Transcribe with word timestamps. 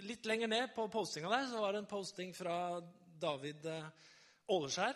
litt 0.00 0.26
lenger 0.26 0.48
ned 0.48 0.70
på 0.74 0.86
postinga 0.88 1.28
der 1.28 1.48
så 1.50 1.60
var 1.60 1.74
det 1.74 1.82
en 1.82 1.90
posting 1.90 2.32
fra 2.32 2.80
David 3.20 3.66
eh, 3.68 3.88
Åleskjær. 4.52 4.94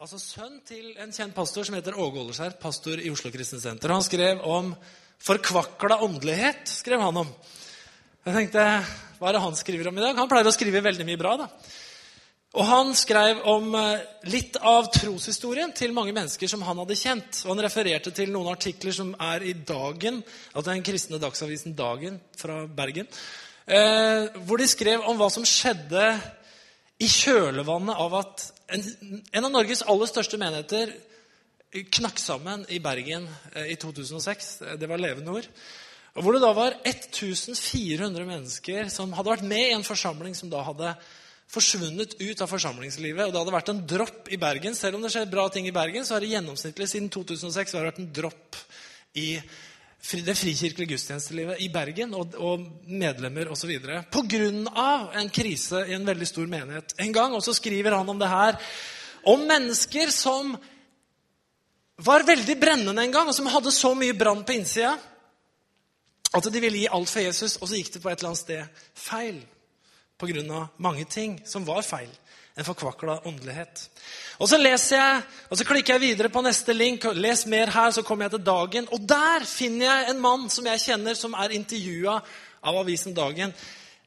Altså 0.00 0.20
sønn 0.20 0.60
til 0.66 0.94
en 1.00 1.12
kjent 1.12 1.36
pastor 1.36 1.64
som 1.64 1.76
heter 1.76 1.96
Åge 2.00 2.20
Åleskjær, 2.22 2.56
pastor 2.60 3.00
i 3.00 3.10
Oslo 3.12 3.32
Kristent 3.32 3.64
Senter. 3.64 3.92
Han 3.92 4.04
skrev 4.04 4.40
om 4.44 4.74
forkvakla 5.24 6.00
åndelighet. 6.04 6.68
skrev 6.68 7.00
han 7.00 7.22
om. 7.24 7.32
Jeg 8.26 8.34
tenkte, 8.34 8.64
Hva 9.18 9.28
er 9.28 9.36
det 9.36 9.44
han 9.44 9.56
skriver 9.56 9.88
om 9.88 9.98
i 9.98 10.04
dag? 10.04 10.16
Han 10.18 10.28
pleier 10.28 10.48
å 10.48 10.56
skrive 10.56 10.84
veldig 10.84 11.06
mye 11.08 11.20
bra. 11.20 11.36
da. 11.36 11.48
Og 12.56 12.64
Han 12.64 12.92
skrev 12.96 13.40
om 13.52 13.74
eh, 13.76 14.04
litt 14.32 14.56
av 14.56 14.88
troshistorien 14.92 15.72
til 15.76 15.92
mange 15.92 16.12
mennesker 16.16 16.48
som 16.48 16.64
han 16.64 16.78
hadde 16.80 16.96
kjent. 16.96 17.42
Og 17.44 17.52
Han 17.52 17.64
refererte 17.68 18.12
til 18.16 18.32
noen 18.32 18.48
artikler 18.52 18.96
som 18.96 19.12
er 19.20 19.44
i 19.44 19.52
Dagen, 19.52 20.22
altså 20.54 20.70
den 20.72 20.84
kristne 20.84 21.20
dagsavisen 21.20 21.76
Dagen 21.76 22.20
fra 22.36 22.64
Bergen, 22.66 23.08
hvor 23.66 24.60
de 24.60 24.66
skrev 24.70 25.02
om 25.10 25.18
hva 25.18 25.26
som 25.32 25.42
skjedde 25.46 26.04
i 27.02 27.08
kjølvannet 27.10 27.98
av 27.98 28.14
at 28.20 28.44
en, 28.72 28.84
en 29.34 29.48
av 29.48 29.52
Norges 29.52 29.82
aller 29.90 30.08
største 30.10 30.38
menigheter 30.40 30.94
knakk 31.92 32.20
sammen 32.20 32.64
i 32.72 32.78
Bergen 32.82 33.26
eh, 33.54 33.72
i 33.74 33.76
2006. 33.80 34.52
Det 34.80 34.88
var 34.88 35.02
Levende 35.02 35.34
Ord. 35.34 35.48
Og 36.16 36.24
Hvor 36.24 36.32
det 36.32 36.42
da 36.44 36.52
var 36.56 36.78
1400 36.88 38.24
mennesker 38.24 38.88
som 38.92 39.12
hadde 39.12 39.34
vært 39.34 39.46
med 39.46 39.64
i 39.66 39.74
en 39.76 39.84
forsamling 39.84 40.34
som 40.34 40.48
da 40.52 40.62
hadde 40.64 40.94
forsvunnet 41.52 42.16
ut 42.18 42.40
av 42.42 42.50
forsamlingslivet. 42.50 43.26
Og 43.26 43.34
det 43.34 43.40
hadde 43.42 43.54
vært 43.54 43.70
en 43.70 43.84
dropp 43.86 44.30
i 44.32 44.40
Bergen. 44.40 44.74
Selv 44.74 44.96
om 44.96 45.04
det 45.04 45.12
skjer 45.14 45.28
bra 45.30 45.46
ting 45.52 45.68
i 45.68 45.74
Bergen, 45.74 46.06
så 46.06 46.16
har 46.16 46.24
det 46.24 46.32
gjennomsnittlig 46.32 46.88
siden 46.90 47.12
2006 47.12 47.76
vært 47.76 48.00
en 48.00 48.10
dropp 48.16 48.58
i 49.20 49.36
det 50.06 50.36
frikirkelige 50.38 50.92
gudstjenestelivet 50.94 51.60
i 51.64 51.68
Bergen 51.72 52.14
og, 52.14 52.36
og 52.38 52.62
medlemmer 52.86 53.50
osv. 53.50 53.72
Pga. 54.12 54.50
en 55.18 55.30
krise 55.30 55.82
i 55.88 55.96
en 55.96 56.06
veldig 56.06 56.28
stor 56.28 56.46
menighet. 56.46 56.94
En 57.02 57.12
gang 57.12 57.34
og 57.34 57.42
så 57.42 57.54
skriver 57.56 57.96
han 57.96 58.08
om 58.08 58.18
det 58.18 58.28
her. 58.30 58.60
Om 59.26 59.42
mennesker 59.48 60.12
som 60.14 60.54
var 61.96 62.26
veldig 62.28 62.56
brennende 62.60 63.02
en 63.02 63.12
gang, 63.12 63.28
og 63.28 63.34
som 63.34 63.48
hadde 63.50 63.72
så 63.72 63.94
mye 63.96 64.14
brann 64.14 64.44
på 64.44 64.54
innsida 64.58 64.94
at 66.36 66.48
de 66.52 66.60
ville 66.60 66.82
gi 66.82 66.88
alt 66.92 67.08
for 67.08 67.24
Jesus, 67.24 67.56
og 67.60 67.68
så 67.68 67.78
gikk 67.78 67.94
det 67.94 68.02
på 68.02 68.10
et 68.10 68.18
eller 68.20 68.32
annet 68.32 68.42
sted 68.42 68.82
feil 68.94 69.38
pga. 70.18 70.68
mange 70.76 71.04
ting 71.04 71.40
som 71.46 71.64
var 71.64 71.82
feil. 71.82 72.10
En 72.56 72.64
forkvakla 72.64 73.18
åndelighet. 73.28 73.82
Og 74.40 74.48
så 74.48 74.56
leser 74.56 74.96
jeg, 74.96 75.22
og 75.50 75.58
så 75.58 75.64
klikker 75.68 75.94
jeg 75.94 76.04
videre 76.06 76.30
på 76.32 76.40
neste 76.44 76.72
link. 76.72 77.04
Les 77.14 77.44
mer 77.46 77.72
her, 77.72 77.90
så 77.92 78.02
kommer 78.02 78.24
jeg 78.24 78.36
til 78.36 78.46
Dagen. 78.46 78.88
Og 78.92 79.02
der 79.08 79.44
finner 79.44 79.86
jeg 79.86 80.10
en 80.10 80.22
mann 80.24 80.48
som 80.52 80.66
jeg 80.66 80.80
kjenner, 80.86 81.14
som 81.14 81.36
er 81.36 81.52
intervjua 81.56 82.16
av 82.64 82.80
avisen 82.80 83.14
Dagen. 83.16 83.52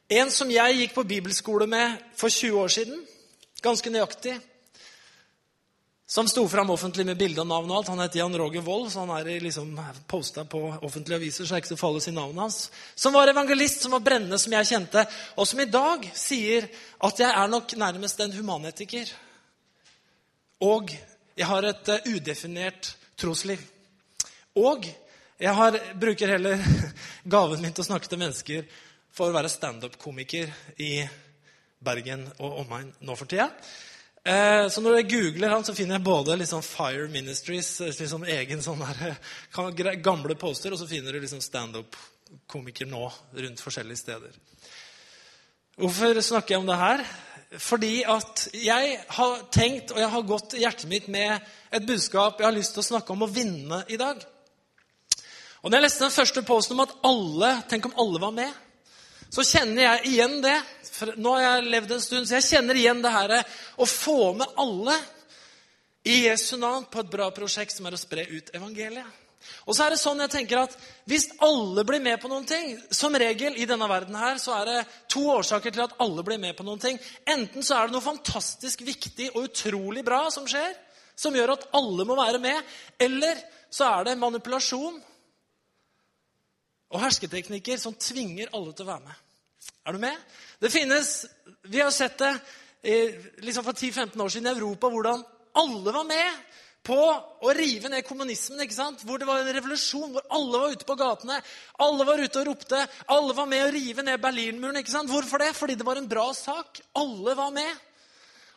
En 0.09 0.31
som 0.33 0.49
jeg 0.49 0.79
gikk 0.79 0.95
på 0.97 1.05
bibelskole 1.05 1.67
med 1.69 2.01
for 2.17 2.33
20 2.33 2.57
år 2.57 2.73
siden. 2.73 3.03
Ganske 3.61 3.93
nøyaktig 3.93 4.39
som 6.09 6.27
sto 6.27 6.47
fram 6.49 6.69
offentlig 6.73 7.05
med 7.05 7.17
bilde 7.17 7.43
og 7.43 7.45
navn 7.47 7.69
og 7.69 7.75
alt. 7.77 7.89
Han 7.93 7.99
heter 8.01 8.17
Jan 8.23 8.37
Roger 8.41 8.63
Wold, 8.65 8.87
så 8.89 9.03
han 9.03 9.11
er 9.13 9.43
liksom 9.43 9.75
posta 10.09 10.41
på 10.41 10.61
offentlige 10.81 11.19
aviser. 11.19 11.45
så 11.45 11.53
er 11.53 11.61
ikke 11.61 11.69
så 11.69 11.75
farlig 11.77 12.01
å 12.01 12.13
navnet 12.15 12.41
hans. 12.41 12.55
Som 12.97 13.13
var 13.13 13.29
evangelist, 13.29 13.83
som 13.83 13.93
var 13.93 14.01
brennende, 14.01 14.39
som 14.41 14.55
jeg 14.55 14.65
kjente. 14.65 15.03
Og 15.37 15.45
som 15.45 15.59
i 15.61 15.67
dag 15.69 16.07
sier 16.17 16.65
at 17.05 17.21
jeg 17.21 17.29
er 17.29 17.51
nok 17.53 17.75
nærmest 17.77 18.23
en 18.25 18.33
humanetiker. 18.33 19.11
Og 20.65 20.89
jeg 21.37 21.45
har 21.45 21.67
et 21.69 21.91
uh, 21.93 22.07
udefinert 22.09 22.89
trosliv. 23.13 23.61
Og 24.57 24.87
jeg 25.37 25.53
har, 25.59 25.77
bruker 25.93 26.33
heller 26.33 26.63
gaven 27.35 27.61
min 27.61 27.75
til 27.77 27.85
å 27.85 27.89
snakke 27.91 28.09
til 28.09 28.23
mennesker 28.23 28.65
for 29.13 29.29
å 29.29 29.37
være 29.37 29.53
standup-komiker 29.53 30.49
i 30.81 31.05
Bergen 31.85 32.25
og 32.39 32.63
omegn 32.65 32.89
nå 33.05 33.13
for 33.13 33.29
tida. 33.29 33.51
Eh, 34.29 34.67
så 34.69 34.81
når 34.83 34.99
jeg 34.99 35.09
googler 35.09 35.49
han, 35.55 35.63
så 35.65 35.73
finner 35.73 35.97
jeg 35.97 36.05
både 36.05 36.35
liksom 36.37 36.61
Fire 36.61 37.07
Ministries, 37.09 37.71
liksom 37.97 38.27
egen 38.29 38.61
sånn 38.61 38.83
der, 38.83 39.15
eh, 39.57 39.95
gamle 40.05 40.35
poster, 40.37 40.75
og 40.75 40.77
så 40.77 40.85
finner 40.89 41.15
du 41.15 41.23
liksom 41.23 41.41
standup-komiker 41.41 42.85
nå 42.85 43.07
rundt 43.33 43.63
forskjellige 43.63 44.03
steder. 44.03 44.37
Hvorfor 45.79 46.21
snakker 46.21 46.53
jeg 46.53 46.61
om 46.61 46.69
det 46.69 46.77
her? 46.77 47.03
Fordi 47.57 48.03
at 48.03 48.47
jeg 48.53 48.99
har 49.17 49.37
tenkt, 49.49 49.95
og 49.95 49.97
jeg 50.03 50.09
har 50.13 50.21
gått 50.21 50.53
hjertet 50.61 50.89
mitt 50.91 51.07
med 51.09 51.39
et 51.71 51.87
budskap 51.87 52.37
jeg 52.37 52.45
har 52.45 52.53
lyst 52.53 52.75
til 52.77 52.83
å 52.83 52.89
snakke 52.91 53.15
om 53.15 53.25
å 53.25 53.33
vinne 53.33 53.81
i 53.89 53.97
dag. 53.97 54.21
Og 55.63 55.71
når 55.71 55.79
jeg 55.79 55.87
leste 55.87 56.05
den 56.05 56.17
første 56.19 56.43
posten 56.45 56.77
om 56.77 56.85
at 56.85 56.93
alle 57.03 57.63
Tenk 57.67 57.89
om 57.89 57.97
alle 57.97 58.21
var 58.21 58.31
med 58.31 58.53
så 59.29 59.45
kjenner 59.45 59.83
jeg 59.83 60.13
igjen 60.13 60.39
det. 60.41 60.57
For 60.89 61.13
nå 61.21 61.35
har 61.37 61.45
jeg 61.45 61.71
levd 61.71 61.95
en 61.95 62.03
stund, 62.03 62.27
så 62.27 62.39
jeg 62.39 62.47
kjenner 62.49 62.77
igjen 62.79 63.01
det 63.03 63.13
her 63.13 63.35
å 63.77 63.87
få 63.87 64.33
med 64.39 64.59
alle 64.59 64.97
i 66.09 66.23
Jesu 66.25 66.57
navn 66.57 66.87
på 66.91 67.03
et 67.03 67.11
bra 67.11 67.29
prosjekt 67.35 67.75
som 67.75 67.87
er 67.87 67.95
å 67.95 68.01
spre 68.01 68.25
ut 68.29 68.53
evangeliet. 68.55 69.25
Og 69.69 69.75
så 69.75 69.85
er 69.85 69.93
det 69.93 70.01
sånn 70.01 70.19
jeg 70.19 70.31
tenker 70.33 70.59
at 70.59 70.73
Hvis 71.07 71.29
alle 71.45 71.85
blir 71.87 72.01
med 72.03 72.19
på 72.19 72.27
noen 72.27 72.43
ting 72.43 72.73
Som 72.91 73.15
regel 73.15 73.55
i 73.55 73.67
denne 73.69 73.87
verden 73.87 74.17
her, 74.19 74.35
så 74.35 74.51
er 74.57 74.67
det 74.67 74.81
to 75.07 75.23
årsaker 75.31 75.71
til 75.71 75.85
at 75.85 75.95
alle 76.03 76.25
blir 76.27 76.41
med 76.41 76.57
på 76.57 76.65
noen 76.67 76.81
ting. 76.81 76.99
Enten 77.23 77.63
så 77.63 77.77
er 77.77 77.87
det 77.87 77.95
noe 77.95 78.03
fantastisk 78.03 78.83
viktig 78.83 79.29
og 79.31 79.47
utrolig 79.47 80.03
bra 80.05 80.25
som 80.33 80.47
skjer, 80.49 80.75
som 81.15 81.35
gjør 81.35 81.55
at 81.55 81.69
alle 81.79 82.05
må 82.07 82.19
være 82.19 82.41
med. 82.43 82.75
Eller 82.99 83.39
så 83.71 83.87
er 83.87 84.09
det 84.09 84.19
manipulasjon 84.19 84.99
og 86.89 87.01
hersketeknikker 87.03 87.77
som 87.81 87.97
tvinger 87.97 88.51
alle 88.53 88.73
til 88.73 88.87
å 88.87 88.91
være 88.93 89.05
med. 89.05 89.25
Er 89.85 89.95
du 89.95 90.01
med? 90.01 90.17
Det 90.61 90.71
finnes, 90.73 91.25
Vi 91.63 91.81
har 91.81 91.91
sett 91.91 92.17
det 92.17 92.33
liksom 93.43 93.63
for 93.63 93.73
10-15 93.73 94.21
år 94.21 94.29
siden 94.29 94.47
i 94.47 94.55
Europa 94.55 94.89
hvordan 94.89 95.23
alle 95.59 95.91
var 95.91 96.05
med 96.07 96.45
på 96.83 96.95
å 96.95 97.53
rive 97.53 97.89
ned 97.91 98.05
kommunismen. 98.07 98.61
ikke 98.63 98.73
sant? 98.73 99.03
Hvor 99.05 99.19
det 99.19 99.27
var 99.27 99.43
en 99.43 99.53
revolusjon, 99.53 100.13
hvor 100.13 100.25
alle 100.31 100.61
var 100.61 100.71
ute 100.73 100.87
på 100.87 100.95
gatene. 100.95 101.41
Alle 101.83 102.05
var 102.07 102.21
ute 102.23 102.39
og 102.39 102.47
ropte. 102.47 102.79
Alle 103.11 103.35
var 103.35 103.49
med 103.51 103.65
å 103.65 103.71
rive 103.75 104.05
ned 104.05 104.21
Berlinmuren. 104.21 104.79
ikke 104.79 104.95
sant? 104.95 105.11
Hvorfor 105.11 105.43
det? 105.43 105.53
Fordi 105.57 105.75
det 105.75 105.85
var 105.85 105.99
en 105.99 106.09
bra 106.09 106.31
sak. 106.33 106.81
Alle 106.95 107.35
var 107.35 107.51
med. 107.51 107.85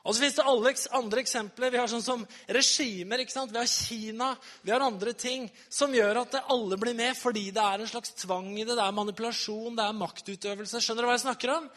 Og 0.02 0.14
så 0.14 0.24
finnes 0.24 0.34
det 0.34 0.44
alle 0.50 0.72
andre 0.98 1.22
eksempler. 1.22 1.70
Vi 1.70 1.78
har 1.78 1.90
sånn 1.90 2.02
som 2.02 2.22
regimer. 2.50 3.22
ikke 3.22 3.34
sant? 3.34 3.52
Vi 3.54 3.60
har 3.60 3.70
Kina, 3.70 4.30
vi 4.62 4.72
har 4.74 4.82
andre 4.82 5.12
ting 5.14 5.46
som 5.70 5.94
gjør 5.94 6.24
at 6.24 6.38
alle 6.42 6.78
blir 6.80 6.96
med 6.98 7.14
fordi 7.16 7.50
det 7.54 7.62
er 7.62 7.82
en 7.82 7.90
slags 7.90 8.16
tvang 8.18 8.50
i 8.56 8.64
det. 8.64 8.74
Det 8.74 8.82
er 8.82 8.96
manipulasjon, 8.96 9.76
det 9.78 9.84
er 9.84 10.00
maktutøvelse. 10.00 10.82
Skjønner 10.82 11.06
du 11.06 11.10
hva 11.10 11.18
jeg 11.18 11.26
snakker 11.26 11.54
om? 11.54 11.68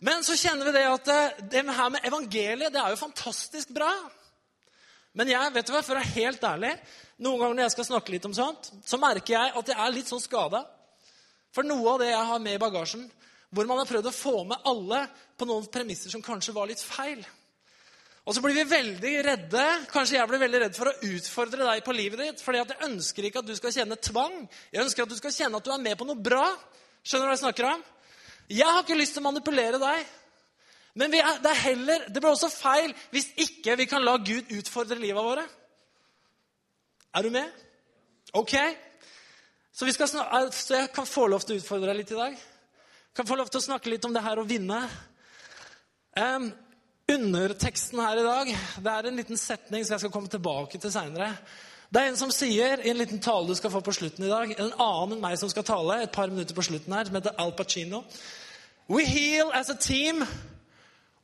Men 0.00 0.24
så 0.26 0.34
kjenner 0.40 0.66
vi 0.66 0.74
det 0.74 0.86
at 0.88 1.12
det 1.52 1.62
her 1.68 1.92
med 1.92 2.08
evangeliet 2.08 2.72
det 2.72 2.82
er 2.82 2.94
jo 2.94 3.04
fantastisk 3.04 3.70
bra. 3.76 3.92
Men 5.14 5.30
jeg, 5.30 5.54
vet 5.54 5.66
du 5.66 5.72
hva, 5.74 5.82
for 5.82 5.94
å 5.94 6.00
være 6.00 6.14
helt 6.16 6.44
ærlig, 6.46 6.74
noen 7.22 7.40
ganger 7.42 7.56
når 7.58 7.66
jeg 7.66 7.74
skal 7.74 7.88
snakke 7.92 8.14
litt 8.14 8.26
om 8.26 8.34
sånt, 8.34 8.70
så 8.86 8.98
merker 8.98 9.36
jeg 9.36 9.54
at 9.58 9.72
jeg 9.72 9.78
er 9.78 9.94
litt 9.94 10.10
sånn 10.10 10.22
skada. 10.22 10.62
For 11.54 11.66
noe 11.66 11.94
av 11.94 12.02
det 12.02 12.12
jeg 12.12 12.28
har 12.30 12.42
med 12.42 12.56
i 12.56 12.62
bagasjen, 12.62 13.08
hvor 13.50 13.66
man 13.66 13.80
har 13.80 13.88
prøvd 13.88 14.08
å 14.10 14.14
få 14.14 14.34
med 14.46 14.66
alle 14.70 15.04
på 15.38 15.46
noen 15.48 15.66
premisser 15.72 16.12
som 16.12 16.22
kanskje 16.22 16.54
var 16.54 16.70
litt 16.70 16.82
feil. 16.82 17.22
Og 18.28 18.36
så 18.36 18.42
blir 18.44 18.54
vi 18.54 18.66
veldig 18.68 19.12
redde 19.26 19.62
kanskje 19.90 20.18
jeg 20.18 20.28
blir 20.30 20.42
veldig 20.42 20.60
redd 20.62 20.76
for 20.76 20.90
å 20.90 21.08
utfordre 21.08 21.64
deg 21.66 21.82
på 21.82 21.94
livet 21.96 22.20
ditt. 22.22 22.42
fordi 22.44 22.60
jeg 22.60 22.84
ønsker 22.86 23.26
ikke 23.26 23.40
at 23.40 23.48
du 23.48 23.54
skal 23.56 23.74
kjenne 23.74 23.96
tvang. 23.96 24.36
Jeg 24.70 24.84
ønsker 24.84 25.02
at 25.02 25.10
du 25.10 25.16
skal 25.18 25.34
kjenne 25.34 25.58
at 25.58 25.66
du 25.66 25.72
er 25.72 25.82
med 25.82 25.98
på 25.98 26.06
noe 26.06 26.20
bra. 26.20 26.44
Skjønner 27.02 27.26
du 27.26 27.30
hva 27.30 27.36
jeg 27.38 27.44
snakker 27.46 27.68
om? 27.72 27.82
Jeg 28.50 28.66
har 28.68 28.82
ikke 28.84 28.98
lyst 28.98 29.16
til 29.16 29.24
å 29.24 29.30
manipulere 29.30 29.80
deg. 29.82 30.12
Men 31.00 31.14
er, 31.14 31.40
det, 31.42 31.50
er 31.50 31.64
heller, 31.64 32.06
det 32.10 32.20
blir 32.20 32.32
også 32.32 32.50
feil 32.52 32.92
hvis 33.14 33.30
ikke 33.40 33.76
vi 33.78 33.88
kan 33.90 34.04
la 34.04 34.16
Gud 34.18 34.52
utfordre 34.60 34.98
livet 35.00 35.26
våre. 35.26 35.46
Er 37.16 37.26
du 37.26 37.34
med? 37.34 37.50
Ok? 38.36 38.54
Så, 39.72 39.88
så 39.90 40.76
jeg 40.76 40.90
kan 40.94 41.08
få 41.08 41.26
lov 41.30 41.46
til 41.46 41.56
å 41.56 41.62
utfordre 41.62 41.90
deg 41.90 42.02
litt 42.02 42.14
i 42.14 42.18
dag? 42.18 42.40
Kan 43.14 43.26
få 43.26 43.36
lov 43.38 43.50
til 43.50 43.60
å 43.60 43.66
snakke 43.68 43.90
litt 43.90 44.04
om 44.06 44.14
det 44.14 44.22
her 44.24 44.40
å 44.40 44.46
vinne. 44.46 44.80
Um, 46.16 46.50
underteksten 47.10 48.00
her 48.02 48.20
i 48.20 48.26
dag 48.26 48.52
det 48.84 48.92
er 48.92 49.08
en 49.08 49.18
liten 49.18 49.38
setning 49.38 49.84
som 49.84 49.96
jeg 49.96 50.04
skal 50.04 50.14
komme 50.14 50.30
tilbake 50.30 50.78
til 50.78 50.92
seinere. 50.94 51.32
Det 51.90 52.02
er 52.02 52.12
en 52.12 52.18
som 52.18 52.30
sier 52.30 52.84
i 52.84 52.90
en 52.92 53.00
liten 53.00 53.18
tale 53.22 53.50
du 53.50 53.56
skal 53.58 53.72
få 53.74 53.80
på 53.82 53.94
slutten 53.96 54.26
i 54.26 54.30
dag, 54.30 54.52
en 54.54 54.76
annen 54.78 55.16
enn 55.16 55.24
meg 55.24 55.34
som 55.40 55.50
skal 55.50 55.66
tale, 55.66 55.98
et 56.04 56.14
par 56.14 56.30
minutter 56.30 56.54
på 56.54 56.62
slutten 56.68 56.94
her, 56.94 57.08
som 57.08 57.18
heter 57.18 57.34
Al 57.42 57.50
Pacino. 57.58 58.04
We 58.86 59.04
heal 59.06 59.50
as 59.54 59.70
a 59.70 59.74
team, 59.74 60.22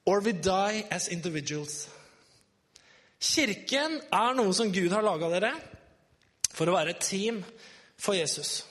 or 0.04 0.20
we 0.20 0.32
die 0.32 0.82
as 0.90 1.06
individuals. 1.08 1.86
Kirken 3.22 4.00
er 4.10 4.34
noe 4.34 4.52
som 4.54 4.72
Gud 4.74 4.90
har 4.92 5.06
laga 5.06 5.30
dere 5.32 5.52
for 6.50 6.66
å 6.66 6.74
være 6.74 6.96
et 6.96 7.04
team 7.04 7.44
for 7.98 8.18
Jesus. 8.18 8.64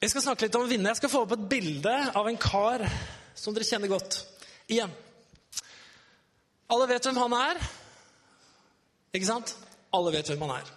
Jeg 0.00 0.14
skal 0.14 0.22
snakke 0.24 0.46
litt 0.46 0.56
om 0.56 0.62
å 0.64 0.68
vinne. 0.70 0.88
Jeg 0.88 0.96
skal 1.02 1.10
få 1.12 1.24
opp 1.26 1.34
et 1.36 1.48
bilde 1.50 1.92
av 2.16 2.28
en 2.28 2.38
kar 2.40 2.86
som 3.36 3.52
dere 3.52 3.66
kjenner 3.68 3.90
godt. 3.92 4.22
Igjen. 4.72 4.92
Alle 6.72 6.86
vet 6.88 7.04
hvem 7.04 7.18
han 7.20 7.34
er. 7.36 7.60
Ikke 9.12 9.28
sant? 9.28 9.52
Alle 9.92 10.14
vet 10.14 10.30
hvem 10.30 10.46
han 10.46 10.54
er. 10.56 10.70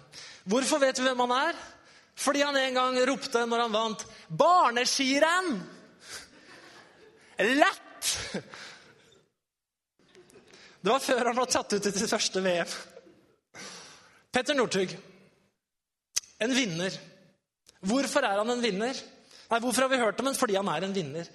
Hvorfor 0.49 0.81
vet 0.83 0.99
vi 0.99 1.05
hvem 1.07 1.23
han 1.23 1.35
er? 1.37 1.61
Fordi 2.19 2.43
han 2.43 2.59
en 2.59 2.75
gang 2.75 2.99
ropte 3.07 3.45
når 3.47 3.63
han 3.63 3.73
vant 3.73 4.03
'Barneskirenn'! 4.27 5.61
Lett! 7.39 8.09
Det 10.83 10.91
var 10.91 10.99
før 10.99 11.25
han 11.25 11.39
var 11.39 11.47
tatt 11.47 11.73
ut 11.73 11.83
til 11.83 11.95
sitt 11.95 12.11
første 12.11 12.43
VM. 12.43 12.75
Petter 14.35 14.57
Northug. 14.57 14.91
En 16.43 16.55
vinner. 16.55 16.91
Hvorfor 17.87 18.27
er 18.27 18.41
han 18.41 18.51
en 18.51 18.61
vinner? 18.63 18.99
Nei, 19.53 19.61
Hvorfor 19.61 19.85
har 19.85 19.91
vi 19.91 20.01
hørt 20.01 20.19
om 20.19 20.31
ham? 20.31 20.37
Fordi 20.37 20.55
han 20.57 20.69
er 20.73 20.87
en 20.87 20.95
vinner. 20.95 21.27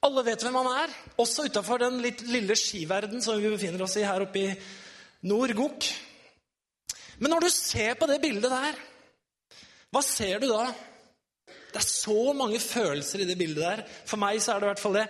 Alle 0.00 0.22
vet 0.24 0.40
hvem 0.40 0.54
han 0.56 0.68
er, 0.72 0.92
også 1.20 1.44
utafor 1.50 1.82
den 1.82 1.98
litt 2.00 2.22
lille 2.24 2.54
skiverden 2.56 3.20
som 3.20 3.36
vi 3.36 3.50
befinner 3.52 3.82
oss 3.84 3.98
i 4.00 4.06
her 4.06 4.24
oppe 4.24 4.40
i 4.40 4.54
nord, 5.28 5.52
Gok. 5.58 5.88
Men 7.20 7.34
når 7.34 7.44
du 7.44 7.50
ser 7.52 7.98
på 8.00 8.08
det 8.08 8.16
bildet 8.22 8.48
der, 8.48 8.78
hva 9.92 10.00
ser 10.06 10.40
du 10.40 10.48
da? 10.48 10.70
Det 11.70 11.82
er 11.82 11.84
så 11.84 12.32
mange 12.32 12.62
følelser 12.64 13.20
i 13.20 13.26
det 13.28 13.36
bildet 13.36 13.60
der. 13.60 13.82
For 14.08 14.16
meg 14.22 14.40
så 14.40 14.54
er 14.54 14.62
det 14.62 14.70
i 14.70 14.70
hvert 14.70 14.82
fall 14.86 14.96
det. 14.96 15.04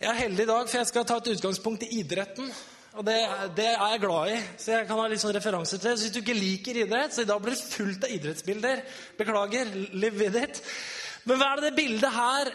Jeg 0.00 0.08
er 0.14 0.20
heldig 0.22 0.46
i 0.46 0.50
dag, 0.54 0.70
for 0.70 0.80
jeg 0.80 0.88
skal 0.88 1.04
ta 1.10 1.18
et 1.20 1.32
utgangspunkt 1.34 1.84
i 1.84 1.90
idretten. 2.00 2.48
Og 2.96 3.04
det, 3.06 3.18
det, 3.58 3.68
er 3.74 3.92
jeg 3.92 4.00
glad 4.06 4.32
i, 4.32 4.38
så 4.58 4.72
jeg 4.72 4.88
kan 4.88 4.98
ha 4.98 5.04
litt 5.10 5.20
sånn 5.22 5.36
referanser 5.36 5.78
til 5.78 5.92
Så 5.94 6.08
hvis 6.08 6.14
du 6.16 6.22
ikke 6.24 6.38
liker 6.38 6.80
idrett, 6.80 7.12
så 7.14 7.22
i 7.22 7.28
dag 7.28 7.44
blir 7.44 7.54
det 7.54 7.68
fullt 7.76 8.08
av 8.08 8.16
idrettsbilder. 8.16 8.82
Beklager. 9.20 9.76
Live 9.92 10.16
with 10.16 10.40
it. 10.40 10.62
Men 11.28 11.40
hva 11.40 11.52
er 11.52 11.60
det 11.60 11.70
det 11.70 11.78
bildet 11.78 12.14
her 12.14 12.52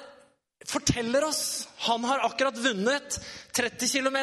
forteller 0.66 1.28
oss? 1.28 1.68
Han 1.88 2.06
har 2.08 2.24
akkurat 2.26 2.58
vunnet 2.58 3.20
30 3.58 3.92
km, 3.92 4.18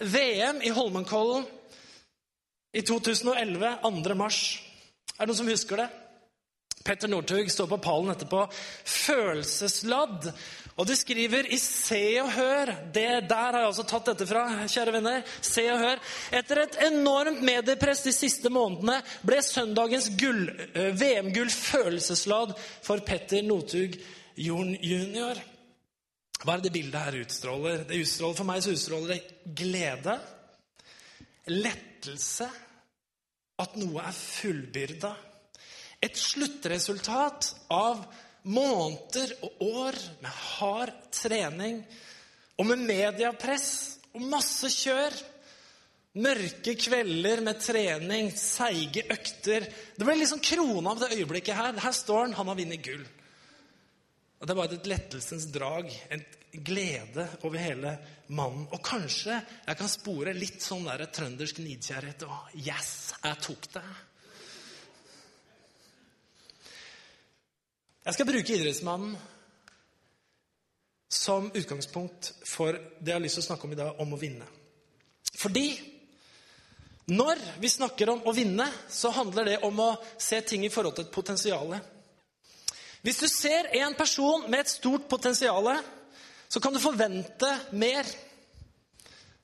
VM 0.00 0.62
i 0.62 0.72
Holmenkollen 0.74 1.46
i 2.74 2.82
2011, 2.82 3.76
2. 3.82 4.14
mars. 4.18 4.40
Er 5.14 5.22
det 5.22 5.30
noen 5.30 5.38
som 5.38 5.52
husker 5.52 5.84
det? 5.84 5.90
Petter 6.84 7.08
Northug 7.08 7.48
står 7.50 7.68
på 7.70 7.78
pallen 7.80 8.12
etterpå. 8.12 8.42
Følelsesladd. 8.84 10.26
Og 10.74 10.88
du 10.88 10.94
skriver 10.98 11.46
i 11.54 11.58
Se 11.62 12.02
og 12.18 12.32
Hør 12.34 12.72
det 12.94 13.06
Der 13.30 13.54
har 13.54 13.60
jeg 13.60 13.70
også 13.70 13.84
tatt 13.86 14.08
dette 14.10 14.26
fra, 14.26 14.42
kjære 14.66 14.94
venner. 14.96 15.22
Se 15.38 15.62
og 15.70 15.78
Hør. 15.78 16.02
Etter 16.34 16.64
et 16.64 16.78
enormt 16.88 17.42
mediepress 17.46 18.02
de 18.08 18.14
siste 18.14 18.50
månedene 18.50 18.98
ble 19.22 19.38
søndagens 19.44 20.10
eh, 20.10 20.90
VM-gull 20.98 21.52
følelsesladd 21.54 22.56
for 22.82 23.04
Petter 23.06 23.44
Northug 23.46 23.94
jr. 24.34 25.42
Hva 26.42 26.56
er 26.56 26.64
det 26.64 26.74
bildet 26.74 27.06
her 27.06 27.20
utstråler? 27.22 27.84
Det 27.86 28.00
utstråler 28.02 28.40
For 28.40 28.48
meg 28.48 28.64
så 28.64 28.74
utstråler 28.74 29.14
det 29.14 29.54
glede, 29.62 30.18
lettelse, 31.54 32.48
at 33.62 33.78
noe 33.78 34.02
er 34.02 34.16
fullbyrda 34.18 35.12
et 36.04 36.18
sluttresultat 36.20 37.50
av 37.72 38.04
måneder 38.44 39.32
og 39.44 39.62
år 39.64 39.98
med 40.22 40.30
hard 40.30 40.92
trening 41.14 41.80
og 42.58 42.68
med 42.68 42.84
mediepress 42.86 43.70
og 44.14 44.26
masse 44.30 44.70
kjør. 44.72 45.16
Mørke 46.14 46.76
kvelder 46.78 47.40
med 47.42 47.58
trening, 47.58 48.30
seige 48.38 49.02
økter. 49.10 49.66
Det 49.96 50.06
ble 50.06 50.14
liksom 50.20 50.42
krona 50.44 50.92
av 50.92 51.02
det 51.02 51.16
øyeblikket 51.16 51.58
her. 51.58 51.80
Her 51.82 51.96
står 51.96 52.28
han, 52.28 52.36
han 52.38 52.52
har 52.52 52.60
vunnet 52.60 52.84
gull. 52.84 53.02
Og 54.38 54.46
Det 54.46 54.56
var 54.58 54.70
et 54.70 54.86
lettelsens 54.86 55.48
drag, 55.50 55.90
en 56.12 56.22
glede 56.62 57.26
over 57.42 57.58
hele 57.58 57.96
mannen. 58.28 58.68
Og 58.70 58.82
kanskje 58.84 59.40
jeg 59.40 59.78
kan 59.80 59.90
spore 59.90 60.36
litt 60.36 60.62
sånn 60.62 60.86
der 60.86 61.06
trøndersk 61.10 61.58
nidkjærhet. 61.64 62.26
Og 62.28 62.58
yes, 62.60 63.14
jeg 63.24 63.40
tok 63.48 63.70
det. 63.74 63.84
Jeg 68.04 68.18
skal 68.18 68.28
bruke 68.28 68.52
idrettsmannen 68.52 69.14
som 71.08 71.46
utgangspunkt 71.56 72.34
for 72.44 72.76
det 72.76 73.12
jeg 73.12 73.16
har 73.16 73.22
lyst 73.24 73.38
til 73.38 73.44
å 73.44 73.46
snakke 73.46 73.64
om 73.64 73.72
i 73.72 73.78
dag, 73.78 74.00
om 74.02 74.12
å 74.12 74.18
vinne. 74.20 74.44
Fordi 75.40 75.68
når 77.16 77.40
vi 77.62 77.70
snakker 77.72 78.12
om 78.12 78.26
å 78.28 78.34
vinne, 78.36 78.66
så 78.92 79.12
handler 79.14 79.48
det 79.48 79.56
om 79.64 79.80
å 79.80 79.88
se 80.20 80.42
ting 80.44 80.66
i 80.66 80.72
forhold 80.72 80.98
til 80.98 81.06
et 81.06 81.14
potensial. 81.16 81.72
Hvis 83.04 83.22
du 83.24 83.26
ser 83.28 83.70
en 83.80 83.96
person 83.96 84.46
med 84.50 84.64
et 84.64 84.72
stort 84.72 85.08
potensial, 85.08 85.72
så 86.48 86.60
kan 86.60 86.76
du 86.76 86.80
forvente 86.84 87.50
mer 87.72 88.08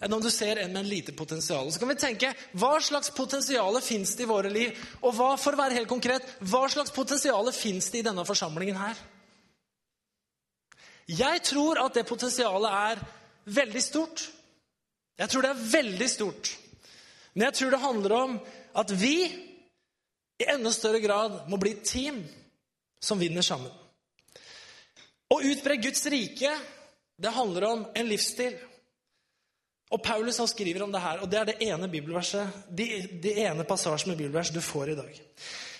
enn 0.00 0.17
om 0.17 0.23
du 0.23 0.31
ser 0.32 0.56
en 0.56 0.73
med 0.73 0.81
en 0.81 0.88
lite 0.88 1.12
potensial. 1.12 1.69
Så 1.73 1.79
kan 1.79 1.91
vi 1.93 1.99
tenke 2.00 2.32
hva 2.56 2.73
slags 2.81 3.12
potensial 3.12 3.76
fins 3.85 4.14
det 4.17 4.25
i 4.25 4.31
våre 4.31 4.50
liv? 4.52 4.76
Og 5.05 5.14
hva, 5.17 5.35
for 5.37 5.55
å 5.55 5.61
være 5.61 5.76
helt 5.76 5.91
konkret, 5.91 6.26
hva 6.41 6.64
slags 6.73 6.94
potensial 6.94 7.52
fins 7.52 7.91
det 7.93 8.00
i 8.00 8.06
denne 8.08 8.25
forsamlingen 8.25 8.81
her? 8.81 9.02
Jeg 11.11 11.43
tror 11.43 11.82
at 11.82 11.97
det 11.99 12.06
potensialet 12.08 12.70
er 12.70 13.05
veldig 13.50 13.82
stort. 13.82 14.25
Jeg 15.20 15.29
tror 15.29 15.44
det 15.44 15.52
er 15.52 15.69
veldig 15.75 16.08
stort. 16.08 16.53
Men 17.35 17.49
jeg 17.49 17.58
tror 17.58 17.75
det 17.75 17.85
handler 17.85 18.17
om 18.17 18.37
at 18.81 18.93
vi 18.96 19.17
i 20.41 20.49
enda 20.49 20.73
større 20.73 21.03
grad 21.03 21.43
må 21.50 21.58
bli 21.61 21.75
et 21.76 21.85
team 21.85 22.23
som 23.03 23.20
vinner 23.20 23.44
sammen. 23.44 23.73
Å 25.31 25.37
utbre 25.46 25.76
Guds 25.82 26.06
rike, 26.11 26.55
det 27.20 27.37
handler 27.37 27.67
om 27.69 27.85
en 27.94 28.08
livsstil. 28.08 28.56
Og 29.90 30.02
Paulus 30.02 30.38
han 30.38 30.48
skriver 30.48 30.84
om 30.84 30.92
det 30.92 31.02
her, 31.02 31.19
og 31.19 31.31
det 31.31 31.38
er 31.40 31.48
det 31.48 31.56
ene 31.66 31.88
bibelverset, 31.90 32.62
de, 32.70 32.87
de 33.22 33.32
ene 33.42 33.66
passasjen 33.66 34.12
med 34.12 34.20
bibelvers 34.20 34.52
du 34.54 34.60
får 34.62 34.92
i 34.92 34.98
dag. 35.00 35.19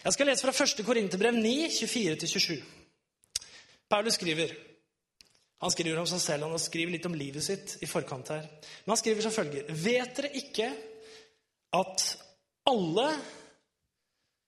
Jeg 0.01 0.17
skal 0.17 0.31
lese 0.31 0.47
fra 0.47 0.67
1. 0.67 0.83
Korinterbrev 0.87 1.37
9, 1.37 1.53
24-27. 1.77 2.57
Paulus 3.91 4.19
skriver 4.19 4.55
Han 5.61 5.71
skriver 5.71 5.99
om 6.01 6.07
seg 6.09 6.23
selv, 6.25 6.49
han 6.49 6.63
skriver 6.63 6.95
litt 6.97 7.07
om 7.07 7.15
livet 7.15 7.45
sitt 7.45 7.77
i 7.85 7.89
forkant 7.91 8.33
her. 8.33 8.47
Men 8.83 8.95
han 8.95 9.01
skriver 9.01 9.27
som 9.27 9.35
følger 9.35 9.69
Vet 9.69 10.15
dere 10.17 10.31
ikke 10.41 10.71
at 11.77 12.07
alle 12.71 13.09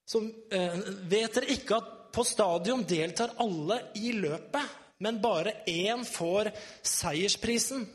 som, 0.09 0.27
eh, 0.51 0.79
Vet 1.11 1.37
dere 1.37 1.53
ikke 1.55 1.79
at 1.79 1.91
på 2.13 2.25
stadion 2.25 2.85
deltar 2.85 3.37
alle 3.41 3.79
i 3.97 4.13
løpet, 4.13 4.79
men 5.01 5.21
bare 5.23 5.63
én 5.67 6.05
får 6.05 6.51
seiersprisen? 6.85 7.87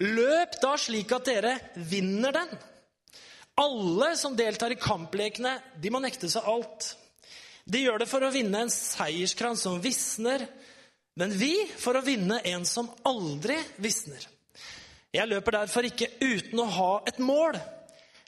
Løp 0.00 0.56
da 0.62 0.74
slik 0.80 1.12
at 1.12 1.28
dere 1.28 1.54
vinner 1.74 2.32
den. 2.32 2.52
Alle 3.60 4.14
som 4.16 4.36
deltar 4.36 4.72
i 4.72 4.80
kamplekene, 4.80 5.58
de 5.76 5.92
må 5.92 6.00
nekte 6.00 6.30
seg 6.32 6.46
alt. 6.48 6.94
De 7.68 7.82
gjør 7.82 8.00
det 8.00 8.08
for 8.08 8.24
å 8.24 8.32
vinne 8.32 8.64
en 8.64 8.72
seierskrans 8.72 9.66
som 9.66 9.80
visner, 9.82 10.46
men 11.20 11.34
vi 11.36 11.52
for 11.76 11.98
å 11.98 12.04
vinne 12.04 12.40
en 12.48 12.64
som 12.64 12.88
aldri 13.04 13.58
visner. 13.82 14.22
Jeg 15.12 15.28
løper 15.28 15.58
derfor 15.58 15.84
ikke 15.84 16.08
uten 16.22 16.62
å 16.62 16.70
ha 16.70 16.90
et 17.10 17.18
mål. 17.20 17.58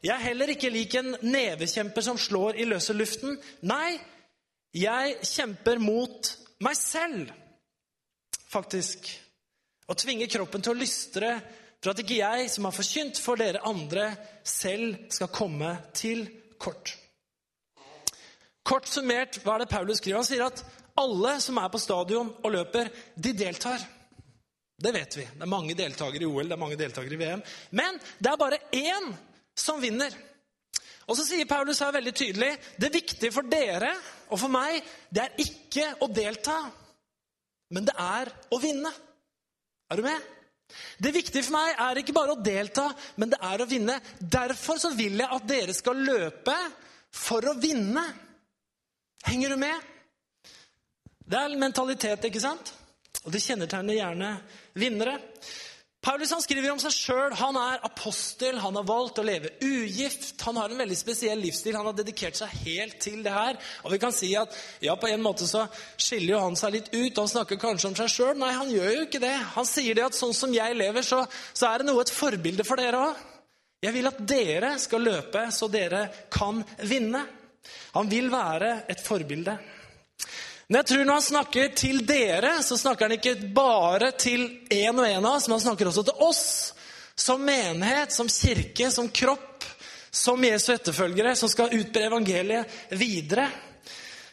Jeg 0.03 0.13
er 0.17 0.25
heller 0.27 0.51
ikke 0.53 0.73
lik 0.75 0.97
en 0.99 1.15
nevekjemper 1.23 2.05
som 2.05 2.19
slår 2.19 2.59
i 2.59 2.67
løse 2.67 2.95
luften. 2.95 3.39
Nei, 3.71 3.97
jeg 4.75 5.17
kjemper 5.25 5.79
mot 5.81 6.33
meg 6.67 6.77
selv, 6.77 7.31
faktisk. 8.51 9.07
Og 9.89 9.99
tvinger 9.99 10.31
kroppen 10.31 10.65
til 10.65 10.75
å 10.75 10.81
lystre 10.81 11.37
for 11.83 11.91
at 11.91 12.03
ikke 12.03 12.21
jeg, 12.21 12.51
som 12.51 12.69
har 12.69 12.75
forkynt 12.77 13.19
for 13.19 13.41
dere 13.41 13.63
andre, 13.67 14.13
selv 14.47 15.09
skal 15.11 15.33
komme 15.35 15.75
til 15.99 16.29
kort. 16.63 16.95
Kort 18.63 18.87
summert, 18.87 19.41
hva 19.43 19.57
er 19.57 19.65
det 19.65 19.73
Paulus 19.73 19.99
skriver? 19.99 20.21
Han 20.21 20.29
sier 20.29 20.45
at 20.47 20.63
alle 21.03 21.35
som 21.43 21.59
er 21.59 21.71
på 21.73 21.81
stadion 21.83 22.31
og 22.39 22.53
løper, 22.55 22.91
de 23.19 23.33
deltar. 23.35 23.83
Det 24.83 24.93
vet 24.95 25.17
vi. 25.17 25.25
Det 25.27 25.43
er 25.43 25.51
mange 25.51 25.75
deltakere 25.79 26.23
i 26.23 26.29
OL, 26.29 26.47
det 26.47 26.55
er 26.55 26.61
mange 26.63 26.79
deltakere 26.79 27.17
i 27.17 27.21
VM. 27.21 27.43
Men 27.75 27.99
det 28.19 28.31
er 28.31 28.39
bare 28.39 28.61
én 28.79 29.11
som 29.59 29.83
vinner. 29.83 30.15
Og 31.11 31.19
så 31.19 31.27
sier 31.27 31.49
Paulus 31.51 31.83
her 31.83 31.95
veldig 31.95 32.13
tydelig 32.15 32.53
det 32.81 32.93
viktige 32.95 33.35
for 33.35 33.47
dere 33.51 33.91
og 34.31 34.39
for 34.39 34.53
meg, 34.53 34.79
det 35.11 35.25
er 35.25 35.43
ikke 35.43 35.89
å 36.05 36.09
delta, 36.15 36.61
men 37.75 37.89
det 37.89 37.97
er 37.99 38.31
å 38.55 38.61
vinne. 38.63 38.93
Er 39.91 39.99
du 39.99 40.07
med? 40.07 40.31
Det 40.99 41.13
viktige 41.15 41.45
for 41.47 41.57
meg 41.57 41.81
er 41.87 42.01
ikke 42.01 42.15
bare 42.17 42.35
å 42.37 42.43
delta, 42.43 42.89
men 43.21 43.33
det 43.33 43.41
er 43.43 43.63
å 43.63 43.69
vinne. 43.69 43.99
Derfor 44.19 44.81
så 44.83 44.93
vil 44.97 45.21
jeg 45.21 45.31
at 45.37 45.49
dere 45.49 45.75
skal 45.77 46.05
løpe 46.07 46.57
for 47.13 47.45
å 47.51 47.57
vinne. 47.61 48.05
Henger 49.27 49.55
du 49.55 49.61
med? 49.63 49.91
Det 51.23 51.39
er 51.39 51.59
mentalitet, 51.61 52.25
ikke 52.29 52.43
sant? 52.43 52.73
Og 53.23 53.33
det 53.33 53.43
kjennetegner 53.45 53.99
gjerne 53.99 54.33
vinnere. 54.79 55.19
Paulus 56.03 56.33
han 56.35 56.43
skriver 56.43 56.73
om 56.73 56.81
seg 56.83 56.95
sjøl. 56.97 57.35
Han 57.39 57.55
er 57.61 57.85
apostel, 57.87 58.57
han 58.59 58.75
har 58.75 58.87
valgt 58.89 59.21
å 59.23 59.25
leve 59.27 59.53
ugift. 59.63 60.35
Han 60.43 60.57
har 60.59 60.73
en 60.73 60.81
veldig 60.83 60.97
spesiell 60.99 61.39
livsstil. 61.39 61.77
Han 61.79 61.87
har 61.87 61.95
dedikert 61.95 62.41
seg 62.41 62.57
helt 62.65 62.97
til 63.05 63.21
det 63.23 63.31
her. 63.31 63.59
Og 63.87 63.95
vi 63.95 64.01
kan 64.03 64.15
si 64.15 64.33
at 64.39 64.51
ja, 64.83 64.97
på 64.99 65.07
en 65.07 65.23
måte 65.23 65.47
så 65.47 65.69
skiller 65.95 66.35
jo 66.35 66.41
han 66.43 66.59
seg 66.59 66.75
litt 66.75 66.91
ut. 66.91 67.21
Han 67.21 67.31
snakker 67.31 67.61
kanskje 67.63 67.93
om 67.93 67.95
seg 68.01 68.11
sjøl. 68.11 68.35
Nei, 68.41 68.51
han 68.57 68.73
gjør 68.73 68.91
jo 68.97 69.05
ikke 69.07 69.23
det. 69.23 69.37
Han 69.55 69.69
sier 69.69 69.95
det 69.95 70.09
at 70.09 70.19
sånn 70.19 70.35
som 70.35 70.57
jeg 70.57 70.75
lever, 70.81 71.07
så, 71.07 71.21
så 71.55 71.71
er 71.71 71.79
det 71.79 71.87
noe 71.93 72.03
et 72.03 72.15
forbilde 72.15 72.67
for 72.67 72.83
dere 72.83 73.05
òg. 73.07 73.23
Jeg 73.83 73.95
vil 73.95 74.11
at 74.11 74.19
dere 74.27 74.73
skal 74.83 75.07
løpe 75.07 75.45
så 75.55 75.71
dere 75.71 76.03
kan 76.35 76.65
vinne. 76.83 77.23
Han 77.95 78.11
vil 78.11 78.27
være 78.33 78.75
et 78.91 79.07
forbilde. 79.07 79.55
Men 80.73 80.79
jeg 80.79 80.87
tror 80.89 81.03
når 81.05 81.19
han 81.19 81.25
snakker 81.25 81.73
til 81.77 81.99
dere, 82.09 82.51
så 82.65 82.79
snakker 82.81 83.05
han 83.05 83.13
ikke 83.19 83.51
bare 83.53 84.09
til 84.17 84.47
én 84.73 84.97
og 84.97 85.05
en 85.05 85.27
av 85.29 85.35
oss, 85.35 85.45
men 85.45 85.59
han 85.59 85.65
snakker 85.67 85.91
også 85.91 86.05
til 86.09 86.23
oss. 86.25 86.47
Som 87.13 87.45
menighet, 87.45 88.15
som 88.17 88.31
kirke, 88.33 88.89
som 88.89 89.11
kropp, 89.13 89.67
som 90.09 90.41
Jesu 90.49 90.71
etterfølgere, 90.73 91.35
som 91.37 91.53
skal 91.53 91.77
utbre 91.77 92.07
evangeliet 92.09 92.97
videre. 92.97 93.51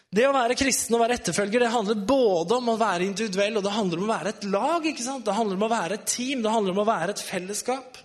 Det 0.08 0.30
å 0.30 0.32
være 0.38 0.56
kristen 0.64 0.96
og 0.96 1.04
være 1.04 1.20
etterfølger 1.20 1.66
det 1.66 1.74
handler 1.76 2.08
både 2.08 2.62
om 2.62 2.72
å 2.72 2.80
være 2.80 3.10
individuell 3.10 3.60
og 3.60 3.68
det 3.68 3.76
handler 3.76 4.00
om 4.00 4.08
å 4.08 4.14
være 4.14 4.38
et 4.38 4.48
lag. 4.56 4.88
ikke 4.94 5.10
sant? 5.10 5.28
Det 5.28 5.36
handler 5.36 5.60
om 5.60 5.68
å 5.68 5.74
være 5.76 6.00
et 6.00 6.08
team, 6.08 6.40
det 6.40 6.56
handler 6.56 6.78
om 6.78 6.86
å 6.86 6.88
være 6.88 7.18
et 7.18 7.26
fellesskap. 7.34 8.00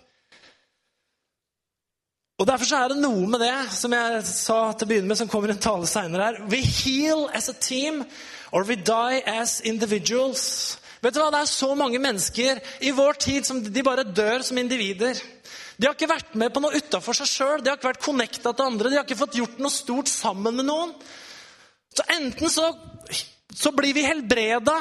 Og 2.35 2.49
Derfor 2.49 2.67
så 2.67 2.79
er 2.83 2.91
det 2.91 2.99
noe 2.99 3.29
med 3.31 3.45
det 3.45 3.55
som 3.71 3.93
jeg 3.95 4.23
sa 4.26 4.57
til 4.75 4.87
å 4.87 4.91
begynne 4.91 5.07
med, 5.07 5.19
som 5.21 5.29
kommer 5.31 5.53
en 5.53 5.61
tale 5.62 5.87
senere 5.87 6.25
her. 6.26 6.38
We 6.50 6.59
heal 6.67 7.29
as 7.31 7.47
a 7.49 7.55
team, 7.55 8.00
or 8.50 8.67
we 8.67 8.75
die 8.75 9.21
as 9.31 9.61
individuals. 9.62 10.81
Vet 11.05 11.14
du 11.14 11.21
hva? 11.23 11.29
Det 11.31 11.45
er 11.45 11.53
så 11.53 11.71
mange 11.79 12.00
mennesker 12.03 12.59
i 12.83 12.91
vår 12.97 13.21
tid 13.23 13.47
som 13.47 13.62
de 13.62 13.87
bare 13.87 14.07
dør 14.09 14.43
som 14.43 14.59
individer. 14.59 15.21
De 15.79 15.87
har 15.87 15.95
ikke 15.95 16.11
vært 16.11 16.35
med 16.38 16.50
på 16.55 16.62
noe 16.64 16.75
utafor 16.75 17.14
seg 17.21 17.31
sjøl, 17.31 17.62
de 17.62 17.71
har 17.71 17.79
ikke 17.79 17.93
vært 17.93 18.03
connecta 18.03 18.50
til 18.50 18.67
andre, 18.67 18.91
de 18.91 18.99
har 18.99 19.07
ikke 19.07 19.21
fått 19.23 19.38
gjort 19.38 19.62
noe 19.62 19.75
stort 19.75 20.11
sammen 20.11 20.59
med 20.59 20.67
noen. 20.67 20.95
Så 21.95 22.07
enten 22.17 22.50
så, 22.50 22.67
så 23.55 23.71
blir 23.79 23.95
vi 23.95 24.09
helbreda 24.09 24.81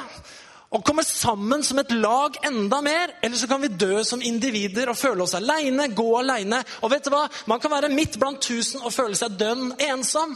og 0.73 0.81
kommer 0.85 1.05
sammen 1.05 1.61
som 1.63 1.77
et 1.79 1.91
lag 1.93 2.37
enda 2.47 2.79
mer, 2.81 3.11
eller 3.21 3.37
så 3.37 3.47
kan 3.47 3.61
vi 3.61 3.69
dø 3.69 4.01
som 4.03 4.21
individer 4.25 4.89
og 4.89 4.97
føle 4.97 5.21
oss 5.25 5.35
aleine, 5.37 5.91
gå 5.93 6.07
aleine. 6.17 6.63
Og 6.81 6.89
vet 6.89 7.05
du 7.05 7.13
hva? 7.13 7.27
Man 7.49 7.61
kan 7.61 7.71
være 7.75 7.91
midt 7.93 8.17
blant 8.19 8.41
tusen 8.41 8.81
og 8.81 8.93
føle 8.93 9.17
seg 9.17 9.37
dønn 9.37 9.69
ensom. 9.91 10.33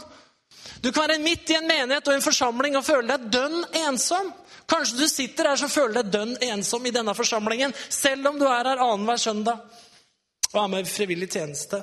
Du 0.78 0.92
kan 0.92 1.08
være 1.08 1.18
midt 1.24 1.50
i 1.50 1.58
en 1.58 1.66
menighet 1.66 2.06
og 2.06 2.14
en 2.14 2.22
forsamling 2.22 2.78
og 2.78 2.86
føle 2.86 3.10
deg 3.10 3.26
dønn 3.34 3.66
ensom. 3.82 4.30
Kanskje 4.70 5.00
du 5.00 5.06
sitter 5.10 5.50
her 5.50 5.58
som 5.58 5.72
føler 5.72 5.98
deg 5.98 6.14
dønn 6.14 6.34
ensom 6.52 6.86
i 6.86 6.94
denne 6.94 7.16
forsamlingen, 7.18 7.74
selv 7.90 8.30
om 8.30 8.38
du 8.38 8.46
er 8.46 8.62
her 8.62 8.86
annenhver 8.86 9.18
søndag 9.18 9.64
og 10.52 10.62
er 10.62 10.70
med 10.70 10.86
i 10.86 10.88
frivillig 10.88 11.32
tjeneste. 11.34 11.82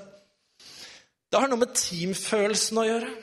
Det 1.27 1.41
har 1.41 1.51
noe 1.51 1.59
med 1.59 1.75
teamfølelsen 1.75 2.79
å 2.79 2.85
gjøre. 2.87 3.15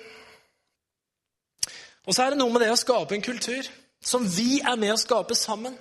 Og 2.05 2.13
så 2.13 2.27
er 2.27 2.35
det 2.35 2.43
noe 2.43 2.53
med 2.53 2.67
det 2.67 2.75
å 2.75 2.79
skape 2.79 3.17
en 3.17 3.25
kultur 3.25 3.79
som 4.03 4.27
vi 4.29 4.61
er 4.61 4.77
med 4.81 4.95
å 4.95 5.01
skape 5.01 5.37
sammen. 5.39 5.77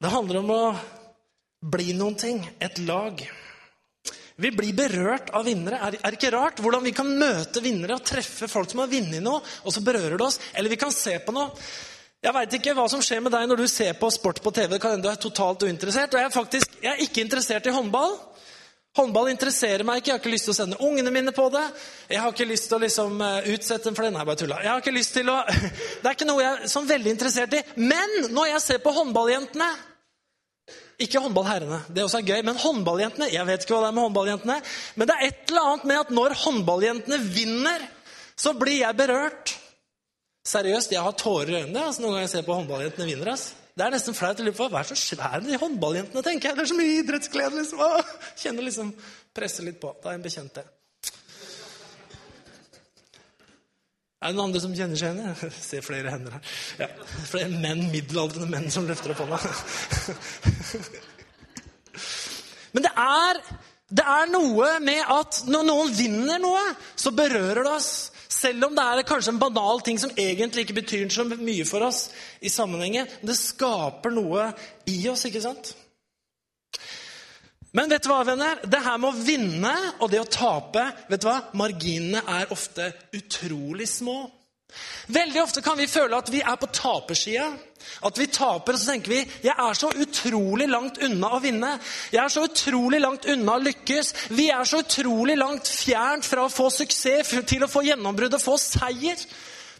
Det 0.00 0.08
handler 0.08 0.40
om 0.40 0.50
å 0.54 0.64
bli 1.60 1.92
noen 1.92 2.16
ting, 2.16 2.40
et 2.58 2.78
lag. 2.88 3.20
Vi 4.40 4.50
blir 4.56 4.72
berørt 4.72 5.28
av 5.36 5.44
vinnere. 5.44 5.76
Er 5.84 5.98
det 6.00 6.16
ikke 6.16 6.32
rart 6.32 6.62
hvordan 6.64 6.84
vi 6.86 6.94
kan 6.96 7.08
møte 7.20 7.60
vinnere 7.60 7.98
og 7.98 8.06
treffe 8.08 8.48
folk 8.48 8.70
som 8.72 8.80
har 8.80 8.88
vunnet 8.88 9.20
noe, 9.20 9.42
og 9.44 9.74
så 9.74 9.82
berører 9.84 10.16
det 10.16 10.24
oss? 10.24 10.40
Eller 10.56 10.72
vi 10.72 10.80
kan 10.80 10.94
se 10.94 11.18
på 11.20 11.34
noe. 11.36 11.52
Jeg 12.20 12.36
veit 12.36 12.56
ikke 12.56 12.72
hva 12.76 12.86
som 12.92 13.00
skjer 13.04 13.20
med 13.24 13.32
deg 13.32 13.46
når 13.48 13.62
du 13.62 13.68
ser 13.68 13.94
på 14.00 14.08
sport 14.12 14.40
på 14.44 14.52
TV. 14.56 14.74
Det 14.74 14.80
kan 14.80 14.94
hende 14.94 15.08
du 15.08 15.12
er 15.12 15.20
totalt 15.20 15.64
uinteressert. 15.64 16.12
Og 16.12 16.20
jeg 16.20 16.28
er 16.28 16.34
faktisk 16.34 16.80
jeg 16.80 16.90
er 16.94 17.04
ikke 17.04 17.24
interessert 17.24 17.68
i 17.68 17.76
håndball. 17.76 18.16
Håndball 19.00 19.30
interesserer 19.32 19.84
meg 19.86 20.00
ikke. 20.00 20.10
Jeg 20.10 20.16
har 20.16 20.20
ikke 20.20 20.32
lyst 20.34 20.46
til 20.48 20.52
å 20.52 20.58
sende 20.58 20.78
ungene 20.84 21.12
mine 21.14 21.32
på 21.32 21.46
det. 21.52 21.62
Jeg 22.10 22.20
har 22.20 22.34
ikke 22.34 22.48
lyst 22.50 22.66
til 22.68 22.76
å 22.76 22.80
liksom 22.82 23.20
eh, 23.24 23.52
utsette 23.54 23.88
dem 23.88 23.96
for 23.96 24.06
det. 24.06 24.12
Nei, 24.16 24.24
bare 24.28 24.40
tulla. 24.42 24.58
Jeg 24.64 24.72
har 24.72 24.82
ikke 24.82 24.96
lyst 24.96 25.14
til 25.16 25.30
å... 25.32 25.36
Det 26.00 26.10
er 26.10 26.16
ikke 26.16 26.28
noe 26.28 26.42
jeg 26.42 26.58
er 26.58 26.72
sånn 26.72 26.88
veldig 26.90 27.14
interessert 27.14 27.56
i. 27.56 27.62
Men 27.80 28.32
når 28.34 28.50
jeg 28.54 28.64
ser 28.66 28.82
på 28.84 28.92
håndballjentene 28.96 29.70
Ikke 31.06 31.22
håndballherrene, 31.24 31.80
det 31.88 32.04
også 32.04 32.20
er 32.20 32.28
gøy, 32.28 32.42
men 32.44 32.60
håndballjentene 32.60 33.30
Jeg 33.32 33.48
vet 33.48 33.64
ikke 33.64 33.76
hva 33.76 33.86
det 33.86 33.90
er 33.90 33.96
med 33.96 34.06
håndballjentene, 34.08 34.58
men 35.00 35.08
det 35.08 35.16
er 35.16 35.30
et 35.30 35.52
eller 35.52 35.70
annet 35.70 35.88
med 35.88 36.00
at 36.02 36.12
når 36.18 36.36
håndballjentene 36.42 37.20
vinner, 37.38 37.86
så 38.36 38.52
blir 38.56 38.82
jeg 38.82 38.98
berørt. 38.98 39.54
Seriøst, 40.50 40.92
jeg 40.92 41.04
har 41.04 41.16
tårer 41.16 41.54
i 41.54 41.58
øynene 41.62 41.86
altså, 41.86 42.02
noen 42.02 42.14
ganger 42.16 42.26
jeg 42.26 42.34
ser 42.34 42.46
på 42.48 42.58
håndballjentene 42.58 43.08
vinner. 43.08 43.32
Altså. 43.32 43.59
Det 43.76 43.86
er 43.86 43.94
nesten 43.94 44.16
flaut 44.16 44.40
å 44.42 44.44
lure 44.44 44.56
på 44.56 44.66
hva 44.72 44.82
er 44.82 44.90
så 44.90 44.98
svære 44.98 45.44
de 45.46 45.58
håndballjentene, 45.60 46.24
tenker 46.26 46.50
jeg. 46.50 46.58
Det 46.58 46.64
er 46.64 46.70
så 46.72 46.78
mye 46.78 46.98
idrettsglede, 47.00 47.54
liksom. 47.60 47.80
Åh, 47.86 48.12
kjenner 48.42 48.66
liksom 48.66 48.92
Presser 49.30 49.62
litt 49.62 49.78
på. 49.78 49.92
Da 50.02 50.10
er 50.10 50.18
en 50.18 50.24
bekjent, 50.24 50.56
det. 50.58 50.66
Er 54.20 54.32
det 54.32 54.36
noen 54.36 54.50
andre 54.50 54.60
som 54.60 54.74
kjenner 54.76 54.98
seg 55.00 55.16
igjen? 55.16 55.36
Jeg 55.40 55.52
ser 55.56 55.84
flere 55.86 56.10
hender 56.12 56.34
her. 56.34 56.56
Ja, 56.82 56.88
flere 57.30 57.60
menn, 57.62 57.86
middelaldrende 57.92 58.50
menn 58.50 58.66
som 58.74 58.84
løfter 58.88 59.14
opp 59.14 59.22
hånda. 59.22 59.38
Men 62.74 62.84
det 62.84 62.92
er, 63.00 63.40
det 63.88 64.04
er 64.16 64.28
noe 64.34 64.74
med 64.84 65.00
at 65.14 65.40
når 65.48 65.64
noen 65.70 65.94
vinner 65.96 66.42
noe, 66.42 66.66
så 67.00 67.14
berører 67.16 67.62
det 67.64 67.72
oss. 67.72 68.10
Selv 68.30 68.68
om 68.68 68.76
det 68.76 68.84
er 68.86 69.06
kanskje 69.06 69.34
en 69.34 69.42
banal 69.42 69.80
ting 69.82 69.98
som 69.98 70.12
egentlig 70.14 70.64
ikke 70.64 70.78
betyr 70.80 71.08
så 71.10 71.24
mye 71.26 71.66
for 71.66 71.82
oss 71.82 72.04
i 72.40 72.52
sammenhengen. 72.52 73.08
Det 73.26 73.34
skaper 73.34 74.14
noe 74.14 74.52
i 74.90 75.00
oss, 75.10 75.26
ikke 75.26 75.42
sant? 75.42 75.72
Men 77.74 77.90
vet 77.90 78.02
du 78.02 78.10
hva, 78.10 78.22
venner? 78.26 78.62
Det 78.66 78.82
her 78.82 78.98
med 78.98 79.10
å 79.10 79.24
vinne 79.26 79.72
og 79.98 80.10
det 80.10 80.22
å 80.22 80.30
tape 80.30 80.84
vet 81.10 81.22
du 81.22 81.26
hva? 81.28 81.40
Marginene 81.58 82.22
er 82.38 82.54
ofte 82.54 82.88
utrolig 83.18 83.88
små. 83.90 84.22
Veldig 85.10 85.42
ofte 85.42 85.62
kan 85.66 85.78
vi 85.78 85.90
føle 85.90 86.18
at 86.18 86.30
vi 86.30 86.42
er 86.42 86.58
på 86.58 86.70
tapersida. 86.74 87.50
At 88.06 88.18
vi 88.18 88.26
taper, 88.32 88.76
og 88.76 88.80
så 88.80 88.92
tenker 88.92 89.12
vi 89.12 89.20
jeg 89.44 89.54
er 89.54 89.76
så 89.78 89.90
utrolig 90.02 90.68
langt 90.70 91.00
unna 91.04 91.32
å 91.36 91.42
vinne. 91.42 91.72
Jeg 92.12 92.22
er 92.22 92.32
så 92.32 92.44
utrolig 92.48 93.00
langt 93.02 93.28
unna 93.30 93.56
å 93.56 93.64
lykkes. 93.64 94.14
Vi 94.36 94.48
er 94.54 94.68
så 94.68 94.82
utrolig 94.84 95.36
langt 95.40 95.68
fjernt 95.68 96.28
fra 96.28 96.46
å 96.46 96.52
få 96.52 96.70
suksess 96.74 97.34
til 97.48 97.64
å 97.64 97.70
få 97.70 97.84
gjennombrudd 97.88 98.38
og 98.38 98.44
få 98.44 98.56
seier. 98.60 99.20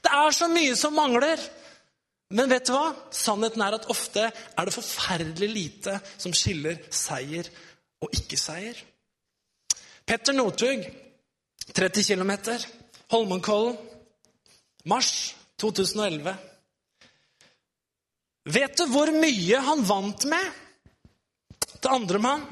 Det 0.00 0.12
er 0.16 0.37
så 0.37 0.49
mye 0.50 0.76
som 0.78 0.97
mangler. 0.97 1.40
Men 2.30 2.50
vet 2.50 2.69
du 2.69 2.75
hva? 2.76 2.92
Sannheten 3.14 3.62
er 3.64 3.75
at 3.75 3.88
ofte 3.90 4.28
er 4.30 4.69
det 4.69 4.75
forferdelig 4.75 5.50
lite 5.50 5.97
som 6.14 6.35
skiller 6.37 6.78
seier 6.95 7.49
og 8.00 8.14
ikke-seier. 8.14 8.78
Petter 10.07 10.35
Northug, 10.35 10.87
30 11.75 12.07
km. 12.07 12.33
Holmenkollen. 13.11 13.76
Mars 14.85 15.35
2011. 15.61 16.33
Vet 18.49 18.77
du 18.79 18.87
hvor 18.89 19.11
mye 19.13 19.61
han 19.61 19.83
vant 19.85 20.25
med 20.31 20.57
til 21.77 21.91
andremann? 21.93 22.47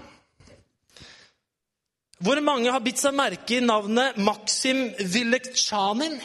Hvor 2.18 2.40
mange 2.42 2.72
har 2.74 2.82
bitt 2.82 2.98
seg 2.98 3.14
merke 3.14 3.58
i 3.58 3.64
navnet 3.64 4.18
Maksim 4.18 4.88
Vilektsjanin? 4.98 6.18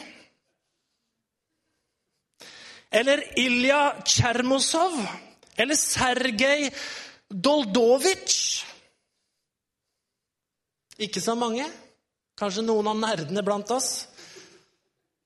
Eller 2.94 3.22
Ilja 3.38 4.02
Tsjermosov? 4.02 4.98
Eller 5.56 5.78
Sergej 5.78 6.68
Doldovitsj? 7.30 8.64
Ikke 11.06 11.22
så 11.22 11.34
mange. 11.38 11.66
Kanskje 12.38 12.66
noen 12.66 12.90
av 12.90 12.98
nerdene 12.98 13.42
blant 13.46 13.70
oss 13.74 13.90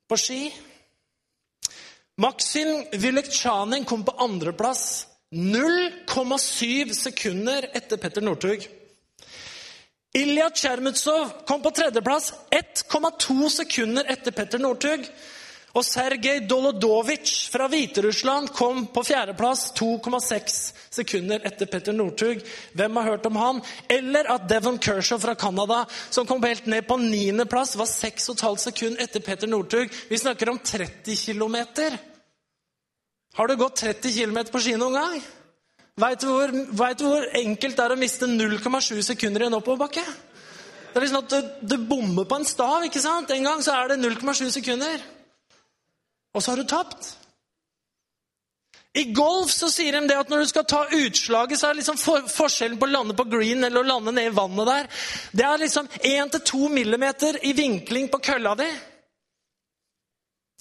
på 0.08 0.16
ski. 0.20 0.40
Maksim 2.18 2.84
Vylektsjanin 2.92 3.84
kom 3.84 4.04
på 4.04 4.10
andreplass 4.18 5.06
0,7 5.30 6.92
sekunder 6.92 7.70
etter 7.72 7.96
Petter 7.96 8.20
Northug. 8.20 8.64
Ilja 10.18 10.48
Tsjermutsov 10.50 11.30
kom 11.46 11.62
på 11.62 11.70
tredjeplass 11.70 12.32
1,2 12.50 13.48
sekunder 13.48 14.10
etter 14.10 14.34
Petter 14.34 14.58
Northug. 14.58 15.06
Og 15.78 15.84
Sergej 15.86 16.40
Dolodovitsj 16.50 17.52
fra 17.52 17.68
Hviterussland 17.70 18.50
kom 18.50 18.80
på 18.90 19.04
fjerdeplass 19.06 19.68
2,6 19.78 20.56
sekunder 20.98 21.44
etter 21.46 21.68
Petter 21.70 21.94
Northug. 21.94 22.40
Hvem 22.74 22.96
har 22.98 23.10
hørt 23.12 23.26
om 23.28 23.36
han? 23.38 23.60
Eller 23.86 24.26
at 24.32 24.48
Devon 24.50 24.80
Kershaw 24.82 25.20
fra 25.22 25.36
Canada, 25.38 25.84
som 26.10 26.26
kom 26.26 26.42
helt 26.42 26.66
ned 26.66 26.86
på 26.88 26.96
niendeplass, 26.98 27.76
var 27.78 27.86
6,5 27.86 28.56
sekunder 28.64 29.04
etter 29.04 29.22
Petter 29.22 29.50
Northug. 29.50 29.92
Vi 30.08 30.18
snakker 30.18 30.50
om 30.50 30.58
30 30.58 31.14
km. 31.14 31.56
Har 33.38 33.46
du 33.46 33.54
gått 33.56 33.76
30 33.84 34.16
km 34.16 34.40
på 34.50 34.62
ski 34.64 34.74
noen 34.80 34.98
gang? 34.98 35.20
Veit 35.98 36.24
du, 36.24 36.26
du, 36.26 37.04
hvor 37.06 37.28
enkelt 37.38 37.78
det 37.78 37.84
er 37.84 37.94
å 37.94 38.00
miste 38.00 38.26
0,7 38.26 38.98
sekunder 39.12 39.44
i 39.44 39.46
en 39.46 39.58
oppoverbakke? 39.60 40.02
Det 40.88 40.98
er 40.98 41.06
liksom 41.06 41.22
at 41.22 41.30
du, 41.30 41.54
du 41.76 41.86
bommer 41.86 42.26
på 42.26 42.40
en 42.40 42.48
stav. 42.48 42.82
ikke 42.88 43.04
sant? 43.04 43.30
En 43.30 43.46
gang 43.46 43.62
så 43.62 43.76
er 43.76 43.92
det 43.92 44.00
0,7 44.02 44.50
sekunder 44.58 45.06
og 46.34 46.42
så 46.42 46.52
har 46.52 46.60
du 46.60 46.68
tapt. 46.68 47.14
I 48.98 49.04
golf 49.12 49.52
så 49.52 49.68
sier 49.70 49.94
de 49.94 50.08
det 50.08 50.16
at 50.18 50.30
når 50.32 50.42
du 50.42 50.50
skal 50.50 50.66
ta 50.66 50.80
utslaget, 50.96 51.60
så 51.60 51.68
er 51.68 51.78
liksom 51.78 51.98
for 52.00 52.24
forskjellen 52.32 52.78
på 52.80 52.88
å 52.88 52.90
lande 52.90 53.16
på 53.16 53.26
green 53.30 53.62
eller 53.64 53.84
å 53.84 53.90
lande 53.92 54.14
ned 54.16 54.30
i 54.30 54.34
vannet 54.34 54.66
der 54.66 54.88
Det 55.36 55.44
er 55.46 55.62
liksom 55.62 55.90
1-2 56.00 56.70
millimeter 56.72 57.38
i 57.46 57.52
vinkling 57.52 58.08
på 58.10 58.22
kølla 58.24 58.54
di. 58.58 58.68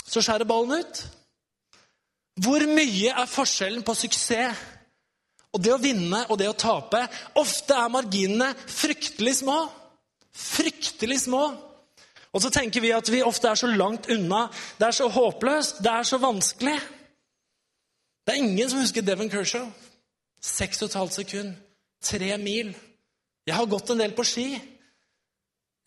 Så 0.08 0.22
skjærer 0.22 0.48
ballen 0.48 0.84
ut. 0.84 1.04
Hvor 2.44 2.64
mye 2.70 3.14
er 3.16 3.32
forskjellen 3.32 3.84
på 3.84 3.96
suksess 3.98 4.66
og 5.56 5.64
det 5.64 5.72
å 5.74 5.82
vinne 5.82 6.20
og 6.28 6.38
det 6.38 6.52
å 6.52 6.58
tape? 6.60 7.02
Ofte 7.42 7.74
er 7.74 7.90
marginene 7.90 8.52
fryktelig 8.54 9.40
små. 9.40 9.64
Fryktelig 10.38 11.24
små. 11.24 11.48
Og 12.36 12.44
så 12.44 12.52
tenker 12.54 12.84
vi 12.84 12.92
at 12.96 13.10
vi 13.12 13.24
ofte 13.26 13.50
er 13.50 13.60
så 13.60 13.70
langt 13.72 14.10
unna. 14.14 14.48
Det 14.80 14.88
er 14.88 14.98
så 14.98 15.08
håpløst. 15.12 15.82
Det 15.84 15.92
er 15.92 16.08
så 16.08 16.20
vanskelig. 16.22 16.78
Det 18.28 18.34
er 18.34 18.42
ingen 18.44 18.70
som 18.70 18.82
husker 18.82 19.06
Devon 19.06 19.32
Kershaw. 19.32 19.70
6,5 20.44 21.10
sekund. 21.22 21.56
Tre 22.04 22.38
mil. 22.38 22.74
Jeg 23.48 23.56
har 23.56 23.70
gått 23.72 23.90
en 23.90 24.04
del 24.04 24.14
på 24.14 24.26
ski. 24.28 24.50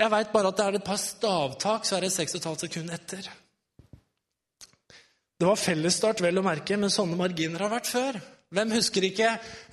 Jeg 0.01 0.13
veit 0.15 0.33
bare 0.33 0.49
at 0.49 0.57
det 0.57 0.67
er 0.67 0.79
et 0.79 0.87
par 0.87 0.97
stavtak, 0.97 1.85
så 1.85 1.99
er 1.99 2.07
det 2.07 2.15
6,5 2.15 2.63
sekund 2.65 2.93
etter. 2.95 3.27
Det 5.41 5.49
var 5.49 5.61
fellesstart, 5.61 6.23
vel 6.25 6.41
å 6.41 6.45
merke, 6.45 6.77
men 6.81 6.93
sånne 6.93 7.19
marginer 7.21 7.67
har 7.67 7.73
vært 7.73 7.89
før. 7.93 8.19
Hvem 8.51 8.73
husker 8.75 9.05
ikke 9.07 9.29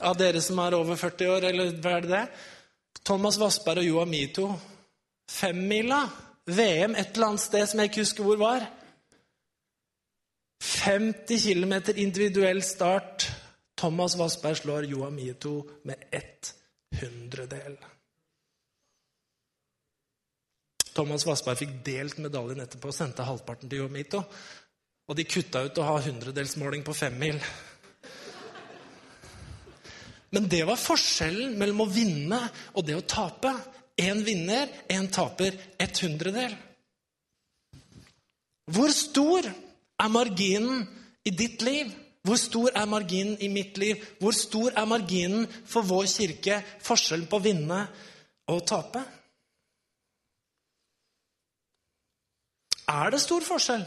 av 0.05 0.19
dere 0.19 0.41
som 0.43 0.59
er 0.63 0.75
over 0.77 0.99
40 0.99 1.31
år, 1.31 1.47
eller 1.49 1.71
hva 1.81 1.95
er 1.95 2.05
det 2.05 2.11
det? 2.11 2.25
Thomas 3.07 3.39
Vassberg 3.39 3.81
og 3.81 3.87
Joa 3.87 4.05
Mito. 4.07 4.49
Femmila. 5.31 6.03
VM 6.47 6.95
et 6.95 7.15
eller 7.15 7.33
annet 7.33 7.43
sted 7.43 7.67
som 7.67 7.81
jeg 7.81 7.91
ikke 7.91 8.03
husker 8.05 8.27
hvor 8.27 8.39
var. 8.39 8.67
50 10.63 11.43
km 11.43 11.73
individuell 11.95 12.63
start. 12.63 13.27
Thomas 13.77 14.15
Vassberg 14.17 14.57
slår 14.57 14.87
Joa 14.89 15.09
Mito 15.13 15.59
med 15.85 16.07
ett 16.11 16.53
hundredel. 17.01 17.77
Thomas 20.97 21.27
Vassberg 21.27 21.59
fikk 21.59 21.75
delt 21.85 22.17
medaljen 22.23 22.63
etterpå 22.63 22.89
og 22.89 22.95
sendte 22.95 23.27
halvparten 23.27 23.69
til 23.69 23.83
Joa 23.83 23.93
Mito. 23.93 24.23
Og 25.07 25.15
de 25.15 25.27
kutta 25.29 25.61
ut 25.67 25.77
å 25.77 25.85
ha 25.91 25.99
hundredelsmåling 26.07 26.81
på 26.83 26.95
femmil. 26.97 27.37
Men 30.33 30.47
det 30.51 30.63
var 30.67 30.79
forskjellen 30.79 31.53
mellom 31.59 31.85
å 31.85 31.91
vinne 31.91 32.39
og 32.73 32.87
det 32.87 32.97
å 32.97 33.05
tape. 33.07 33.53
Én 33.97 34.23
vinner, 34.23 34.69
én 34.89 35.09
taper. 35.11 35.57
Et 35.79 36.01
hundredel. 36.01 36.57
Hvor 38.67 38.91
stor 38.91 39.47
er 39.99 40.07
marginen 40.11 40.85
i 41.25 41.31
ditt 41.31 41.61
liv? 41.61 41.91
Hvor 42.27 42.35
stor 42.35 42.71
er 42.75 42.85
marginen 42.85 43.37
i 43.39 43.47
mitt 43.47 43.77
liv? 43.77 44.01
Hvor 44.19 44.31
stor 44.31 44.73
er 44.75 44.85
marginen 44.85 45.47
for 45.65 45.81
vår 45.87 46.09
kirke? 46.11 46.59
Forskjellen 46.83 47.29
på 47.31 47.39
å 47.39 47.45
vinne 47.45 47.85
og 48.51 48.65
tape? 48.67 49.03
Er 52.87 53.11
det 53.11 53.21
stor 53.23 53.43
forskjell 53.43 53.85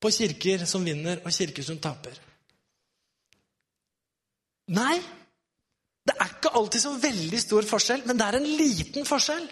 på 0.00 0.10
kirker 0.14 0.64
som 0.68 0.84
vinner, 0.84 1.20
og 1.24 1.32
kirker 1.32 1.64
som 1.64 1.78
taper? 1.80 2.16
Nei, 4.76 4.98
det 6.08 6.16
er 6.16 6.30
ikke 6.32 6.54
alltid 6.56 6.84
så 6.84 6.92
veldig 7.02 7.40
stor 7.42 7.66
forskjell, 7.68 8.04
men 8.08 8.18
det 8.18 8.26
er 8.26 8.38
en 8.38 8.50
liten 8.58 9.06
forskjell 9.08 9.48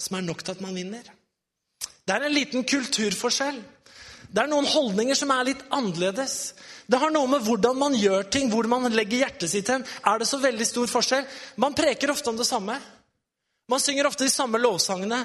som 0.00 0.16
er 0.16 0.24
nok 0.24 0.44
til 0.44 0.56
at 0.56 0.62
man 0.64 0.76
vinner. 0.76 1.04
Det 2.06 2.16
er 2.16 2.26
en 2.26 2.34
liten 2.34 2.64
kulturforskjell. 2.64 3.60
Det 4.30 4.42
er 4.42 4.48
noen 4.50 4.68
holdninger 4.68 5.18
som 5.18 5.32
er 5.34 5.50
litt 5.50 5.62
annerledes. 5.74 6.54
Det 6.90 6.98
har 6.98 7.12
noe 7.12 7.28
med 7.30 7.44
hvordan 7.44 7.76
man 7.78 7.96
gjør 7.98 8.24
ting, 8.32 8.48
hvor 8.50 8.66
man 8.70 8.88
legger 8.94 9.24
hjertet 9.24 9.52
sitt 9.52 9.68
hen. 9.70 9.84
Er 10.06 10.22
det 10.22 10.28
så 10.30 10.40
veldig 10.42 10.66
stor 10.66 10.90
forskjell? 10.90 11.26
Man 11.60 11.76
preker 11.76 12.12
ofte 12.14 12.32
om 12.32 12.38
det 12.38 12.48
samme. 12.48 12.78
Man 13.70 13.82
synger 13.82 14.08
ofte 14.08 14.26
de 14.26 14.32
samme 14.32 14.58
lovsangene. 14.58 15.20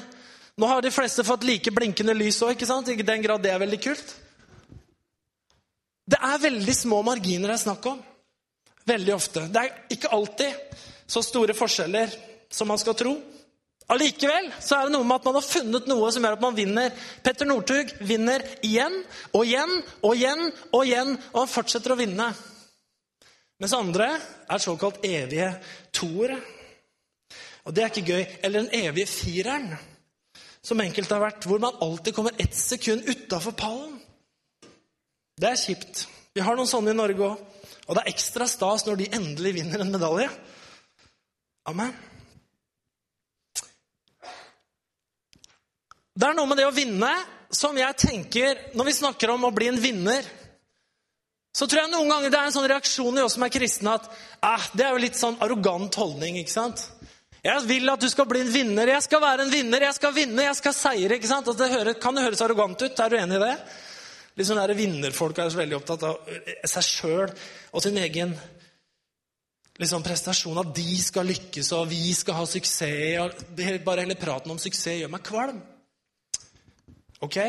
Nå 0.56 0.68
har 0.70 0.84
de 0.84 0.92
fleste 0.94 1.26
fått 1.28 1.46
like 1.48 1.74
blinkende 1.74 2.16
lys 2.16 2.42
òg, 2.46 2.54
ikke 2.56 2.70
sant? 2.70 2.90
I 2.90 3.08
den 3.08 3.24
grad 3.24 3.44
det 3.44 3.54
er 3.54 3.62
veldig 3.62 3.82
kult. 3.84 4.14
Det 6.06 6.20
er 6.22 6.44
veldig 6.44 6.76
små 6.78 7.02
marginer 7.06 7.50
det 7.50 7.58
er 7.58 7.64
snakk 7.66 7.88
om. 7.90 8.04
Veldig 8.86 9.16
ofte. 9.16 9.48
Det 9.50 9.62
er 9.62 9.96
ikke 9.96 10.12
alltid 10.14 10.82
så 11.10 11.22
store 11.26 11.56
forskjeller 11.58 12.12
som 12.54 12.70
man 12.70 12.82
skal 12.82 12.98
tro. 12.98 13.16
Allikevel 13.94 14.48
så 14.64 14.80
er 14.80 14.88
det 14.88 14.96
noe 14.96 15.06
med 15.06 15.20
at 15.20 15.28
man 15.28 15.38
har 15.38 15.46
funnet 15.46 15.88
noe 15.90 16.10
som 16.14 16.26
gjør 16.26 16.38
at 16.38 16.44
man 16.46 16.58
vinner. 16.58 16.94
Petter 17.26 17.50
Northug 17.50 17.92
vinner 18.06 18.42
igjen 18.66 18.98
og 19.32 19.46
igjen 19.46 19.76
og 20.02 20.16
igjen 20.18 20.46
og 20.72 20.86
igjen, 20.88 21.14
og 21.34 21.44
han 21.44 21.52
fortsetter 21.52 21.94
å 21.94 22.00
vinne. 22.00 22.32
Mens 23.62 23.76
andre 23.78 24.10
er 24.52 24.62
såkalt 24.62 25.06
evige 25.06 25.52
toere. 25.96 26.40
Og 27.66 27.74
det 27.74 27.84
er 27.84 27.94
ikke 27.94 28.14
gøy. 28.14 28.24
Eller 28.44 28.66
den 28.66 28.86
evige 28.86 29.10
fireren, 29.10 29.70
som 30.66 30.82
enkelte 30.82 31.14
har 31.14 31.24
vært, 31.24 31.46
hvor 31.46 31.62
man 31.62 31.78
alltid 31.82 32.18
kommer 32.18 32.36
ett 32.42 32.58
sekund 32.58 33.06
utafor 33.06 33.54
pallen. 33.58 34.00
Det 35.38 35.50
er 35.52 35.62
kjipt. 35.62 36.08
Vi 36.34 36.44
har 36.44 36.58
noen 36.58 36.70
sånne 36.70 36.94
i 36.94 36.98
Norge 36.98 37.30
òg. 37.30 37.46
Og 37.86 37.96
det 37.96 38.04
er 38.04 38.12
ekstra 38.12 38.48
stas 38.50 38.86
når 38.88 39.02
de 39.02 39.12
endelig 39.14 39.54
vinner 39.60 39.84
en 39.84 39.94
medalje. 39.94 40.30
Amen. 41.70 41.94
Det 46.16 46.28
er 46.30 46.38
noe 46.38 46.48
med 46.50 46.62
det 46.62 46.68
å 46.70 46.74
vinne 46.74 47.12
som 47.56 47.76
jeg 47.76 47.96
tenker 48.00 48.60
Når 48.76 48.88
vi 48.88 48.94
snakker 48.96 49.32
om 49.34 49.44
å 49.48 49.52
bli 49.54 49.68
en 49.68 49.80
vinner, 49.80 50.26
så 51.56 51.68
tror 51.68 51.84
jeg 51.84 51.92
noen 51.92 52.10
ganger 52.12 52.32
det 52.32 52.40
er 52.40 52.50
en 52.50 52.56
sånn 52.56 52.68
reaksjon 52.68 53.20
i 53.20 53.24
oss 53.24 53.38
som 53.38 53.46
er 53.46 53.54
kristne, 53.54 53.94
at 53.96 54.10
eh, 54.44 54.66
det 54.76 54.86
er 54.88 54.96
jo 54.96 55.04
litt 55.06 55.20
sånn 55.20 55.38
arrogant 55.44 55.96
holdning. 55.96 56.40
ikke 56.42 56.52
sant? 56.52 56.84
Jeg 57.46 57.62
vil 57.70 57.92
at 57.94 58.02
du 58.02 58.10
skal 58.12 58.28
bli 58.28 58.42
en 58.42 58.52
vinner. 58.52 58.90
Jeg 58.90 59.06
skal 59.06 59.22
være 59.22 59.46
en 59.46 59.54
vinner. 59.54 59.86
Jeg 59.86 59.96
skal 60.00 60.16
vinne. 60.16 60.48
Jeg 60.48 60.58
skal 60.58 60.74
seire. 60.76 61.16
ikke 61.16 61.30
sant? 61.30 61.52
Det 61.56 61.72
hører, 61.72 61.94
kan 62.02 62.18
det 62.18 62.26
høres 62.26 62.42
arrogant 62.42 62.82
ut? 62.82 63.00
Er 63.00 63.14
du 63.14 63.18
enig 63.20 63.38
i 63.38 63.44
det? 63.46 63.54
Litt 64.36 64.50
sånn 64.50 64.60
Vinnerfolk 64.76 65.38
er 65.40 65.52
så 65.52 65.62
veldig 65.62 65.78
opptatt 65.78 66.04
av 66.04 66.34
seg 66.68 66.84
sjøl 66.84 67.30
og 67.72 67.84
sin 67.84 68.00
egen 68.02 68.34
liksom, 69.80 70.04
prestasjon. 70.04 70.60
At 70.60 70.74
de 70.76 70.98
skal 71.00 71.30
lykkes, 71.32 71.72
og 71.78 71.88
vi 71.92 72.12
skal 72.18 72.42
ha 72.42 72.50
suksess. 72.50 73.48
Bare 73.86 74.04
hele 74.04 74.20
praten 74.20 74.52
om 74.52 74.60
suksess 74.62 75.02
gjør 75.02 75.14
meg 75.14 75.24
kvalm. 75.26 75.62
Ok? 77.24 77.40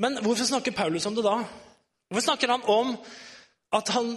Men 0.00 0.18
hvorfor 0.24 0.48
snakker 0.48 0.74
Paulus 0.74 1.06
om 1.06 1.14
det 1.14 1.26
da? 1.26 1.36
Hvorfor 2.10 2.26
snakker 2.32 2.50
han 2.50 2.64
om 2.72 2.96
at 3.76 3.92
han, 3.94 4.14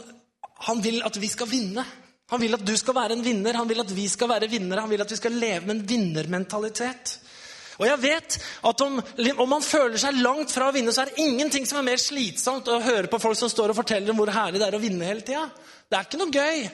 han, 0.70 0.82
vil 0.82 1.04
at 1.06 1.20
vi 1.22 1.30
skal 1.30 1.50
vinne? 1.52 1.84
Han 2.32 2.42
vil 2.42 2.56
at 2.56 2.64
du 2.66 2.74
skal 2.80 2.96
være 2.98 3.18
en 3.18 3.26
vinner, 3.26 3.60
han 3.60 3.70
vil 3.70 3.84
at 3.84 3.92
vi 3.94 4.08
skal 4.10 4.32
være 4.32 4.50
vinnere. 4.50 4.82
Han 4.82 4.90
vil 4.90 5.04
at 5.04 5.12
vi 5.12 5.20
skal 5.20 5.36
leve 5.38 5.68
med 5.68 5.76
en 5.76 5.86
vinnermentalitet. 5.92 7.20
Og 7.80 7.86
jeg 7.88 8.02
vet 8.04 8.38
at 8.70 8.82
om, 8.86 9.00
om, 9.00 9.50
man 9.50 9.66
føler 9.66 9.98
seg 10.02 10.20
langt 10.22 10.54
fra 10.54 10.70
å 10.70 10.76
vinne, 10.76 10.94
så 10.94 11.04
er 11.04 11.12
det 11.12 11.24
ingenting 11.26 11.66
som 11.70 11.80
er 11.80 11.88
mer 11.88 12.02
slitsomt 12.02 12.70
å 12.70 12.82
høre 12.84 13.10
på 13.12 13.22
folk 13.22 13.40
som 13.40 13.52
står 13.52 13.74
og 13.74 13.80
forteller 13.82 14.14
om 14.14 14.22
hvor 14.22 14.34
herlig 14.34 14.62
det 14.62 14.68
er 14.68 14.78
å 14.78 14.84
vinne 14.84 15.10
hele 15.10 15.26
tida. 15.26 15.48
Det 15.90 15.98
er 15.98 16.08
ikke 16.08 16.22
noe 16.22 16.34
gøy 16.34 16.68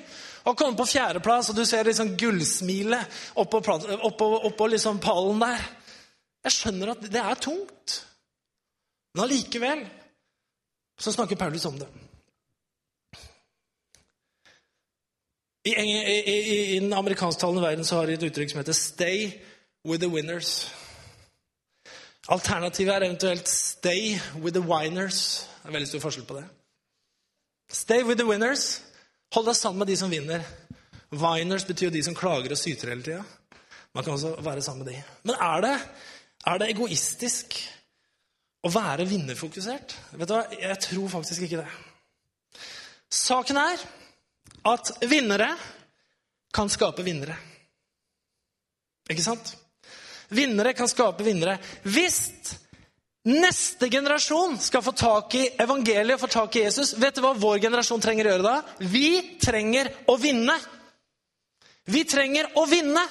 å 0.50 0.56
komme 0.58 0.80
på 0.80 0.88
fjerdeplass, 0.90 1.52
og 1.52 1.60
du 1.60 1.66
ser 1.68 1.88
liksom 1.88 2.16
gullsmilet 2.20 3.22
oppå, 3.40 3.62
oppå, 4.10 4.30
oppå 4.50 4.70
liksom 4.74 5.02
pallen 5.04 5.42
der. 5.44 5.66
Jeg 6.48 6.56
skjønner 6.56 6.94
at 6.94 7.08
det 7.12 7.24
er 7.24 7.42
tungt. 7.44 7.98
Men 9.14 9.26
allikevel 9.26 9.88
så 11.00 11.12
snakker 11.16 11.40
Paulus 11.40 11.66
om 11.68 11.80
det. 11.80 11.88
I, 15.68 15.74
i, 15.76 16.20
i, 16.32 16.76
i 16.76 16.80
den 16.80 16.94
amerikansktalende 16.96 17.62
verden 17.62 17.86
så 17.86 18.00
har 18.00 18.08
de 18.08 18.16
et 18.16 18.24
uttrykk 18.30 18.52
som 18.52 18.62
heter 18.62 18.74
'stay 18.74 19.32
with 19.86 20.02
the 20.02 20.10
winners'. 20.10 20.70
Alternativet 22.30 22.94
er 22.96 23.06
eventuelt 23.06 23.48
'stay 23.48 24.20
with 24.42 24.54
the 24.54 24.66
winers'. 24.66 25.48
Det 25.64 25.68
er 25.68 25.72
veldig 25.72 25.88
stor 25.88 26.00
forskjell 26.00 26.26
på 26.26 26.36
det. 26.38 26.46
Stay 27.72 28.04
with 28.04 28.18
the 28.18 28.28
winners. 28.28 28.82
Hold 29.34 29.46
deg 29.46 29.56
sammen 29.56 29.80
med 29.80 29.88
de 29.88 29.98
som 29.98 30.12
vinner. 30.12 30.44
Winers 31.12 31.66
betyr 31.66 31.86
jo 31.86 31.92
de 31.94 32.04
som 32.04 32.16
klager 32.16 32.52
og 32.52 32.58
syter 32.58 32.90
hele 32.90 33.04
tida. 33.04 33.24
Man 33.94 34.04
kan 34.04 34.14
også 34.14 34.42
være 34.42 34.62
sammen 34.62 34.86
med 34.86 34.94
de. 34.94 35.04
Men 35.24 35.36
er 35.36 35.62
det 35.62 35.76
er 36.48 36.58
det 36.58 36.70
egoistisk 36.72 37.58
å 38.64 38.72
være 38.72 39.08
vinnerfokusert? 39.10 39.96
Vet 40.14 40.30
du 40.30 40.34
hva? 40.34 40.46
Jeg 40.56 40.80
tror 40.80 41.08
faktisk 41.10 41.42
ikke 41.42 41.62
det. 41.64 41.68
Saken 43.10 43.58
er 43.58 43.84
at 44.70 44.92
vinnere 45.10 45.50
kan 46.54 46.70
skape 46.70 47.04
vinnere. 47.04 47.36
Ikke 49.10 49.26
sant? 49.26 49.56
Vinnere 50.30 50.74
kan 50.78 50.90
skape 50.90 51.26
vinnere. 51.26 51.58
Hvis 51.84 52.20
neste 53.30 53.90
generasjon 53.90 54.58
skal 54.62 54.84
få 54.86 54.94
tak 54.98 55.36
i 55.36 55.46
evangeliet 55.60 56.18
og 56.18 56.24
få 56.24 56.32
tak 56.34 56.56
i 56.56 56.66
Jesus, 56.68 56.94
vet 57.02 57.18
du 57.18 57.24
hva 57.26 57.34
vår 57.38 57.62
generasjon 57.66 58.02
trenger 58.04 58.30
å 58.30 58.36
gjøre 58.36 58.48
da? 58.48 58.58
Vi 58.80 59.10
trenger 59.42 59.92
å 60.10 60.18
vinne. 60.22 60.56
Vi 61.90 62.06
trenger 62.06 62.52
å 62.62 62.66
vinne. 62.70 63.04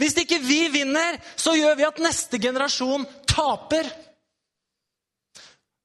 Hvis 0.00 0.16
ikke 0.18 0.40
vi 0.42 0.66
vinner, 0.72 1.18
så 1.36 1.54
gjør 1.56 1.76
vi 1.78 1.86
at 1.86 2.00
neste 2.02 2.40
generasjon 2.42 3.04
taper. 3.28 3.88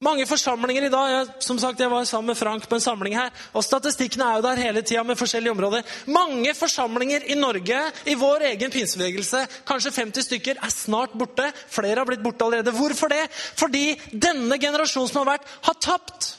Mange 0.06 0.28
forsamlinger 0.30 0.86
i 0.86 0.90
dag 0.94 1.10
jeg, 1.10 1.30
som 1.42 1.58
sagt, 1.58 1.80
jeg 1.82 1.90
var 1.90 2.04
sammen 2.06 2.30
med 2.30 2.38
Frank 2.38 2.68
på 2.70 2.78
en 2.78 2.84
samling 2.84 3.16
her, 3.18 3.32
og 3.58 3.64
Statistikkene 3.66 4.28
er 4.28 4.36
jo 4.38 4.44
der 4.46 4.60
hele 4.62 4.84
tida 4.86 5.02
med 5.02 5.18
forskjellige 5.18 5.56
områder. 5.56 5.88
Mange 6.14 6.54
forsamlinger 6.54 7.26
i 7.26 7.38
Norge, 7.40 7.80
i 8.06 8.14
vår 8.14 8.46
egen 8.52 8.74
pinsebevegelse, 8.76 9.42
kanskje 9.66 9.96
50 9.96 10.28
stykker, 10.28 10.62
er 10.62 10.76
snart 10.76 11.18
borte. 11.18 11.50
Flere 11.74 12.04
har 12.04 12.06
blitt 12.06 12.22
borte 12.22 12.46
allerede. 12.46 12.76
Hvorfor 12.78 13.10
det? 13.10 13.24
Fordi 13.34 13.98
denne 14.14 14.62
generasjonen 14.62 15.10
som 15.10 15.24
har 15.24 15.32
vært, 15.32 15.50
har 15.66 15.82
tapt. 15.82 16.30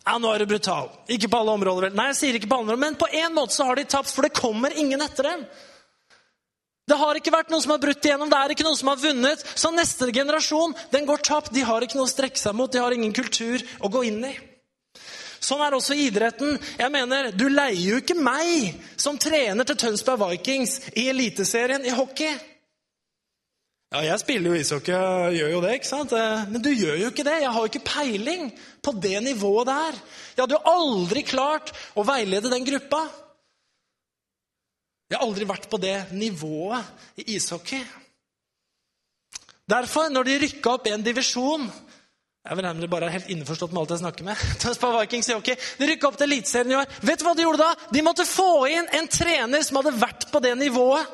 Ja, 0.00 0.16
nå 0.16 0.32
er 0.32 0.40
du 0.40 0.54
brutal. 0.54 0.88
Ikke 1.12 1.28
på 1.28 1.42
alle 1.42 1.52
områder, 1.60 1.90
vel. 1.90 2.00
Nei, 2.00 2.08
jeg 2.14 2.20
sier 2.22 2.40
ikke 2.40 2.48
på 2.48 2.56
alle 2.56 2.70
områder, 2.70 2.84
men 2.86 3.00
på 3.04 3.12
en 3.12 3.36
måte 3.36 3.58
så 3.58 3.68
har 3.68 3.76
de 3.76 3.84
tapt, 3.92 4.08
for 4.08 4.24
det 4.24 4.32
kommer 4.40 4.72
ingen 4.72 5.04
etter 5.04 5.34
dem. 5.34 5.44
Det 6.86 6.96
har 7.00 7.18
ikke 7.18 7.32
vært 7.34 7.48
noen 7.50 7.62
som 7.64 7.72
har 7.74 7.80
brutt 7.82 8.04
igjennom, 8.06 8.30
det 8.30 8.38
er 8.38 8.52
ikke 8.54 8.64
noen 8.66 8.78
som 8.78 8.92
har 8.92 9.00
vunnet. 9.02 9.40
Så 9.58 9.72
neste 9.74 10.06
generasjon 10.14 10.74
den 10.92 11.06
går 11.08 11.24
tapt. 11.26 11.54
De 11.54 11.64
har 11.66 11.82
ikke 11.82 11.98
noe 11.98 12.06
å 12.06 12.12
strekke 12.12 12.38
seg 12.38 12.54
mot, 12.54 12.70
de 12.70 12.82
har 12.82 12.94
ingen 12.94 13.14
kultur 13.16 13.64
å 13.82 13.90
gå 13.90 14.04
inn 14.06 14.20
i. 14.28 14.34
Sånn 15.42 15.62
er 15.62 15.74
også 15.76 15.96
idretten. 15.98 16.56
Jeg 16.78 16.92
mener, 16.94 17.32
Du 17.34 17.48
leier 17.50 17.82
jo 17.82 17.98
ikke 18.00 18.16
meg 18.18 18.78
som 18.96 19.18
trener 19.18 19.66
til 19.66 19.78
Tønsberg 19.82 20.22
Vikings 20.30 20.78
i 20.94 21.08
Eliteserien 21.10 21.84
i 21.86 21.94
hockey. 21.94 22.38
Ja, 23.94 24.00
jeg 24.02 24.18
spiller 24.18 24.50
jo 24.50 24.58
ishockey, 24.58 24.94
jeg 24.94 25.36
gjør 25.40 25.52
jo 25.54 25.60
det, 25.62 25.74
ikke 25.78 25.88
sant? 25.88 26.14
Men 26.50 26.62
du 26.62 26.72
gjør 26.72 26.96
jo 27.02 27.10
ikke 27.12 27.26
det. 27.26 27.36
Jeg 27.42 27.52
har 27.54 27.60
jo 27.62 27.70
ikke 27.70 27.86
peiling 27.86 28.48
på 28.82 28.94
det 29.02 29.20
nivået 29.26 29.70
der. 29.70 30.00
Jeg 30.34 30.42
hadde 30.42 30.58
jo 30.58 30.72
aldri 30.72 31.22
klart 31.26 31.70
å 31.94 32.06
veilede 32.06 32.50
den 32.50 32.66
gruppa. 32.66 33.06
Jeg 35.06 35.20
har 35.20 35.22
aldri 35.22 35.46
vært 35.46 35.68
på 35.70 35.78
det 35.78 35.94
nivået 36.18 37.22
i 37.22 37.36
ishockey. 37.36 37.84
Derfor, 39.70 40.10
når 40.10 40.26
de 40.26 40.38
rykka 40.42 40.76
opp 40.76 40.86
en 40.90 41.02
divisjon 41.02 41.66
Jeg 42.46 42.54
vil 42.54 42.62
nemlig 42.62 42.86
bare 42.86 43.08
helt 43.10 43.30
innforstått 43.34 43.72
med 43.74 43.80
alt 43.80 43.92
jeg 43.96 44.00
snakker 44.04 44.26
med. 44.28 44.42
Tønsberg 44.62 45.00
Vikings 45.00 45.30
i 45.32 45.34
hockey. 45.34 45.56
De 45.80 45.88
rykka 45.90 46.06
opp 46.06 46.18
til 46.20 46.28
Eliteserien 46.28 46.70
i 46.70 46.76
år. 46.78 46.92
Vet 47.02 47.18
du 47.18 47.24
hva 47.26 47.32
de 47.34 47.42
gjorde 47.42 47.64
da? 47.64 47.88
De 47.90 48.02
måtte 48.06 48.26
få 48.28 48.50
inn 48.70 48.86
en 48.94 49.08
trener 49.10 49.64
som 49.66 49.80
hadde 49.80 49.96
vært 49.98 50.28
på 50.30 50.42
det 50.44 50.52
nivået. 50.60 51.10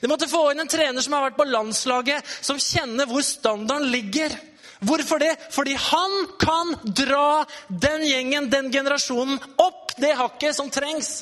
De 0.00 0.08
måtte 0.08 0.28
få 0.30 0.46
inn 0.54 0.64
en 0.64 0.72
trener 0.72 1.04
som 1.04 1.12
har 1.12 1.26
vært 1.26 1.36
på 1.36 1.44
landslaget, 1.50 2.32
som 2.40 2.56
kjenner 2.56 3.10
hvor 3.10 3.20
standarden 3.28 3.92
ligger. 3.92 4.32
Hvorfor 4.80 5.20
det? 5.20 5.34
Fordi 5.52 5.76
han 5.76 6.16
kan 6.40 6.72
dra 6.96 7.44
den 7.68 8.06
gjengen, 8.08 8.48
den 8.48 8.72
generasjonen, 8.72 9.36
opp 9.60 9.92
det 10.00 10.14
hakket 10.16 10.56
som 10.56 10.72
trengs 10.72 11.18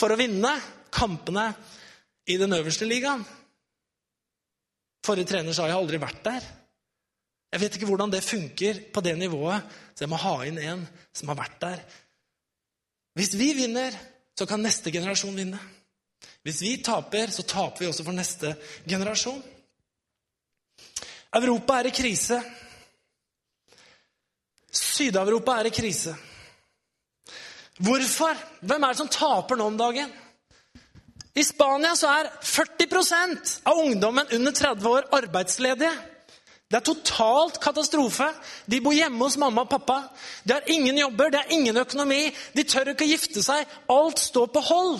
for 0.00 0.08
å 0.08 0.16
vinne 0.16 0.56
kampene 0.92 1.48
i 2.26 2.36
den 2.40 2.52
øverste 2.52 2.88
ligaen. 2.88 3.24
Forrige 5.06 5.30
trener 5.30 5.54
sa 5.54 5.68
jeg 5.68 5.76
har 5.76 5.82
aldri 5.82 6.00
vært 6.02 6.24
der. 6.24 6.46
Jeg 7.52 7.62
vet 7.62 7.76
ikke 7.78 7.88
hvordan 7.88 8.10
det 8.12 8.24
funker 8.26 8.80
på 8.92 9.00
det 9.00 9.14
nivået, 9.18 9.62
så 9.94 10.04
jeg 10.04 10.10
må 10.10 10.18
ha 10.20 10.34
inn 10.44 10.58
en 10.58 10.82
som 11.14 11.30
har 11.30 11.38
vært 11.38 11.60
der. 11.62 11.82
Hvis 13.16 13.36
vi 13.38 13.52
vinner, 13.56 13.94
så 14.36 14.44
kan 14.46 14.60
neste 14.60 14.92
generasjon 14.92 15.38
vinne. 15.38 15.60
Hvis 16.44 16.60
vi 16.60 16.76
taper, 16.84 17.30
så 17.32 17.46
taper 17.46 17.84
vi 17.84 17.88
også 17.88 18.04
for 18.04 18.16
neste 18.16 18.52
generasjon. 18.88 19.40
Europa 21.36 21.78
er 21.78 21.88
i 21.88 21.94
krise. 21.96 22.40
Syd-Europa 24.76 25.56
er 25.60 25.70
i 25.70 25.74
krise. 25.74 26.12
Hvorfor? 27.78 28.36
Hvem 28.60 28.84
er 28.84 28.92
det 28.92 29.00
som 29.00 29.10
taper 29.12 29.58
nå 29.58 29.70
om 29.70 29.80
dagen? 29.80 30.12
I 31.36 31.44
Spania 31.44 31.92
så 31.96 32.08
er 32.08 32.30
40% 32.40 33.58
av 33.68 33.78
ungdommen 33.78 34.30
under 34.32 34.52
30 34.52 34.88
år 34.88 35.08
arbeidsledige. 35.18 35.92
Det 36.66 36.78
er 36.80 36.86
totalt 36.86 37.60
katastrofe. 37.62 38.26
De 38.66 38.80
bor 38.82 38.96
hjemme 38.96 39.20
hos 39.22 39.36
mamma 39.38 39.66
og 39.66 39.70
pappa. 39.70 39.98
De 40.42 40.56
har 40.56 40.70
ingen 40.72 40.98
jobber, 40.98 41.30
de 41.30 41.42
har 41.42 41.52
ingen 41.52 41.76
økonomi. 41.76 42.22
De 42.56 42.64
tør 42.64 42.90
ikke 42.94 43.06
å 43.06 43.12
gifte 43.12 43.44
seg. 43.44 43.68
Alt 43.92 44.22
står 44.22 44.48
på 44.54 44.64
hold. 44.70 44.96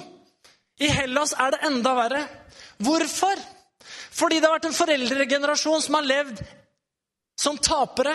I 0.78 0.92
Hellas 0.92 1.32
er 1.40 1.56
det 1.56 1.62
enda 1.70 1.94
verre. 1.96 2.22
Hvorfor? 2.84 3.40
Fordi 4.16 4.38
det 4.38 4.46
har 4.46 4.58
vært 4.58 4.68
en 4.68 4.76
foreldregenerasjon 4.76 5.82
som 5.82 5.98
har 5.98 6.06
levd 6.06 6.44
som 7.40 7.58
tapere. 7.58 8.14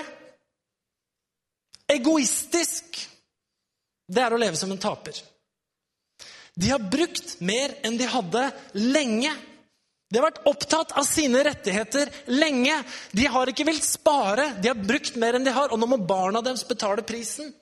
Egoistisk. 1.90 3.02
Det 4.08 4.24
er 4.24 4.34
å 4.34 4.40
leve 4.40 4.60
som 4.60 4.72
en 4.72 4.82
taper. 4.82 5.18
De 6.60 6.70
har 6.70 6.84
brukt 6.92 7.40
mer 7.40 7.74
enn 7.86 7.98
de 7.98 8.10
hadde 8.10 8.44
lenge. 8.76 9.32
De 10.12 10.20
har 10.20 10.28
vært 10.28 10.44
opptatt 10.50 10.92
av 11.00 11.08
sine 11.08 11.40
rettigheter 11.48 12.12
lenge. 12.28 12.76
De 13.16 13.28
har 13.32 13.48
ikke 13.48 13.66
villet 13.68 13.88
spare. 13.88 14.50
De 14.60 14.68
har 14.72 14.80
brukt 14.80 15.16
mer 15.22 15.38
enn 15.38 15.48
de 15.48 15.54
har, 15.56 15.72
og 15.72 15.80
nå 15.80 15.88
må 15.88 16.02
barna 16.04 16.44
deres 16.44 16.66
betale 16.68 17.06
prisen. 17.08 17.54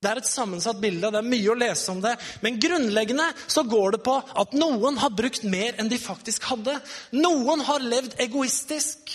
Det 0.00 0.08
er 0.08 0.22
et 0.22 0.28
sammensatt 0.30 0.78
bilde, 0.80 1.10
det 1.12 1.18
er 1.20 1.28
mye 1.28 1.50
å 1.52 1.58
lese 1.60 1.90
om 1.92 1.98
det. 2.00 2.14
Men 2.40 2.56
grunnleggende 2.62 3.26
så 3.44 3.66
går 3.68 3.98
det 3.98 4.02
på 4.06 4.14
at 4.16 4.54
noen 4.56 4.96
har 5.02 5.12
brukt 5.12 5.44
mer 5.44 5.76
enn 5.76 5.90
de 5.92 5.98
faktisk 6.00 6.46
hadde. 6.48 6.78
Noen 7.12 7.60
har 7.68 7.84
levd 7.84 8.16
egoistisk. 8.24 9.12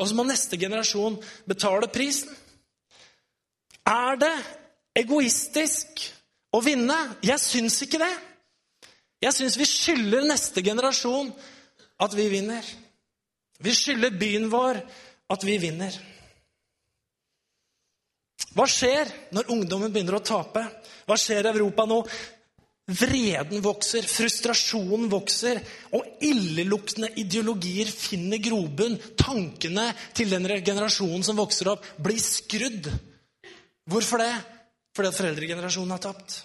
Og 0.00 0.08
så 0.08 0.16
må 0.16 0.24
neste 0.24 0.56
generasjon 0.56 1.18
betale 1.50 1.90
prisen. 1.92 2.32
Er 3.84 4.16
det 4.20 4.32
egoistisk 4.96 6.08
å 6.54 6.60
vinne? 6.64 6.96
Jeg 7.24 7.40
syns 7.42 7.80
ikke 7.84 8.00
det. 8.02 8.12
Jeg 9.24 9.34
syns 9.34 9.58
vi 9.58 9.66
skylder 9.66 10.28
neste 10.28 10.62
generasjon 10.62 11.32
at 11.98 12.14
vi 12.14 12.28
vinner. 12.30 12.64
Vi 13.58 13.74
skylder 13.74 14.14
byen 14.14 14.46
vår 14.52 14.78
at 15.34 15.44
vi 15.44 15.58
vinner. 15.60 15.94
Hva 18.54 18.66
skjer 18.70 19.10
når 19.34 19.50
ungdommen 19.54 19.92
begynner 19.92 20.18
å 20.18 20.24
tape? 20.24 20.62
Hva 21.06 21.16
skjer 21.18 21.46
i 21.46 21.52
Europa 21.52 21.86
nå? 21.88 22.00
Vreden 22.88 23.60
vokser, 23.60 24.06
frustrasjonen 24.08 25.10
vokser, 25.12 25.58
og 25.92 26.22
illeluktende 26.24 27.10
ideologier 27.20 27.90
finner 27.92 28.40
grobunn. 28.40 28.96
Tankene 29.18 29.90
til 30.16 30.32
den 30.32 30.48
generasjonen 30.64 31.26
som 31.26 31.36
vokser 31.36 31.74
opp, 31.74 31.84
blir 32.00 32.22
skrudd. 32.22 32.88
Hvorfor 33.88 34.24
det? 34.24 34.32
Fordi 34.98 35.12
at 35.12 35.18
foreldregenerasjonen 35.20 35.92
har 35.94 36.00
tapt. 36.02 36.40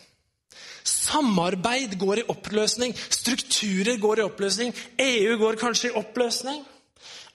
Samarbeid 0.86 1.96
går 1.98 2.22
i 2.22 2.26
oppløsning. 2.30 2.94
Strukturer 2.94 3.98
går 3.98 4.22
i 4.22 4.26
oppløsning. 4.28 4.76
EU 5.02 5.39
går 5.42 5.58
kanskje 5.58 5.89
i 5.89 5.96
oppløsning. 5.98 6.60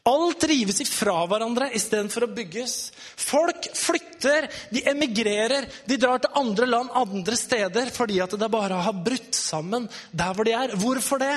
Alt 0.06 0.44
rives 0.46 0.78
ifra 0.84 1.16
hverandre 1.26 1.72
istedenfor 1.74 2.28
å 2.28 2.30
bygges. 2.36 2.76
Folk 3.18 3.66
flytter, 3.76 4.46
de 4.70 4.84
emigrerer, 4.88 5.66
de 5.90 5.98
drar 6.00 6.22
til 6.22 6.38
andre 6.38 6.68
land, 6.70 6.94
andre 6.96 7.36
steder, 7.36 7.90
fordi 7.92 8.20
at 8.22 8.36
det 8.38 8.50
bare 8.52 8.78
har 8.86 9.02
brutt 9.04 9.34
sammen 9.34 9.88
der 10.14 10.38
hvor 10.38 10.46
de 10.46 10.54
er. 10.54 10.76
Hvorfor 10.78 11.20
det? 11.20 11.34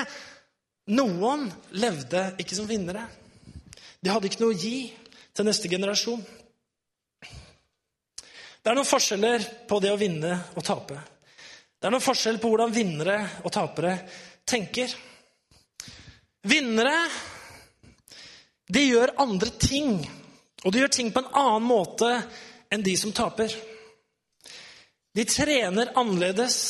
Noen 0.94 1.48
levde 1.74 2.28
ikke 2.38 2.56
som 2.60 2.70
vinnere. 2.70 3.08
De 3.98 4.14
hadde 4.14 4.30
ikke 4.30 4.44
noe 4.44 4.54
å 4.54 4.62
gi 4.62 4.92
til 5.34 5.50
neste 5.50 5.70
generasjon. 5.74 6.22
Det 8.62 8.70
er 8.70 8.78
noen 8.78 8.86
forskjeller 8.86 9.44
på 9.66 9.80
det 9.82 9.90
å 9.90 9.98
vinne 9.98 10.36
og 10.54 10.62
tape. 10.62 10.94
Det 11.82 11.88
er 11.88 11.94
noen 11.94 12.04
forskjell 12.04 12.36
på 12.38 12.52
hvordan 12.52 12.74
vinnere 12.74 13.16
og 13.42 13.50
tapere 13.50 13.96
tenker. 14.46 14.92
Vinnere 16.46 16.94
de 18.72 18.84
gjør 18.86 19.16
andre 19.20 19.50
ting, 19.58 19.96
og 20.62 20.70
de 20.70 20.84
gjør 20.84 20.92
ting 20.94 21.10
på 21.10 21.24
en 21.24 21.32
annen 21.40 21.66
måte 21.66 22.12
enn 22.72 22.84
de 22.86 22.94
som 22.96 23.10
taper. 23.12 23.50
De 25.12 25.24
trener 25.26 25.90
annerledes. 25.98 26.60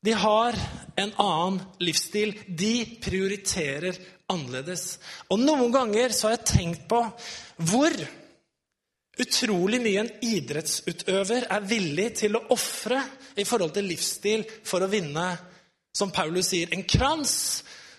De 0.00 0.14
har 0.14 0.54
en 0.94 1.10
annen 1.18 1.58
livsstil. 1.82 2.36
De 2.46 2.86
prioriterer 3.02 3.98
annerledes. 4.30 4.94
Og 5.28 5.42
noen 5.42 5.74
ganger 5.74 6.14
så 6.14 6.28
har 6.28 6.38
jeg 6.38 6.48
tenkt 6.54 6.86
på 6.88 7.02
hvor 7.66 7.98
utrolig 9.18 9.80
mye 9.82 10.02
en 10.04 10.12
idrettsutøver 10.24 11.48
er 11.50 11.66
villig 11.66 12.08
til 12.20 12.38
å 12.38 12.44
ofre 12.54 13.00
i 13.38 13.46
forhold 13.46 13.74
til 13.76 13.88
livsstil 13.90 14.44
for 14.66 14.84
å 14.84 14.90
vinne, 14.90 15.26
som 15.94 16.12
Paulus 16.14 16.52
sier, 16.52 16.70
en 16.72 16.84
krans 16.86 17.32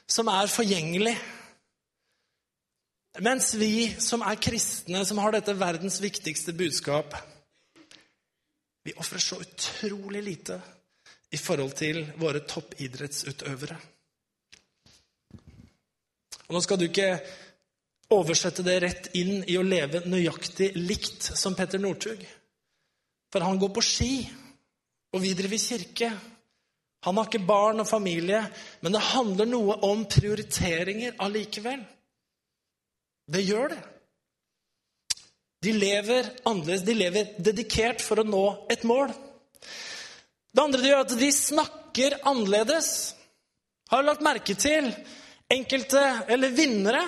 som 0.09 0.29
er 0.31 0.49
forgjengelig 0.51 1.17
mens 3.25 3.51
vi 3.57 3.89
som 3.99 4.21
er 4.23 4.37
kristne, 4.39 5.01
som 5.05 5.17
har 5.19 5.33
dette 5.33 5.55
verdens 5.57 5.99
viktigste 6.01 6.53
budskap 6.55 7.17
Vi 8.85 8.93
ofrer 8.95 9.19
så 9.19 9.39
utrolig 9.41 10.21
lite 10.23 10.55
i 11.35 11.37
forhold 11.37 11.73
til 11.77 11.99
våre 12.17 12.39
toppidrettsutøvere. 12.47 13.75
Og 16.47 16.55
Nå 16.55 16.61
skal 16.63 16.79
du 16.79 16.87
ikke 16.87 17.19
oversette 18.13 18.65
det 18.65 18.79
rett 18.83 19.09
inn 19.17 19.43
i 19.47 19.57
å 19.59 19.65
leve 19.65 20.01
nøyaktig 20.09 20.71
likt 20.77 21.29
som 21.37 21.55
Petter 21.57 21.81
Northug. 21.81 22.23
For 23.29 23.45
han 23.45 23.59
går 23.61 23.71
på 23.75 23.83
ski, 23.85 24.13
og 25.13 25.21
vi 25.21 25.35
driver 25.37 25.61
kirke. 25.61 26.09
Han 27.05 27.19
har 27.19 27.29
ikke 27.29 27.45
barn 27.45 27.83
og 27.83 27.87
familie, 27.87 28.41
men 28.81 28.95
det 28.95 29.05
handler 29.11 29.47
noe 29.47 29.77
om 29.87 30.03
prioriteringer 30.09 31.15
allikevel. 31.21 31.85
Det 33.29 33.45
gjør 33.45 33.75
det. 33.75 33.79
De 35.61 35.75
lever 35.75 36.27
annerledes. 36.47 36.85
De 36.87 36.95
lever 36.95 37.33
dedikert 37.37 38.01
for 38.01 38.21
å 38.21 38.27
nå 38.27 38.43
et 38.71 38.83
mål. 38.87 39.11
Det 40.49 40.63
andre 40.63 40.81
de 40.81 40.89
gjør, 40.89 41.01
er 41.03 41.05
at 41.05 41.17
de 41.19 41.31
snakker 41.35 42.19
annerledes. 42.27 42.91
Har 43.91 44.05
lagt 44.05 44.25
merke 44.25 44.55
til 44.57 44.89
enkelte, 45.51 46.01
eller 46.31 46.55
vinnere? 46.55 47.03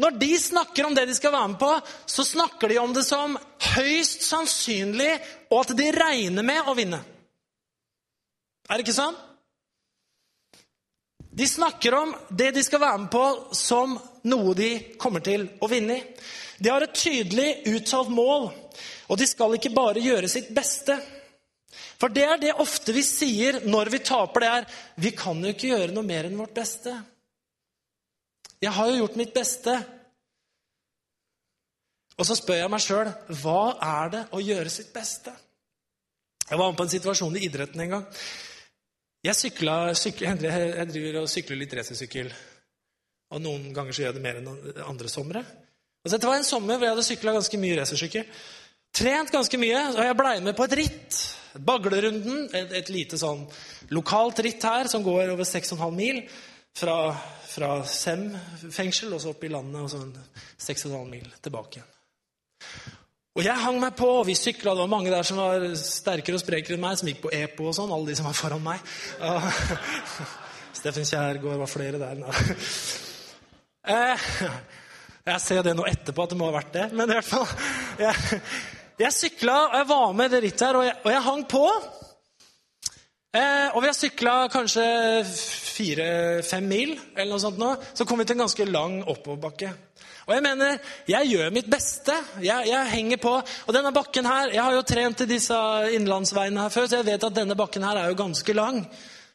Når 0.00 0.18
de 0.18 0.30
snakker 0.38 0.86
om 0.86 0.94
det 0.94 1.06
de 1.06 1.14
skal 1.14 1.32
være 1.32 1.48
med 1.52 1.58
på, 1.60 1.70
så 2.06 2.24
snakker 2.24 2.68
de 2.68 2.78
om 2.82 2.92
det 2.94 3.04
som 3.06 3.36
høyst 3.76 4.24
sannsynlig, 4.26 5.12
og 5.50 5.62
at 5.62 5.74
de 5.78 5.90
regner 5.94 6.46
med 6.46 6.68
å 6.68 6.76
vinne. 6.78 7.00
Er 8.70 8.78
det 8.78 8.86
ikke 8.86 8.96
sånn? 8.96 9.18
De 11.30 11.46
snakker 11.46 11.94
om 11.94 12.14
det 12.30 12.50
de 12.56 12.62
skal 12.66 12.82
være 12.82 12.98
med 13.04 13.10
på, 13.12 13.24
som 13.54 13.94
noe 14.30 14.54
de 14.58 14.70
kommer 14.98 15.22
til 15.24 15.46
å 15.62 15.68
vinne 15.70 15.98
i. 16.00 16.04
De 16.60 16.68
har 16.68 16.84
et 16.84 16.96
tydelig 16.96 17.62
uttalt 17.70 18.10
mål, 18.12 18.50
og 19.08 19.18
de 19.18 19.28
skal 19.28 19.54
ikke 19.56 19.72
bare 19.74 20.02
gjøre 20.02 20.28
sitt 20.28 20.50
beste. 20.54 20.98
For 22.00 22.12
det 22.12 22.26
er 22.26 22.42
det 22.42 22.58
ofte 22.60 22.92
vi 22.96 23.04
sier 23.06 23.62
når 23.68 23.92
vi 23.94 24.02
taper, 24.04 24.40
det 24.40 24.50
er 24.50 24.68
Vi 25.00 25.14
kan 25.16 25.40
jo 25.40 25.54
ikke 25.54 25.70
gjøre 25.70 25.94
noe 25.94 26.06
mer 26.06 26.26
enn 26.28 26.38
vårt 26.40 26.56
beste. 26.56 26.96
Jeg 28.60 28.72
har 28.76 28.90
jo 28.90 29.00
gjort 29.00 29.16
mitt 29.20 29.32
beste. 29.34 29.76
Og 32.20 32.26
så 32.28 32.36
spør 32.36 32.60
jeg 32.60 32.72
meg 32.72 32.84
sjøl 32.84 33.10
hva 33.40 33.62
er 33.80 34.12
det 34.12 34.22
å 34.36 34.42
gjøre 34.44 34.72
sitt 34.72 34.92
beste? 34.92 35.32
Jeg 36.50 36.58
var 36.58 36.68
med 36.68 36.76
på 36.76 36.84
en 36.84 36.92
situasjon 36.92 37.38
i 37.38 37.44
idretten 37.46 37.80
en 37.84 37.94
gang. 37.94 38.06
Jeg, 39.24 39.36
sykla, 39.36 39.94
sykla, 39.96 40.34
jeg 40.40 40.86
driver 40.90 41.20
og 41.22 41.30
sykler 41.30 41.60
litt 41.60 41.74
racersykkel. 41.76 42.30
Og 43.30 43.42
noen 43.44 43.68
ganger 43.76 43.94
så 43.94 44.02
gjør 44.02 44.10
jeg 44.10 44.18
det 44.18 44.24
mer 44.24 44.40
enn 44.40 44.84
andre 44.84 45.10
somre. 45.12 45.44
Altså, 46.00 46.16
dette 46.16 46.28
var 46.28 46.40
en 46.40 46.48
sommer 46.48 46.78
hvor 46.78 46.88
jeg 46.88 46.96
hadde 46.96 47.06
sykla 47.06 47.34
ganske 47.36 47.60
mye 47.60 47.76
racersykkel. 47.78 48.40
Trent 48.96 49.30
ganske 49.30 49.60
mye, 49.60 49.82
og 49.92 50.00
jeg 50.02 50.16
blei 50.18 50.36
med 50.42 50.56
på 50.58 50.66
et 50.66 50.76
ritt. 50.80 51.18
Baglerunden, 51.66 52.48
et, 52.54 52.72
et, 52.78 52.90
lite 52.94 53.18
sånn 53.18 53.44
lokalt 53.94 54.38
ritt 54.46 54.64
her 54.66 54.90
som 54.90 55.04
går 55.06 55.32
over 55.34 55.46
6,5 55.46 55.84
mil. 55.94 56.22
Fra, 56.78 56.96
fra 57.50 57.70
Sem 57.88 58.28
fengsel 58.70 59.12
og 59.12 59.20
så 59.22 59.34
opp 59.34 59.42
i 59.44 59.50
landet, 59.52 59.82
og 59.82 59.90
så 59.90 60.04
6,5 60.70 61.04
mil 61.10 61.26
tilbake 61.42 61.80
igjen. 61.80 61.90
Og 63.38 63.44
jeg 63.46 63.62
hang 63.62 63.78
meg 63.80 63.94
på, 63.98 64.08
og 64.20 64.26
vi 64.26 64.34
sykla. 64.34 64.74
Det 64.74 64.82
var 64.82 64.90
mange 64.90 65.12
der 65.12 65.26
som 65.26 65.38
var 65.38 65.62
sterkere 65.78 66.36
og 66.36 66.42
sprekere 66.42 66.76
enn 66.76 66.82
meg, 66.82 66.98
som 66.98 67.08
gikk 67.08 67.22
på 67.22 67.30
EPO 67.34 67.68
og 67.70 67.76
sånn. 67.76 67.92
Alle 67.94 68.10
de 68.10 68.16
som 68.18 68.26
var 68.26 68.36
foran 68.36 68.64
meg. 68.64 68.82
Steffen 70.80 71.06
Kjærgaard 71.06 71.62
var 71.62 71.70
flere 71.70 72.02
der. 72.02 72.26
Eh, 73.90 74.24
jeg 75.24 75.40
ser 75.40 75.62
det 75.64 75.72
nå 75.72 75.86
etterpå 75.88 76.26
at 76.26 76.32
det 76.34 76.36
må 76.36 76.50
ha 76.50 76.52
vært 76.52 76.74
det, 76.74 76.82
men 76.92 77.08
i 77.08 77.14
hvert 77.16 77.24
fall 77.24 77.46
Jeg, 77.96 78.40
jeg 79.00 79.14
sykla, 79.16 79.54
og 79.70 79.76
jeg 79.78 79.86
var 79.88 80.12
med 80.18 80.34
det 80.34 80.42
rittet 80.44 80.66
her, 80.66 80.76
og 80.76 80.84
jeg, 80.84 80.96
og 81.00 81.10
jeg 81.14 81.22
hang 81.24 81.46
på. 81.48 81.62
Eh, 83.32 83.68
og 83.72 83.80
vi 83.80 83.88
har 83.88 83.96
sykla 83.96 84.34
kanskje 84.52 84.84
fire-fem 85.70 86.66
mil, 86.66 86.96
eller 87.14 87.30
noe 87.32 87.42
sånt 87.42 87.60
nå. 87.60 87.74
Så 87.94 88.06
kom 88.08 88.20
vi 88.20 88.26
til 88.28 88.38
en 88.38 88.44
ganske 88.44 88.66
lang 88.68 89.00
oppoverbakke. 89.04 89.70
Og 90.26 90.34
jeg 90.36 90.44
mener, 90.44 90.76
jeg 91.10 91.30
gjør 91.32 91.54
mitt 91.54 91.70
beste. 91.70 92.14
Jeg, 92.42 92.68
jeg, 92.70 92.90
henger 92.92 93.18
på. 93.22 93.32
Og 93.40 93.74
denne 93.74 93.90
bakken 93.94 94.28
her, 94.28 94.52
Jeg 94.54 94.62
har 94.62 94.76
jo 94.76 94.84
trent 94.86 95.24
i 95.24 95.30
disse 95.30 95.56
innlandsveiene 95.96 96.66
her 96.66 96.74
før, 96.74 96.86
så 96.86 97.00
jeg 97.00 97.08
vet 97.08 97.24
at 97.26 97.34
denne 97.34 97.56
bakken 97.58 97.86
her 97.86 97.98
er 97.98 98.12
jo 98.12 98.20
ganske 98.20 98.54
lang. 98.54 98.84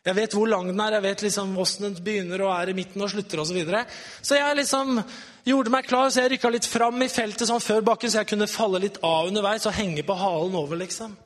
Jeg 0.05 0.15
vet 0.19 0.35
hvor 0.37 0.45
lang 0.47 0.67
den 0.69 0.79
er, 0.83 0.99
jeg 0.99 1.03
vet 1.07 1.23
liksom 1.25 1.55
hvordan 1.57 1.87
den 1.87 2.03
begynner 2.05 2.43
og 2.45 2.51
er 2.53 2.69
i 2.69 2.75
midten 2.77 3.01
og 3.01 3.09
slutter 3.09 3.41
osv. 3.41 3.49
Så, 3.49 3.57
videre. 3.57 3.81
så 4.21 4.37
jeg 4.37 4.59
liksom 4.59 4.99
gjorde 5.49 5.73
meg 5.73 5.87
klar, 5.89 6.11
så 6.13 6.21
jeg 6.21 6.35
rykka 6.35 6.51
litt 6.53 6.69
fram 6.69 7.01
i 7.01 7.09
feltet 7.09 7.49
sånn 7.49 7.63
før 7.63 7.81
bakken, 7.89 8.13
så 8.13 8.21
jeg 8.21 8.29
kunne 8.29 8.49
falle 8.49 8.83
litt 8.83 8.99
av 9.01 9.31
underveis 9.31 9.65
og 9.65 9.73
henge 9.73 10.05
på 10.05 10.17
halen 10.19 10.57
over, 10.61 10.77
liksom. 10.77 11.17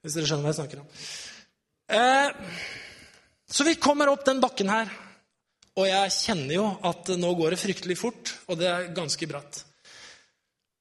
Hvis 0.00 0.14
dere 0.14 0.30
skjønner 0.30 0.46
hva 0.46 0.54
jeg 0.54 0.60
snakker 0.60 0.84
om. 0.84 0.88
Eh, 1.98 2.85
så 3.50 3.64
vi 3.64 3.76
kommer 3.78 4.10
opp 4.10 4.24
den 4.26 4.42
bakken 4.42 4.70
her. 4.72 4.90
Og 5.76 5.84
jeg 5.88 6.12
kjenner 6.14 6.54
jo 6.56 6.66
at 6.88 7.10
nå 7.20 7.32
går 7.36 7.52
det 7.52 7.60
fryktelig 7.60 7.98
fort, 8.00 8.32
og 8.48 8.58
det 8.60 8.68
er 8.70 8.92
ganske 8.96 9.28
bratt. 9.28 9.60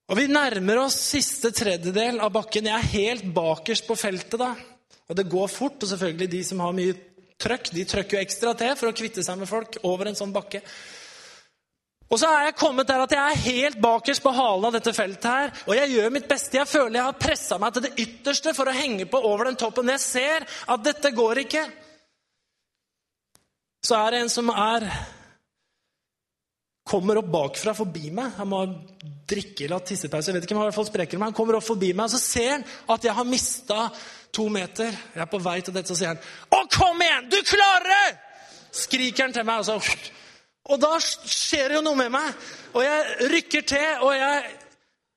Og 0.06 0.20
vi 0.20 0.28
nærmer 0.30 0.84
oss 0.84 0.98
siste 1.02 1.50
tredjedel 1.56 2.22
av 2.22 2.32
bakken. 2.34 2.70
Jeg 2.70 2.78
er 2.78 2.92
helt 2.94 3.30
bakerst 3.36 3.88
på 3.88 3.98
feltet 3.98 4.38
da. 4.40 4.52
Og 5.10 5.18
det 5.18 5.28
går 5.30 5.50
fort, 5.52 5.82
og 5.82 5.90
selvfølgelig 5.90 6.30
de 6.32 6.44
som 6.46 6.62
har 6.64 6.76
mye 6.78 6.94
trøkk, 7.42 7.72
de 7.76 7.86
trøkker 7.90 8.18
jo 8.18 8.22
ekstra 8.24 8.54
til 8.58 8.76
for 8.78 8.90
å 8.90 8.96
kvitte 8.96 9.26
seg 9.26 9.42
med 9.42 9.50
folk 9.50 9.80
over 9.84 10.10
en 10.10 10.18
sånn 10.18 10.34
bakke. 10.34 10.62
Og 12.06 12.22
så 12.22 12.30
er 12.30 12.48
jeg 12.48 12.60
kommet 12.60 12.88
der 12.88 13.02
at 13.02 13.14
jeg 13.16 13.22
er 13.22 13.44
helt 13.48 13.80
bakerst 13.82 14.22
på 14.22 14.34
halen 14.38 14.68
av 14.70 14.76
dette 14.78 14.94
feltet 14.94 15.26
her. 15.26 15.50
Og 15.66 15.74
jeg 15.74 15.96
gjør 15.96 16.14
mitt 16.14 16.28
beste. 16.30 16.60
Jeg 16.60 16.70
føler 16.70 17.00
jeg 17.00 17.08
har 17.08 17.18
pressa 17.18 17.58
meg 17.62 17.74
til 17.74 17.88
det 17.88 17.96
ytterste 18.06 18.54
for 18.56 18.70
å 18.70 18.76
henge 18.78 19.08
på 19.10 19.22
over 19.26 19.50
den 19.50 19.58
toppen. 19.60 19.90
Jeg 19.96 20.04
ser 20.04 20.46
at 20.46 20.86
dette 20.86 21.12
går 21.18 21.42
ikke 21.48 21.66
så 23.86 24.00
er 24.00 24.16
det 24.16 24.24
en 24.24 24.34
som 24.34 24.50
er 24.50 24.88
kommer 26.86 27.18
opp 27.18 27.30
bakfra 27.34 27.74
forbi 27.74 28.12
meg. 28.14 28.36
Han 28.38 28.50
må 28.52 28.60
drikke 29.26 29.66
eller 29.66 29.80
ha 29.80 29.86
tissepause. 29.86 30.30
Jeg 30.30 30.38
vet 30.38 30.46
ikke 30.46 30.54
om 30.56 30.62
han 30.62 30.68
i 30.68 30.70
hvert 30.70 30.78
fall 30.78 30.90
spreker 30.90 31.18
meg. 31.18 31.32
Han 31.32 31.38
kommer 31.38 31.58
opp 31.58 31.66
forbi 31.66 31.94
meg, 31.94 32.06
og 32.06 32.14
så 32.14 32.22
ser 32.22 32.52
han 32.52 32.68
at 32.94 33.08
jeg 33.08 33.18
har 33.18 33.30
mista 33.30 33.88
to 34.36 34.46
meter. 34.54 34.94
Jeg 35.16 35.24
er 35.26 35.32
på 35.32 35.42
vei 35.42 35.58
til 35.66 35.74
dette, 35.74 35.90
så 35.90 35.98
sier 35.98 36.14
han 36.14 36.22
'Å, 36.22 36.68
kom 36.70 37.02
igjen! 37.02 37.30
Du 37.30 37.42
klarer 37.42 37.90
det!' 37.90 38.20
skriker 38.76 39.24
han 39.24 39.34
til 39.34 39.46
meg. 39.48 39.60
Og, 39.60 39.66
så, 39.66 39.80
og 40.70 40.80
da 40.82 40.94
skjer 41.00 41.70
det 41.70 41.80
jo 41.80 41.86
noe 41.86 42.00
med 42.00 42.12
meg. 42.12 42.46
Og 42.76 42.84
jeg 42.84 43.30
rykker 43.34 43.68
til, 43.72 43.90
og 44.02 44.14
jeg, 44.16 44.56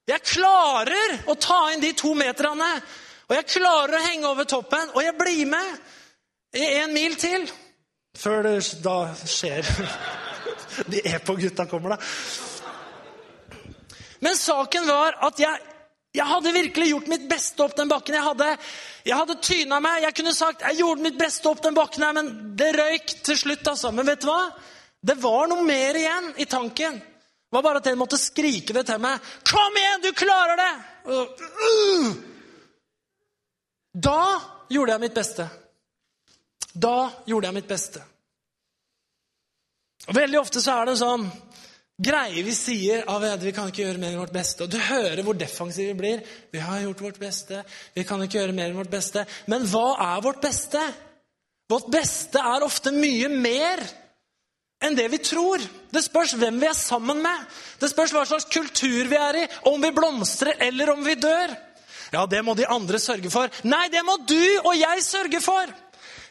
jeg 0.08 0.26
klarer 0.32 1.16
å 1.26 1.34
ta 1.34 1.60
inn 1.72 1.84
de 1.84 1.92
to 1.92 2.14
meterne. 2.14 2.72
Og 3.28 3.36
jeg 3.36 3.50
klarer 3.58 3.98
å 3.98 4.04
henge 4.06 4.28
over 4.30 4.48
toppen, 4.48 4.94
og 4.94 5.02
jeg 5.04 5.16
blir 5.18 5.46
med 5.50 6.56
i 6.56 6.68
en 6.80 6.94
mil 6.94 7.16
til. 7.20 7.44
Før 8.18 8.42
det 8.46 8.58
da 8.82 8.98
skjer 9.28 9.66
De 10.92 11.00
EPO-gutta 11.10 11.66
kommer, 11.66 11.96
da. 11.96 11.98
Men 14.22 14.36
saken 14.38 14.86
var 14.86 15.16
at 15.26 15.40
jeg, 15.42 15.60
jeg 16.14 16.26
hadde 16.26 16.52
virkelig 16.54 16.88
gjort 16.92 17.10
mitt 17.10 17.26
beste 17.30 17.62
opp 17.64 17.74
den 17.78 17.90
bakken. 17.90 18.14
Jeg 18.18 18.26
hadde, 18.26 18.48
jeg 19.06 19.18
hadde 19.18 19.36
tyna 19.42 19.80
meg. 19.82 20.02
Jeg 20.06 20.16
kunne 20.18 20.34
sagt 20.36 20.64
jeg 20.66 20.80
gjorde 20.80 21.06
mitt 21.06 21.18
beste 21.18 21.50
opp 21.50 21.62
den 21.64 21.76
bakken, 21.78 22.06
her, 22.06 22.16
men 22.16 22.32
det 22.58 22.72
røyk 22.78 23.14
til 23.26 23.38
slutt. 23.38 23.66
altså. 23.66 23.92
Men 23.94 24.06
vet 24.06 24.22
du 24.22 24.30
hva? 24.30 24.40
Det 24.98 25.18
var 25.22 25.50
noe 25.50 25.66
mer 25.66 25.98
igjen 25.98 26.32
i 26.42 26.46
tanken. 26.50 26.98
Det 26.98 27.56
var 27.56 27.64
bare 27.64 27.82
at 27.82 27.86
en 27.90 28.00
måtte 28.00 28.18
skrike 28.20 28.74
det 28.76 28.84
til 28.86 28.98
meg. 29.00 29.22
'Kom 29.46 29.78
igjen, 29.78 30.02
du 30.02 30.12
klarer 30.12 30.56
det!' 30.58 30.76
Uh! 31.08 32.12
Da 33.94 34.40
gjorde 34.68 34.92
jeg 34.92 35.00
mitt 35.00 35.14
beste. 35.14 35.48
Da 36.78 37.10
gjorde 37.26 37.50
jeg 37.50 37.58
mitt 37.58 37.68
beste. 37.70 38.02
Og 40.08 40.16
Veldig 40.16 40.40
ofte 40.40 40.62
så 40.62 40.78
er 40.78 40.88
det 40.88 40.94
en 40.94 41.02
sånn 41.02 41.28
greie 41.98 42.44
vi 42.46 42.54
sier 42.54 43.02
av 43.10 43.24
at 43.26 43.42
vi 43.42 43.52
kan 43.54 43.68
ikke 43.68 43.82
gjøre 43.82 44.00
mer 44.00 44.14
enn 44.14 44.22
vårt 44.22 44.36
beste. 44.36 44.64
Og 44.64 44.70
du 44.70 44.78
hører 44.78 45.24
hvor 45.26 45.36
defensive 45.36 45.92
vi 45.92 45.98
blir. 45.98 46.24
Vi 46.54 46.62
har 46.62 46.84
gjort 46.84 47.02
vårt 47.08 47.20
beste. 47.20 47.64
Vi 47.96 48.06
kan 48.06 48.22
ikke 48.22 48.38
gjøre 48.40 48.56
mer 48.56 48.70
enn 48.70 48.78
vårt 48.78 48.92
beste. 48.92 49.26
Men 49.50 49.66
hva 49.68 49.96
er 50.14 50.24
vårt 50.24 50.40
beste? 50.44 50.82
Vårt 51.68 51.90
beste 51.92 52.40
er 52.40 52.64
ofte 52.64 52.94
mye 52.94 53.28
mer 53.32 53.82
enn 54.84 54.94
det 54.96 55.08
vi 55.10 55.18
tror. 55.20 55.62
Det 55.90 56.04
spørs 56.04 56.36
hvem 56.38 56.60
vi 56.62 56.68
er 56.70 56.78
sammen 56.78 57.20
med. 57.24 57.48
Det 57.82 57.90
spørs 57.90 58.14
hva 58.14 58.22
slags 58.28 58.46
kultur 58.48 59.10
vi 59.10 59.18
er 59.18 59.42
i, 59.42 59.48
om 59.68 59.82
vi 59.82 59.90
blomstrer 59.92 60.62
eller 60.68 60.94
om 60.94 61.02
vi 61.04 61.18
dør. 61.18 61.56
Ja, 62.14 62.24
det 62.30 62.40
må 62.46 62.54
de 62.56 62.64
andre 62.70 63.00
sørge 63.02 63.28
for. 63.32 63.50
Nei, 63.68 63.88
det 63.92 64.00
må 64.06 64.16
du 64.24 64.40
og 64.62 64.72
jeg 64.78 65.04
sørge 65.04 65.42
for. 65.44 65.74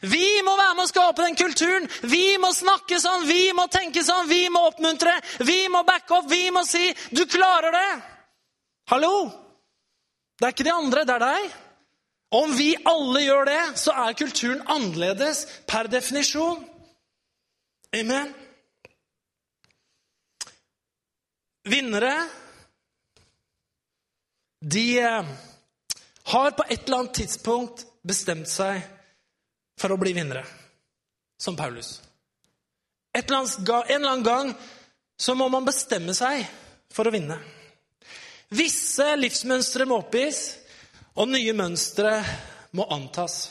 Vi 0.02 0.42
må 0.46 0.54
være 0.58 0.76
med 0.78 0.86
å 0.86 0.92
skape 0.92 1.24
den 1.26 1.38
kulturen. 1.38 1.88
Vi 2.06 2.38
må 2.42 2.52
snakke 2.54 3.00
sånn, 3.02 3.26
vi 3.26 3.52
må 3.58 3.68
tenke 3.74 4.04
sånn, 4.06 4.28
vi 4.30 4.46
må 4.54 4.68
oppmuntre, 4.70 5.16
vi 5.48 5.68
må 5.74 5.84
backe 5.88 6.20
opp, 6.20 6.30
vi 6.30 6.50
må 6.52 6.64
si 6.66 6.94
'Du 7.12 7.26
klarer 7.26 7.72
det'. 7.72 8.02
Hallo? 8.90 9.32
Det 10.38 10.46
er 10.46 10.54
ikke 10.54 10.64
de 10.64 10.72
andre, 10.74 11.06
det 11.06 11.16
er 11.16 11.20
deg. 11.20 11.54
Om 12.32 12.56
vi 12.56 12.76
alle 12.86 13.22
gjør 13.24 13.46
det, 13.46 13.62
så 13.80 13.92
er 13.92 14.14
kulturen 14.14 14.62
annerledes 14.68 15.46
per 15.68 15.88
definisjon. 15.88 16.60
Amen. 17.96 18.34
Vinnere, 21.64 22.30
de 24.62 25.00
eh, 25.00 25.26
har 26.24 26.52
på 26.52 26.64
et 26.70 26.86
eller 26.86 26.98
annet 26.98 27.14
tidspunkt 27.14 27.86
bestemt 28.08 28.48
seg 28.48 28.84
for 29.78 29.94
å 29.94 30.00
bli 30.02 30.14
vinnere, 30.18 30.44
som 31.40 31.56
Paulus. 31.56 31.98
Eller 33.14 33.38
annet, 33.38 33.58
en 33.60 33.96
eller 33.96 34.12
annen 34.12 34.26
gang 34.26 34.56
så 35.18 35.36
må 35.36 35.48
man 35.50 35.66
bestemme 35.66 36.14
seg 36.18 36.46
for 36.94 37.10
å 37.10 37.14
vinne. 37.14 37.38
Visse 38.54 39.10
livsmønstre 39.18 39.88
må 39.90 40.00
oppgis, 40.04 40.42
og 41.18 41.32
nye 41.32 41.54
mønstre 41.58 42.20
må 42.78 42.86
antas. 42.94 43.48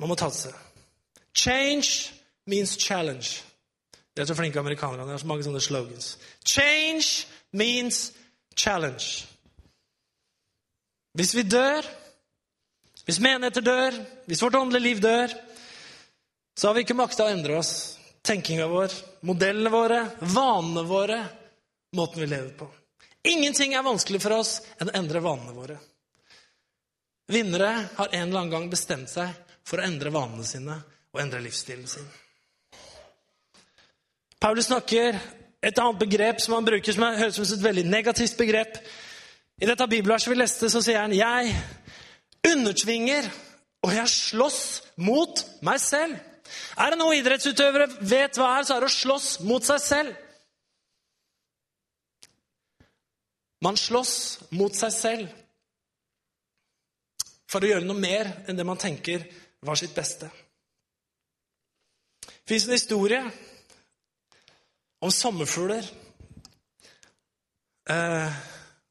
Man 0.00 0.10
må 0.10 0.16
tatse. 0.18 0.50
Change 1.36 2.14
means 2.50 2.76
challenge. 2.80 3.42
Det 4.14 4.22
er 4.22 4.30
så 4.30 4.36
flinke 4.38 4.58
amerikanere. 4.58 5.06
Det 5.06 5.14
er 5.14 5.22
så 5.22 5.28
mange 5.28 5.44
sånne 5.44 5.62
slogans. 5.62 6.14
Change 6.46 7.26
means 7.52 8.12
challenge. 8.56 9.26
Hvis 11.14 11.34
vi 11.36 11.44
dør 11.46 11.86
hvis 13.04 13.20
menigheter 13.20 13.64
dør, 13.64 13.98
hvis 14.26 14.42
vårt 14.42 14.54
åndelige 14.54 14.86
liv 14.88 15.02
dør, 15.04 15.34
så 16.56 16.68
har 16.68 16.76
vi 16.76 16.84
ikke 16.84 16.96
makta 16.96 17.26
å 17.26 17.32
endre 17.32 17.58
oss. 17.58 17.72
Tenkinga 18.24 18.66
vår, 18.70 18.94
modellene 19.28 19.72
våre, 19.72 19.98
vanene 20.20 20.84
våre, 20.88 21.18
måten 21.96 22.22
vi 22.24 22.30
lever 22.30 22.54
på. 22.56 22.68
Ingenting 23.28 23.74
er 23.74 23.84
vanskelig 23.84 24.20
for 24.24 24.38
oss 24.38 24.58
enn 24.80 24.88
å 24.88 24.96
endre 24.96 25.20
vanene 25.24 25.52
våre. 25.56 25.76
Vinnere 27.28 27.70
har 27.96 28.08
en 28.12 28.28
eller 28.28 28.40
annen 28.40 28.52
gang 28.52 28.66
bestemt 28.72 29.12
seg 29.12 29.32
for 29.64 29.80
å 29.80 29.86
endre 29.86 30.12
vanene 30.12 30.44
sine 30.48 30.76
og 31.14 31.20
endre 31.20 31.40
livsstilen 31.44 31.88
sin. 31.88 32.08
Paulus 34.40 34.68
snakker 34.68 35.16
et 35.64 35.78
annet 35.80 36.00
begrep 36.00 36.40
som 36.44 36.58
han 36.58 36.66
bruker, 36.66 36.92
som 36.92 37.06
høres 37.06 37.38
ut 37.38 37.46
som 37.46 37.56
et 37.56 37.64
veldig 37.64 37.86
negativt 37.88 38.36
begrep. 38.36 38.76
I 39.60 39.68
dette 39.70 39.88
bibelverset 39.88 40.32
vi 40.32 40.36
leste, 40.36 40.68
så 40.68 40.82
sier 40.84 41.00
han 41.00 41.12
'Jeg 41.12 41.54
undertvinger, 42.52 43.28
og 43.84 43.92
jeg 43.94 44.08
slåss 44.08 44.60
mot 44.96 45.44
meg 45.62 45.80
selv'. 45.80 46.18
Er 46.76 46.90
det 46.90 46.98
noe 46.98 47.16
idrettsutøvere 47.16 47.88
vet 48.00 48.36
hva 48.38 48.58
er, 48.58 48.66
så 48.66 48.76
er 48.76 48.84
det 48.84 48.90
å 48.90 48.98
slåss 48.98 49.28
mot 49.48 49.64
seg 49.64 49.80
selv. 49.80 50.14
Man 53.64 53.78
slåss 53.80 54.14
mot 54.52 54.74
seg 54.76 54.92
selv 54.92 55.40
for 57.48 57.64
å 57.64 57.70
gjøre 57.70 57.86
noe 57.86 58.00
mer 58.00 58.30
enn 58.48 58.58
det 58.58 58.66
man 58.66 58.80
tenker 58.80 59.24
var 59.64 59.78
sitt 59.80 59.94
beste. 59.96 60.28
Det 62.24 62.50
fins 62.50 62.66
en 62.68 62.76
historie 62.76 63.20
om 65.00 65.12
sommerfugler 65.12 65.86
eh, 67.88 68.36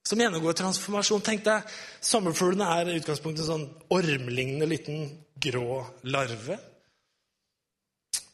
som 0.04 0.20
gjennomgår 0.20 0.58
transformasjon. 0.60 1.24
Tenk 1.24 1.46
deg, 1.48 1.74
Sommerfuglene 2.04 2.68
er 2.80 2.92
i 2.92 3.00
utgangspunktet 3.00 3.46
en 3.46 3.52
sånn 3.54 3.68
ormlignende 3.94 4.68
liten 4.70 5.10
grå 5.44 5.84
larve 6.04 6.60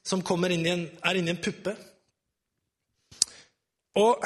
som 0.09 0.23
inn 0.49 0.65
en, 0.65 0.87
er 1.05 1.19
inni 1.19 1.35
en 1.35 1.41
puppe. 1.41 1.75
Og 3.99 4.25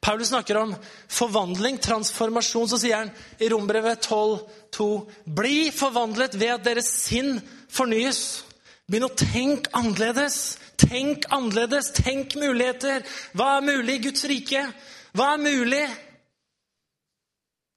Paulus 0.00 0.30
snakker 0.32 0.58
om 0.58 0.72
forvandling, 1.12 1.78
transformasjon. 1.78 2.68
Så 2.70 2.80
sier 2.80 3.02
han 3.02 3.12
i 3.38 3.50
Rombrevet 3.52 4.08
12,2.: 4.08 4.88
Bli 5.24 5.70
forvandlet 5.70 6.38
ved 6.40 6.54
at 6.56 6.64
deres 6.66 6.88
sinn 7.04 7.36
fornyes. 7.70 8.42
Begynn 8.90 9.06
å 9.06 9.14
tenke 9.14 9.70
annerledes. 9.76 10.58
Tenk 10.80 11.28
annerledes. 11.30 11.92
Tenk 11.94 12.34
muligheter. 12.40 13.04
Hva 13.36 13.58
er 13.58 13.68
mulig 13.68 14.00
i 14.00 14.04
Guds 14.08 14.26
rike? 14.26 14.64
Hva 15.16 15.32
er 15.34 15.42
mulig? 15.42 15.84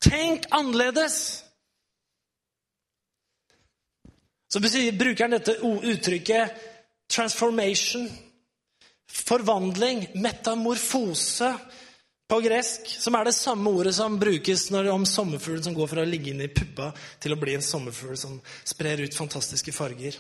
Tenk 0.04 0.46
annerledes. 0.52 1.18
Så 4.54 4.62
bruker 4.62 5.24
han 5.24 5.34
dette 5.34 5.58
uttrykket 5.62 6.52
'transformation'. 7.10 8.12
Forvandling, 9.14 10.08
metamorfose 10.16 11.54
på 12.30 12.40
gresk, 12.42 12.88
som 13.00 13.16
er 13.16 13.28
det 13.28 13.36
samme 13.38 13.70
ordet 13.70 13.96
som 13.96 14.16
brukes 14.20 14.72
når, 14.74 14.88
om 14.90 15.06
sommerfuglen 15.06 15.64
som 15.64 15.76
går 15.78 15.90
fra 15.92 16.02
å 16.02 16.10
ligge 16.10 16.32
inne 16.32 16.48
i 16.48 16.54
puppa 16.54 16.88
til 17.22 17.36
å 17.36 17.38
bli 17.38 17.54
en 17.54 17.66
sommerfugl 17.66 18.18
som 18.18 18.40
sprer 18.66 19.04
ut 19.04 19.14
fantastiske 19.14 19.72
farger. 19.76 20.18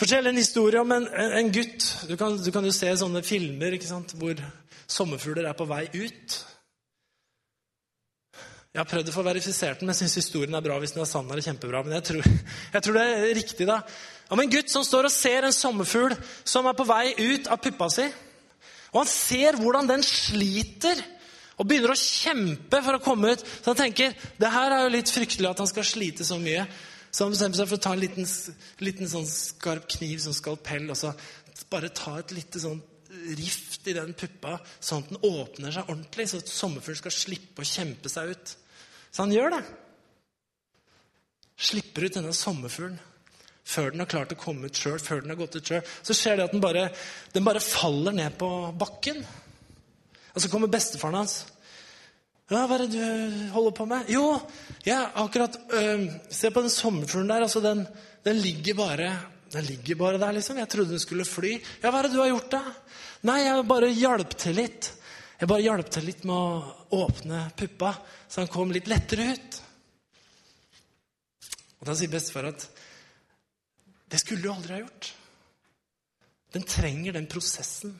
Fortell 0.00 0.26
en 0.26 0.36
historie 0.36 0.80
om 0.82 0.92
en, 0.92 1.06
en 1.08 1.52
gutt. 1.54 1.86
Du 2.08 2.16
kan, 2.20 2.36
du 2.36 2.50
kan, 2.52 2.66
jo 2.66 2.74
se 2.74 2.90
sånne 2.98 3.22
filmer 3.24 3.78
hvor 4.18 4.42
sommerfugler 4.90 5.48
er 5.48 5.56
på 5.58 5.66
vei 5.68 5.84
ut. 5.94 6.40
Jeg 8.74 8.82
har 8.82 8.90
prøvd 8.90 9.10
å 9.12 9.14
få 9.14 9.22
verifisert 9.22 9.78
den, 9.78 9.86
men 9.86 9.94
jeg 9.94 10.02
syns 10.02 10.18
historien 10.18 10.54
er 10.58 10.62
bra. 10.64 10.80
hvis 10.82 10.96
den 10.96 11.04
er 11.04 11.06
sann, 11.06 11.28
eller 11.30 11.46
kjempebra. 11.46 11.84
Men 11.86 11.94
jeg 12.00 12.06
tror, 12.08 12.24
jeg 12.74 12.82
tror 12.82 12.96
det 12.98 13.02
er 13.06 13.34
riktig, 13.38 13.66
da. 13.70 13.76
Om 14.34 14.40
en 14.42 14.50
gutt 14.50 14.72
som 14.72 14.82
står 14.82 15.06
og 15.06 15.14
ser 15.14 15.46
en 15.46 15.54
sommerfugl 15.54 16.16
som 16.42 16.66
er 16.66 16.74
på 16.74 16.86
vei 16.88 17.14
ut 17.20 17.46
av 17.46 17.60
puppa 17.62 17.86
si. 17.94 18.08
Og 18.90 19.04
han 19.04 19.10
ser 19.10 19.60
hvordan 19.60 19.90
den 19.90 20.02
sliter 20.02 20.98
og 21.54 21.68
begynner 21.68 21.94
å 21.94 21.98
kjempe 21.98 22.80
for 22.82 22.98
å 22.98 23.02
komme 23.04 23.36
ut. 23.36 23.44
Så 23.46 23.70
han 23.70 23.78
tenker 23.78 24.16
det 24.42 24.50
her 24.50 24.74
er 24.74 24.82
jo 24.82 24.94
litt 24.96 25.12
fryktelig 25.12 25.52
at 25.52 25.62
han 25.62 25.70
skal 25.70 25.86
slite 25.86 26.26
så 26.26 26.40
mye. 26.42 26.66
Så 27.14 27.28
han 27.28 27.34
bestemmer 27.36 27.60
seg 27.60 27.70
for 27.70 27.78
å 27.78 27.84
ta 27.84 27.92
en 27.94 28.02
liten, 28.02 28.26
liten 28.82 29.10
sånn 29.10 29.28
skarp 29.30 29.86
kniv, 29.86 30.18
sånn 30.18 30.34
skalpell, 30.34 30.88
og 30.90 30.98
så 30.98 31.12
bare 31.70 31.94
ta 31.94 32.16
et 32.18 32.34
lite 32.34 32.58
sånn 32.58 32.82
rift 33.38 33.88
i 33.88 33.96
den 33.96 34.12
puppa, 34.18 34.58
sånn 34.80 35.04
at 35.04 35.10
den 35.12 35.24
åpner 35.24 35.74
seg 35.74 35.88
ordentlig, 35.88 36.28
så 36.30 36.42
at 36.42 36.52
sommerfuglen 36.52 37.00
skal 37.02 37.16
slippe 37.16 37.64
å 37.64 37.68
kjempe 37.68 38.12
seg 38.12 38.34
ut. 38.34 38.54
Så 39.10 39.24
han 39.24 39.34
gjør 39.34 39.56
det. 39.56 39.64
Slipper 41.70 42.08
ut 42.08 42.16
denne 42.18 42.36
sommerfuglen 42.36 43.00
før 43.64 43.94
den 43.94 44.02
har 44.02 44.10
klart 44.10 44.34
å 44.34 44.38
komme 44.38 44.68
ut 44.68 44.76
sjøl, 44.76 45.00
før 45.00 45.22
den 45.24 45.32
har 45.32 45.40
gått 45.40 45.56
ut 45.56 45.70
sjøl, 45.70 45.82
så 46.04 46.16
skjer 46.16 46.36
det 46.36 46.46
at 46.48 46.52
den 46.52 46.62
bare, 46.62 46.84
den 47.32 47.46
bare 47.46 47.62
faller 47.64 48.12
ned 48.12 48.36
på 48.36 48.48
bakken. 48.76 49.22
Og 50.34 50.42
så 50.42 50.50
kommer 50.52 50.68
bestefaren 50.72 51.22
hans. 51.22 51.38
Ja, 52.52 52.66
hva 52.68 52.76
er 52.76 52.84
det 52.84 52.98
du 52.98 53.52
holder 53.54 53.72
på 53.78 53.86
med? 53.88 54.10
Jo, 54.12 54.34
ja, 54.84 55.06
akkurat 55.16 55.56
øh, 55.72 56.02
Se 56.28 56.50
på 56.52 56.60
den 56.60 56.72
sommerfuglen 56.72 57.30
der. 57.30 57.46
altså 57.46 57.62
den, 57.64 57.86
den, 58.26 58.36
ligger 58.36 58.76
bare 58.76 59.08
den 59.54 59.64
ligger 59.64 59.96
bare 59.96 60.18
der, 60.20 60.34
liksom. 60.36 60.58
Jeg 60.58 60.68
trodde 60.68 60.92
den 60.92 61.00
skulle 61.00 61.24
fly. 61.24 61.54
Ja, 61.80 61.88
hva 61.88 62.02
er 62.02 62.08
det 62.08 62.12
du 62.12 62.20
har 62.20 62.28
gjort, 62.34 62.52
da? 62.52 62.60
Nei, 63.24 63.38
jeg 63.40 63.64
bare 63.64 63.88
hjalp 63.88 64.34
til 64.36 64.58
litt. 64.58 64.90
Jeg 65.40 65.48
bare 65.48 65.64
hjalp 65.64 65.90
til 65.92 66.04
litt 66.04 66.24
med 66.28 66.36
å 66.36 67.04
åpne 67.04 67.46
puppa, 67.56 67.94
så 68.28 68.42
han 68.42 68.50
kom 68.52 68.72
litt 68.74 68.88
lettere 68.90 69.30
ut. 69.32 69.60
Og 71.80 71.88
Da 71.88 71.94
sier 71.96 72.12
bestefar 72.12 72.50
at 72.50 72.66
det 74.12 74.20
skulle 74.20 74.44
du 74.44 74.50
aldri 74.52 74.76
ha 74.76 74.82
gjort. 74.82 75.08
Den 76.52 76.66
trenger 76.68 77.16
den 77.16 77.26
prosessen 77.26 77.94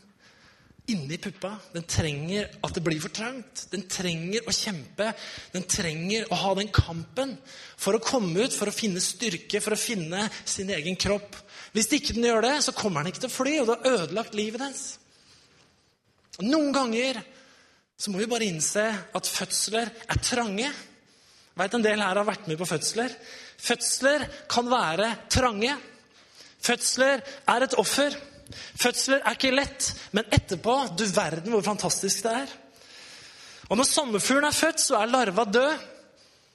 inni 0.93 1.17
puppa. 1.17 1.55
Den 1.73 1.87
trenger 1.89 2.51
at 2.61 2.77
det 2.77 2.83
blir 2.85 3.01
for 3.01 3.13
trangt. 3.17 3.65
Den 3.73 3.87
trenger 3.89 4.45
å 4.45 4.53
kjempe. 4.53 5.09
Den 5.55 5.65
trenger 5.65 6.29
å 6.29 6.41
ha 6.43 6.53
den 6.59 6.69
kampen 6.69 7.33
for 7.81 7.97
å 7.97 8.03
komme 8.05 8.45
ut, 8.45 8.53
for 8.53 8.69
å 8.69 8.77
finne 8.77 9.01
styrke, 9.01 9.63
for 9.65 9.73
å 9.73 9.81
finne 9.81 10.29
sin 10.45 10.69
egen 10.77 11.01
kropp. 11.01 11.41
Hvis 11.73 11.89
ikke 11.97 12.13
den 12.19 12.29
gjør 12.29 12.45
det, 12.45 12.59
så 12.69 12.77
kommer 12.77 13.01
den 13.01 13.15
ikke 13.15 13.25
til 13.25 13.33
å 13.33 13.39
fly, 13.39 13.57
og 13.63 13.71
det 13.71 13.79
har 13.79 13.99
ødelagt 14.03 14.37
livet 14.39 14.63
dens. 14.63 14.85
Og 16.41 16.49
Noen 16.49 16.73
ganger 16.75 17.21
så 17.99 18.11
må 18.11 18.19
vi 18.19 18.29
bare 18.31 18.49
innse 18.49 18.85
at 19.15 19.31
fødsler 19.31 19.91
er 20.11 20.21
trange. 20.23 20.67
Jeg 20.67 21.61
vet 21.61 21.75
En 21.79 21.85
del 21.85 22.03
her 22.03 22.19
har 22.19 22.27
vært 22.27 22.49
med 22.51 22.59
på 22.59 22.67
fødsler. 22.67 23.13
Fødsler 23.63 24.27
kan 24.51 24.71
være 24.71 25.11
trange. 25.31 25.77
Fødsler 26.65 27.23
er 27.49 27.67
et 27.67 27.77
offer. 27.79 28.17
Fødsler 28.81 29.23
er 29.23 29.37
ikke 29.37 29.55
lett, 29.55 29.93
men 30.13 30.27
etterpå 30.33 30.75
Du 30.99 31.05
verden 31.07 31.55
hvor 31.55 31.65
fantastisk 31.65 32.27
det 32.27 32.35
er. 32.43 32.55
Og 33.71 33.79
når 33.79 33.89
sommerfuglen 33.89 34.51
er 34.51 34.57
født, 34.57 34.83
så 34.83 34.99
er 35.01 35.13
larva 35.13 35.47
død. 35.49 35.85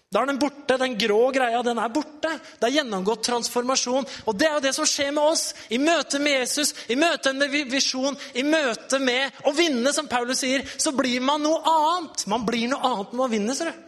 Da 0.10 0.24
er 0.24 0.32
den 0.32 0.40
borte. 0.42 0.78
Den 0.82 0.96
grå 0.98 1.20
greia, 1.34 1.62
den 1.66 1.78
er 1.78 1.92
borte. 1.94 2.32
Det 2.58 2.66
er 2.66 2.80
gjennomgått 2.80 3.28
transformasjon. 3.28 4.08
Og 4.26 4.40
det 4.40 4.48
er 4.48 4.56
jo 4.58 4.64
det 4.66 4.74
som 4.78 4.88
skjer 4.90 5.12
med 5.14 5.36
oss 5.36 5.44
i 5.70 5.78
møte 5.82 6.22
med 6.24 6.40
Jesus, 6.40 6.74
i 6.90 6.98
møte 6.98 7.34
med 7.38 7.54
visjon, 7.70 8.18
i 8.34 8.46
møte 8.48 9.00
med 9.04 9.38
å 9.46 9.54
vinne, 9.54 9.94
som 9.94 10.10
Paulus 10.10 10.42
sier. 10.42 10.66
Så 10.82 10.96
blir 10.98 11.22
man 11.22 11.46
noe 11.46 11.62
annet. 11.62 12.26
Man 12.32 12.48
blir 12.48 12.66
noe 12.74 12.82
annet 12.82 13.14
når 13.14 13.22
man 13.22 13.34
vinner, 13.36 13.58
ser 13.58 13.70
du. 13.70 13.86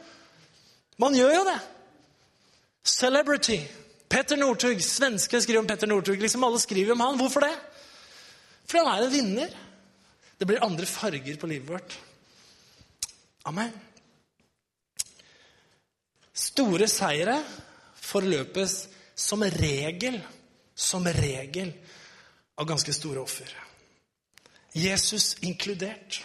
Man 1.01 1.17
gjør 1.17 1.35
jo 1.39 1.43
det. 1.49 1.59
Celebrity. 2.85 3.61
Petter 4.11 4.37
Northug, 4.37 4.81
Svenske 4.83 5.41
skriver 5.41 5.63
om 5.63 5.69
Petter 5.69 5.89
Northug. 5.89 6.21
Liksom 6.21 6.43
alle 6.45 6.61
skriver 6.61 6.93
om 6.93 7.01
han. 7.01 7.17
Hvorfor 7.17 7.47
det? 7.47 7.53
Fordi 8.69 8.85
han 8.85 8.93
er 8.93 9.07
en 9.07 9.13
vinner. 9.13 9.61
Det 10.37 10.45
blir 10.49 10.61
andre 10.61 10.85
farger 10.85 11.37
på 11.41 11.49
livet 11.49 11.69
vårt. 11.69 11.97
Amen. 13.49 13.73
Store 16.33 16.87
seire 16.87 17.37
forløpes 18.01 18.75
som 19.15 19.43
regel, 19.43 20.19
som 20.75 21.05
regel, 21.05 21.73
av 22.57 22.67
ganske 22.67 22.93
store 22.93 23.21
offer. 23.23 23.49
Jesus 24.77 25.35
inkludert. 25.43 26.21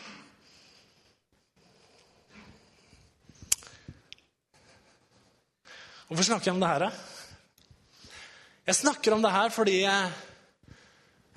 Hvorfor 6.07 6.23
snakker 6.23 6.51
jeg 6.51 6.55
om 6.55 6.63
det 6.63 6.71
her, 6.71 6.87
da? 6.87 6.91
Jeg 8.67 8.79
snakker 8.79 9.15
om 9.15 9.23
det 9.23 9.33
her 9.35 9.51
fordi 9.55 9.81
jeg, 9.81 10.13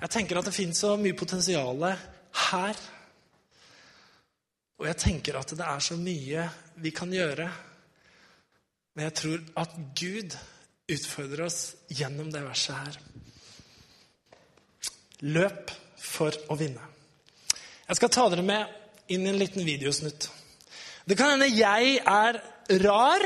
jeg 0.00 0.10
tenker 0.10 0.38
at 0.38 0.46
det 0.46 0.54
fins 0.54 0.82
så 0.82 0.94
mye 0.98 1.16
potensial 1.18 1.82
her. 2.50 2.78
Og 4.78 4.86
jeg 4.86 4.98
tenker 4.98 5.38
at 5.38 5.56
det 5.58 5.66
er 5.66 5.82
så 5.84 5.98
mye 5.98 6.46
vi 6.82 6.94
kan 6.94 7.10
gjøre. 7.12 7.48
Men 9.00 9.06
jeg 9.08 9.16
tror 9.16 9.44
at 9.62 9.76
Gud 9.96 10.34
utfordrer 10.92 11.46
oss 11.46 11.60
gjennom 11.88 12.26
det 12.28 12.42
verset 12.44 12.76
her. 12.76 12.98
Løp 15.24 15.72
for 15.96 16.36
å 16.52 16.58
vinne. 16.60 16.84
Jeg 17.86 17.96
skal 17.96 18.12
ta 18.12 18.26
dere 18.28 18.44
med 18.44 19.08
inn 19.08 19.24
i 19.24 19.30
en 19.32 19.40
liten 19.40 19.64
videosnutt. 19.64 20.28
Det 21.08 21.16
kan 21.16 21.32
hende 21.32 21.48
jeg 21.48 21.96
er 22.04 22.42
rar. 22.84 23.24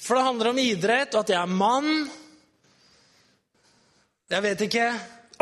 For 0.00 0.18
det 0.18 0.26
handler 0.26 0.50
om 0.50 0.60
idrett, 0.66 1.14
og 1.14 1.22
at 1.22 1.32
jeg 1.36 1.38
er 1.38 1.56
mann. 1.62 2.10
Jeg 4.34 4.48
vet 4.50 4.66
ikke. 4.66 4.92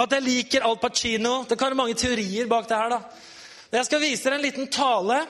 At 0.05 0.19
jeg 0.19 0.29
liker 0.29 0.69
Al 0.69 0.77
Pacino. 0.85 1.39
Det 1.49 1.57
kan 1.57 1.73
være 1.73 1.81
mange 1.81 1.97
teorier 1.97 2.53
bak 2.53 2.69
det 2.69 2.85
her. 2.85 2.93
da. 2.93 3.05
Jeg 3.81 3.89
skal 3.89 4.05
vise 4.05 4.29
dere 4.29 4.43
en 4.43 4.51
liten 4.51 4.69
tale 4.69 5.23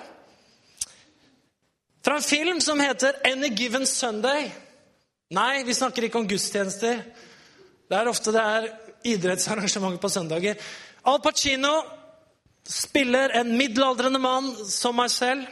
fra 2.05 2.17
en 2.17 2.25
film 2.25 2.61
som 2.61 2.81
heter 2.81 3.19
Any 3.27 3.51
Given 3.57 3.87
Sunday. 3.87 4.51
Nei, 5.35 5.63
vi 5.65 5.77
snakker 5.77 6.07
ikke 6.07 6.23
om 6.23 6.29
gudstjenester. 6.29 7.03
Det 7.89 7.97
er 7.97 8.09
ofte 8.09 8.33
det 8.33 8.43
er 8.43 8.69
idrettsarrangementer 9.09 10.01
på 10.03 10.11
søndager. 10.13 10.59
Al 11.09 11.21
Pacino 11.25 11.75
spiller 12.69 13.33
en 13.41 13.55
middelaldrende 13.57 14.21
mann 14.21 14.51
som 14.69 14.97
meg 14.99 15.13
selv, 15.13 15.47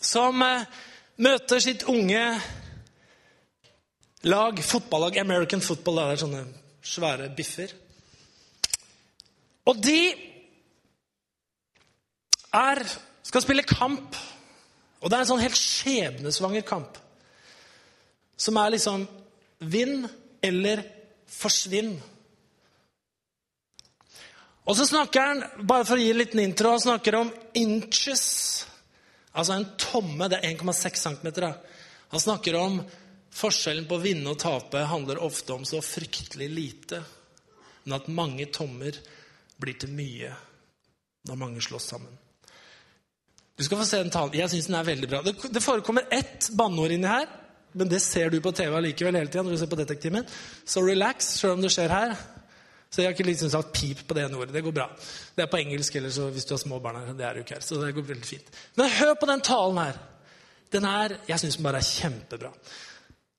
som 0.00 0.42
eh, 0.44 0.64
møter 1.20 1.60
sitt 1.60 1.84
unge 1.90 2.22
lag, 4.28 4.62
fotballag, 4.64 5.18
American 5.18 5.60
football. 5.64 6.00
Det 6.00 6.16
er 6.16 6.22
sånne 6.22 6.44
svære 6.84 7.28
biffer. 7.36 7.74
Og 9.68 9.82
de 9.84 10.00
er, 12.56 12.82
skal 13.28 13.44
spille 13.44 13.66
kamp. 13.68 14.16
Og 14.98 15.10
det 15.10 15.16
er 15.16 15.24
en 15.24 15.30
sånn 15.30 15.42
helt 15.42 15.58
skjebnesvanger 15.58 16.64
kamp. 16.66 16.98
Som 18.38 18.58
er 18.58 18.74
liksom 18.74 19.06
vinn 19.58 20.06
eller 20.44 20.82
forsvinn. 21.28 21.96
Og 24.68 24.76
så 24.76 24.86
snakker 24.86 25.24
han, 25.30 25.42
bare 25.64 25.86
for 25.88 25.96
å 25.96 26.02
gi 26.02 26.10
en 26.12 26.20
liten 26.20 26.42
intro, 26.42 26.74
han 26.74 26.82
snakker 26.82 27.16
om 27.16 27.30
inches. 27.56 28.26
Altså 29.32 29.54
en 29.56 29.68
tomme. 29.80 30.28
Det 30.28 30.42
er 30.42 30.50
1,6 30.52 31.04
cm. 31.06 31.28
Han 32.12 32.24
snakker 32.24 32.58
om 32.58 32.82
forskjellen 33.38 33.86
på 33.88 33.96
å 33.96 34.02
vinne 34.02 34.34
og 34.34 34.40
tape 34.42 34.82
handler 34.90 35.22
ofte 35.24 35.54
om 35.54 35.64
så 35.68 35.80
fryktelig 35.84 36.50
lite. 36.52 37.02
Men 37.84 38.00
at 38.00 38.10
mange 38.12 38.50
tommer 38.52 38.98
blir 39.58 39.78
til 39.80 39.94
mye 39.94 40.34
når 41.28 41.40
mange 41.40 41.62
slåss 41.64 41.92
sammen. 41.94 42.12
Du 43.58 43.64
skal 43.66 43.80
få 43.80 43.84
se 43.88 43.98
den 43.98 44.12
talen. 44.14 44.36
Jeg 44.38 44.50
syns 44.52 44.68
den 44.70 44.78
er 44.78 44.86
veldig 44.86 45.10
bra. 45.10 45.20
Det, 45.26 45.34
det 45.50 45.62
forekommer 45.64 46.06
ett 46.14 46.46
banneord 46.54 46.94
inni 46.94 47.10
her, 47.10 47.26
men 47.74 47.90
det 47.90 47.98
ser 48.04 48.30
du 48.30 48.38
på 48.42 48.52
TV 48.54 48.76
allikevel 48.78 49.18
hele 49.18 49.30
tida 49.32 49.42
når 49.42 49.56
du 49.56 49.60
ser 49.60 49.70
på 49.72 49.78
Detektimen. 49.80 50.28
Så 50.62 50.82
relax, 50.86 51.34
sjøl 51.40 51.56
om 51.56 51.64
det 51.64 51.72
skjer 51.74 51.90
her. 51.90 52.14
Så 52.88 53.02
jeg 53.02 53.10
har 53.10 53.16
ikke 53.16 53.26
liksom 53.26 53.50
sagt 53.52 53.74
pip 53.76 54.04
på 54.08 54.16
det 54.16 54.24
ene 54.24 54.38
ordet. 54.38 54.54
Det 54.54 54.62
går 54.64 54.76
bra. 54.78 54.86
Det 55.34 55.44
er 55.44 55.50
på 55.50 55.58
engelsk 55.58 55.98
eller 55.98 56.14
så 56.14 56.30
hvis 56.32 56.46
du 56.48 56.54
har 56.54 56.62
små 56.62 56.78
barn 56.84 57.02
her. 57.02 57.10
Det 57.18 57.26
er 57.26 57.40
jo 57.40 57.44
ikke 57.44 57.58
her, 57.58 57.66
så 57.66 57.82
det 57.82 57.90
går 57.98 58.08
veldig 58.14 58.30
fint. 58.30 58.54
Men 58.78 58.94
hør 59.00 59.18
på 59.18 59.28
den 59.28 59.44
talen 59.50 59.82
her. 59.82 60.00
Den 60.72 60.84
er, 60.84 61.18
Jeg 61.28 61.40
syns 61.42 61.58
den 61.58 61.66
bare 61.66 61.82
er 61.82 61.90
kjempebra. 61.90 62.54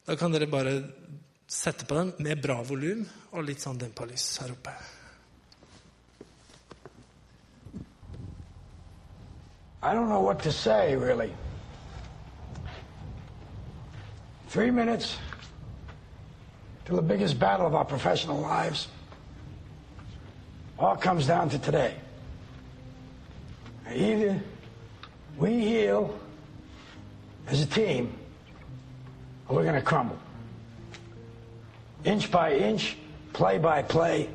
Da 0.06 0.20
kan 0.20 0.36
dere 0.36 0.52
bare 0.52 0.76
sette 1.50 1.88
på 1.88 1.96
den 1.96 2.14
med 2.26 2.42
bra 2.44 2.60
volum 2.66 3.06
og 3.32 3.46
litt 3.46 3.64
sånn 3.64 3.80
dempa 3.80 4.06
lys 4.10 4.36
her 4.44 4.52
oppe. 4.54 4.76
I 9.82 9.94
don't 9.94 10.10
know 10.10 10.22
what 10.22 10.44
to 10.44 10.52
say, 10.52 10.96
really. 10.96 11.32
Three 14.50 14.72
minutes 14.72 15.18
to 16.86 16.96
the 16.96 17.02
biggest 17.02 17.40
battle 17.40 17.66
of 17.66 17.76
our 17.76 17.86
professional 17.86 18.40
lives. 18.40 18.88
All 20.78 20.96
comes 20.96 21.28
down 21.28 21.50
to 21.50 21.60
today. 21.60 21.96
Either 23.94 24.42
we 25.38 25.60
heal 25.60 26.20
as 27.48 27.62
a 27.62 27.66
team, 27.66 28.14
or 29.48 29.56
we're 29.56 29.64
going 29.64 29.76
to 29.76 29.82
crumble. 29.82 30.18
Inch 32.04 32.30
by 32.32 32.54
inch, 32.54 32.98
play 33.34 33.58
by 33.58 33.82
play, 33.82 34.30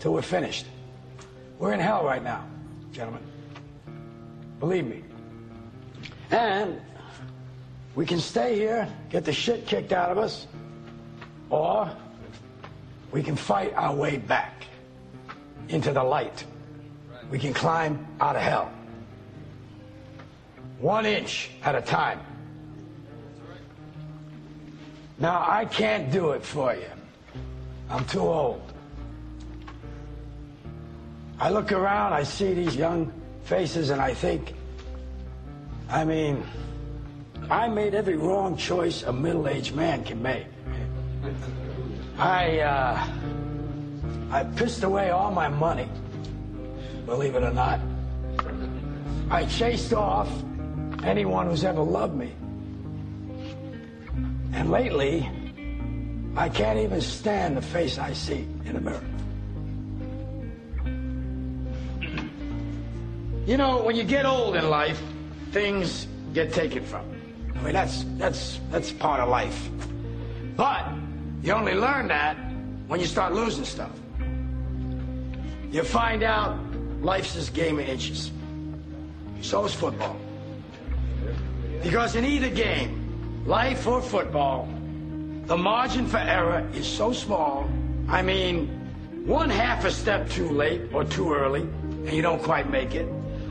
till 0.00 0.12
we're 0.12 0.22
finished. 0.22 0.66
We're 1.58 1.72
in 1.72 1.80
hell 1.80 2.04
right 2.04 2.22
now, 2.22 2.44
gentlemen. 2.92 3.22
Believe 4.60 4.86
me. 4.86 5.02
And 6.30 6.80
we 7.94 8.06
can 8.06 8.20
stay 8.20 8.56
here, 8.56 8.88
get 9.10 9.24
the 9.24 9.32
shit 9.32 9.66
kicked 9.66 9.92
out 9.92 10.10
of 10.10 10.18
us, 10.18 10.46
or 11.50 11.90
we 13.12 13.22
can 13.22 13.36
fight 13.36 13.72
our 13.74 13.94
way 13.94 14.16
back 14.16 14.64
into 15.68 15.92
the 15.92 16.02
light. 16.02 16.44
We 17.30 17.38
can 17.38 17.52
climb 17.52 18.06
out 18.20 18.36
of 18.36 18.42
hell. 18.42 18.70
One 20.78 21.06
inch 21.06 21.50
at 21.62 21.74
a 21.74 21.80
time. 21.80 22.20
Now, 25.18 25.44
I 25.48 25.64
can't 25.64 26.12
do 26.12 26.32
it 26.32 26.44
for 26.44 26.74
you. 26.74 26.90
I'm 27.88 28.04
too 28.04 28.20
old. 28.20 28.60
I 31.38 31.50
look 31.50 31.72
around, 31.72 32.12
I 32.12 32.22
see 32.22 32.52
these 32.52 32.76
young 32.76 33.12
faces, 33.46 33.90
and 33.90 34.00
I 34.00 34.12
think, 34.12 34.54
I 35.88 36.04
mean, 36.04 36.44
I 37.48 37.68
made 37.68 37.94
every 37.94 38.16
wrong 38.16 38.56
choice 38.56 39.04
a 39.04 39.12
middle 39.12 39.46
aged 39.46 39.74
man 39.74 40.02
can 40.02 40.20
make. 40.20 40.46
I, 42.18 42.58
uh, 42.58 43.06
I 44.32 44.44
pissed 44.56 44.82
away 44.82 45.10
all 45.10 45.30
my 45.30 45.48
money, 45.48 45.88
believe 47.06 47.36
it 47.36 47.44
or 47.44 47.52
not. 47.52 47.80
I 49.30 49.44
chased 49.44 49.92
off 49.92 50.28
anyone 51.04 51.46
who's 51.46 51.64
ever 51.64 51.82
loved 51.82 52.16
me. 52.16 52.32
And 54.54 54.70
lately, 54.70 55.30
I 56.36 56.48
can't 56.48 56.80
even 56.80 57.00
stand 57.00 57.56
the 57.56 57.62
face 57.62 57.98
I 57.98 58.12
see 58.12 58.46
in 58.64 58.72
the 58.74 58.80
mirror. 58.80 59.04
You 63.46 63.56
know, 63.56 63.80
when 63.80 63.94
you 63.94 64.02
get 64.02 64.26
old 64.26 64.56
in 64.56 64.68
life, 64.68 65.00
things 65.52 66.08
get 66.34 66.52
taken 66.52 66.84
from 66.84 67.08
you. 67.12 67.54
I 67.54 67.62
mean, 67.62 67.72
that's, 67.74 68.04
that's, 68.18 68.58
that's 68.72 68.90
part 68.90 69.20
of 69.20 69.28
life. 69.28 69.70
But 70.56 70.90
you 71.44 71.52
only 71.52 71.74
learn 71.74 72.08
that 72.08 72.36
when 72.88 72.98
you 72.98 73.06
start 73.06 73.34
losing 73.34 73.64
stuff. 73.64 73.92
You 75.70 75.84
find 75.84 76.24
out 76.24 76.58
life's 77.00 77.34
this 77.34 77.48
game 77.48 77.78
of 77.78 77.88
inches. 77.88 78.32
So 79.42 79.64
is 79.64 79.74
football. 79.74 80.16
Because 81.84 82.16
in 82.16 82.24
either 82.24 82.50
game, 82.50 83.44
life 83.46 83.86
or 83.86 84.02
football, 84.02 84.68
the 85.44 85.56
margin 85.56 86.08
for 86.08 86.18
error 86.18 86.68
is 86.74 86.84
so 86.84 87.12
small. 87.12 87.70
I 88.08 88.22
mean, 88.22 88.66
one 89.24 89.50
half 89.50 89.84
a 89.84 89.92
step 89.92 90.28
too 90.30 90.50
late 90.50 90.92
or 90.92 91.04
too 91.04 91.32
early, 91.32 91.60
and 91.60 92.12
you 92.12 92.22
don't 92.22 92.42
quite 92.42 92.68
make 92.70 92.96
it. 92.96 93.06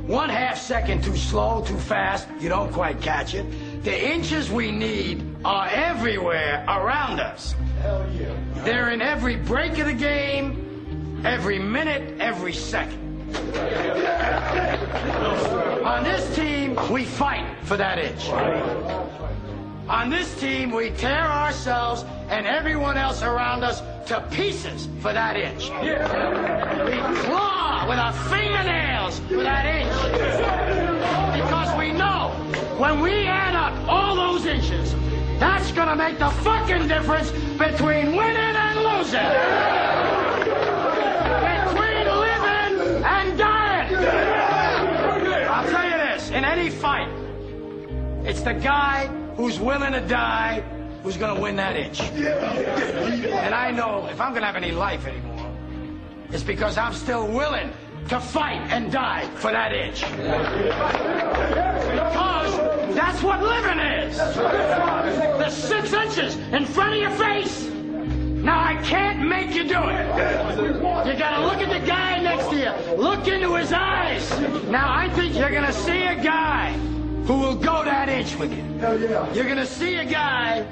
One 0.08 0.30
half 0.30 0.60
second 0.60 1.04
too 1.04 1.18
slow, 1.18 1.64
too 1.66 1.80
fast, 1.80 2.28
you 2.40 2.48
don't 2.48 2.72
quite 2.72 3.02
catch 3.02 3.34
it. 3.34 3.84
The 3.84 4.12
inches 4.14 4.52
we 4.52 4.72
need 4.72 5.26
are 5.44 5.68
everywhere 5.68 6.64
around 6.68 7.20
us. 7.20 7.56
Hell 7.82 8.06
yeah. 8.14 8.32
They're 8.64 8.92
in 8.92 9.02
every 9.02 9.36
break 9.36 9.80
of 9.80 9.88
the 9.88 9.94
game, 9.94 11.24
every 11.26 11.58
minute, 11.58 12.20
every 12.20 12.54
second. 12.54 13.02
On 15.84 16.04
this 16.04 16.36
team, 16.36 16.78
we 16.92 17.04
fight 17.04 17.48
for 17.64 17.76
that 17.76 17.98
inch. 17.98 18.30
On 19.90 20.12
this 20.12 20.40
team, 20.40 20.70
we 20.70 20.92
tear 20.92 21.24
ourselves 21.24 22.06
and 22.30 22.48
everyone 22.48 22.98
else 22.98 23.22
around 23.22 23.64
us 23.64 23.82
to 24.08 24.22
pieces 24.32 24.88
for 25.00 25.14
that 25.14 25.36
inch. 25.38 25.70
We 25.70 27.00
claw 27.26 27.88
with 27.88 28.00
our 28.00 28.14
fingernails 28.30 29.20
for 29.20 29.44
that 29.44 29.66
inch. 29.66 29.94
Because 31.42 31.78
we 31.78 31.92
know 31.92 32.30
when 32.78 33.00
we 33.02 33.26
add 33.26 33.56
up 33.56 33.74
all 33.88 34.16
those 34.16 34.46
inches, 34.46 34.94
that's 35.40 35.72
to 35.88 35.96
make 35.96 36.18
the 36.20 36.30
fucking 36.30 36.88
difference 36.88 37.32
between 37.32 38.16
winning 38.16 38.38
and 38.38 38.80
losing. 38.80 39.20
Between 41.52 42.06
living 42.26 43.04
and 43.04 43.38
dying. 43.38 43.96
I'll 45.48 45.70
tell 45.70 45.86
you 45.86 45.98
this 45.98 46.30
in 46.32 46.44
any 46.44 46.70
fight, 46.70 47.10
it's 48.24 48.42
the 48.42 48.54
guy 48.54 49.08
who's 49.36 49.60
willing 49.60 49.94
to 49.94 50.02
die 50.02 50.64
who's 51.06 51.18
going 51.18 51.36
to 51.36 51.40
win 51.40 51.56
that 51.56 51.76
inch. 51.76 52.02
And 52.02 53.54
I 53.54 53.70
know 53.70 54.08
if 54.08 54.20
I'm 54.20 54.32
going 54.32 54.42
to 54.42 54.48
have 54.48 54.56
any 54.56 54.72
life 54.72 55.06
anymore, 55.06 55.52
it's 56.32 56.42
because 56.42 56.80
I'm 56.80 56.94
still 56.94 57.28
willing 57.28 57.72
to 58.10 58.20
fight 58.20 58.60
and 58.72 58.92
die 58.92 59.30
for 59.36 59.52
that 59.52 59.72
inch. 59.72 60.02
Because 61.92 62.58
that's 62.96 63.22
what 63.22 63.44
living 63.44 63.78
is. 63.78 64.18
The 64.18 65.50
six 65.52 65.94
inches 65.94 66.38
in 66.52 66.66
front 66.66 66.96
of 66.96 67.00
your 67.00 67.12
face. 67.12 67.66
Now 67.70 68.64
I 68.64 68.76
can't 68.84 69.28
make 69.28 69.54
you 69.54 69.64
do 69.64 69.78
it. 69.78 70.08
You 71.08 71.14
gotta 71.20 71.46
look 71.46 71.58
at 71.58 71.70
the 71.70 71.86
guy 71.86 72.20
next 72.20 72.50
to 72.50 72.58
you. 72.58 72.96
Look 72.96 73.28
into 73.28 73.56
his 73.56 73.72
eyes. 73.72 74.28
Now 74.70 74.92
I 74.92 75.10
think 75.10 75.36
you're 75.36 75.52
gonna 75.52 75.72
see 75.72 76.02
a 76.02 76.16
guy 76.16 76.72
who 77.26 77.40
will 77.40 77.56
go 77.56 77.84
that 77.84 78.10
inch 78.10 78.36
with 78.38 78.52
you. 78.52 78.64
You're 79.36 79.48
gonna 79.48 79.66
see 79.68 79.96
a 79.96 80.06
guy 80.06 80.66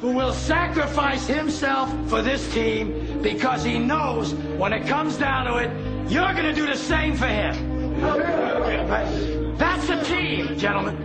who 0.00 0.12
will 0.12 0.32
sacrifice 0.32 1.26
himself 1.26 1.90
for 2.08 2.22
this 2.22 2.52
team 2.52 3.20
because 3.22 3.64
he 3.64 3.78
knows 3.78 4.34
when 4.58 4.72
it 4.72 4.86
comes 4.86 5.16
down 5.16 5.46
to 5.46 5.56
it, 5.56 5.70
you're 6.10 6.34
gonna 6.34 6.52
do 6.52 6.66
the 6.66 6.76
same 6.76 7.16
for 7.16 7.26
him. 7.26 8.00
That's 9.56 9.88
a 9.88 10.04
team, 10.04 10.58
gentlemen. 10.58 10.96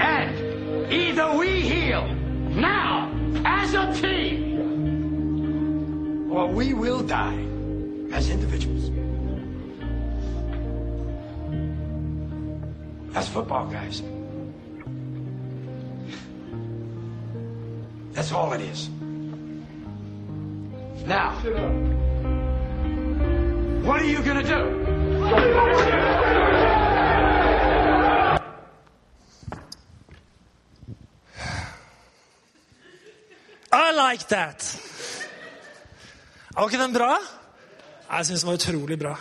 And 0.00 0.92
either 0.92 1.32
we 1.36 1.60
heal 1.60 2.06
now 2.50 3.10
as 3.44 3.74
a 3.74 3.92
team, 4.00 4.60
or 6.30 6.46
we 6.46 6.72
will 6.72 7.02
die 7.02 7.44
as 8.12 8.30
individuals. 8.30 8.90
As 13.14 13.28
football 13.28 13.66
guys. 13.66 14.02
That's 18.12 18.32
all 18.32 18.52
it 18.52 18.60
is. 18.60 18.88
Now, 21.06 21.32
what 23.82 24.00
are 24.00 24.04
you 24.04 24.22
gonna 24.22 24.42
do? 24.42 24.62
I 33.72 33.92
like 33.96 34.28
that! 34.28 34.78
Er 36.54 36.60
var 36.60 36.68
ikke 36.68 36.82
den 36.82 36.92
bra? 36.92 37.18
Jeg 38.12 38.26
syns 38.26 38.40
den 38.42 38.48
var 38.48 38.54
utrolig 38.54 38.98
bra. 38.98 39.16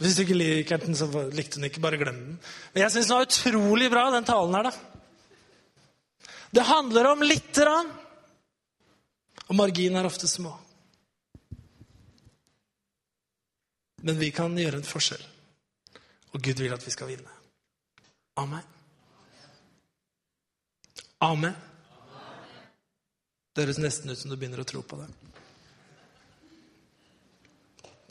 Hvis 0.00 0.16
du 0.16 0.22
ikke 0.22 0.34
liker 0.34 0.76
den, 0.76 0.96
så 0.96 1.06
likte 1.32 1.56
den 1.56 1.64
ikke. 1.64 1.80
Bare 1.80 1.96
glem 1.96 2.14
den. 2.14 2.38
Men 2.74 2.82
jeg 2.82 2.90
syns 2.90 3.06
den 3.06 3.16
var 3.16 3.22
utrolig 3.28 3.90
bra, 3.90 4.10
den 4.16 4.24
talen 4.24 4.54
her, 4.54 4.62
da. 4.62 4.70
Det 6.50 6.60
handler 6.60 7.12
om 7.12 7.22
lite 7.22 7.62
grann. 7.64 7.92
Og 9.50 9.56
marginene 9.58 10.02
er 10.02 10.06
ofte 10.06 10.28
små. 10.30 10.52
Men 14.02 14.18
vi 14.18 14.30
kan 14.34 14.54
gjøre 14.58 14.80
en 14.80 14.86
forskjell. 14.86 15.22
Og 16.30 16.42
Gud 16.42 16.62
vil 16.62 16.74
at 16.74 16.86
vi 16.86 16.92
skal 16.94 17.10
vinne. 17.10 17.38
Amen. 18.40 18.62
Amen. 21.20 21.56
Det 23.52 23.66
høres 23.66 23.80
nesten 23.82 24.10
ut 24.10 24.18
som 24.18 24.30
du 24.30 24.38
begynner 24.38 24.62
å 24.62 24.68
tro 24.68 24.80
på 24.86 25.00
det. 25.02 25.08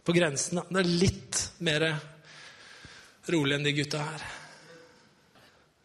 På 0.03 0.13
grensen, 0.13 0.59
da. 0.59 0.65
Det 0.69 0.83
er 0.83 0.97
litt 1.03 1.41
mer 1.65 1.85
rolig 3.31 3.55
enn 3.55 3.65
de 3.65 3.73
gutta 3.77 4.03
her. 4.03 4.25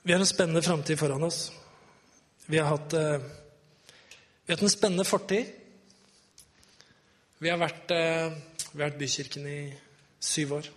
Vi 0.05 0.13
har 0.13 0.21
en 0.21 0.29
spennende 0.29 0.63
framtid 0.63 0.99
foran 1.01 1.23
oss. 1.25 1.47
Vi 2.47 2.59
har 2.59 2.67
hatt, 2.67 2.93
eh, 2.93 3.19
vi 4.45 4.53
har 4.53 4.57
hatt 4.57 4.63
en 4.63 4.71
spennende 4.71 5.05
fortid. 5.05 5.47
Vi 7.39 7.49
har 7.49 7.59
vært, 7.59 7.91
eh, 7.91 8.37
vi 8.73 8.83
har 8.83 8.91
vært 8.91 8.99
Bykirken 8.99 9.47
i 9.47 9.75
syv 10.21 10.53
år. 10.53 10.69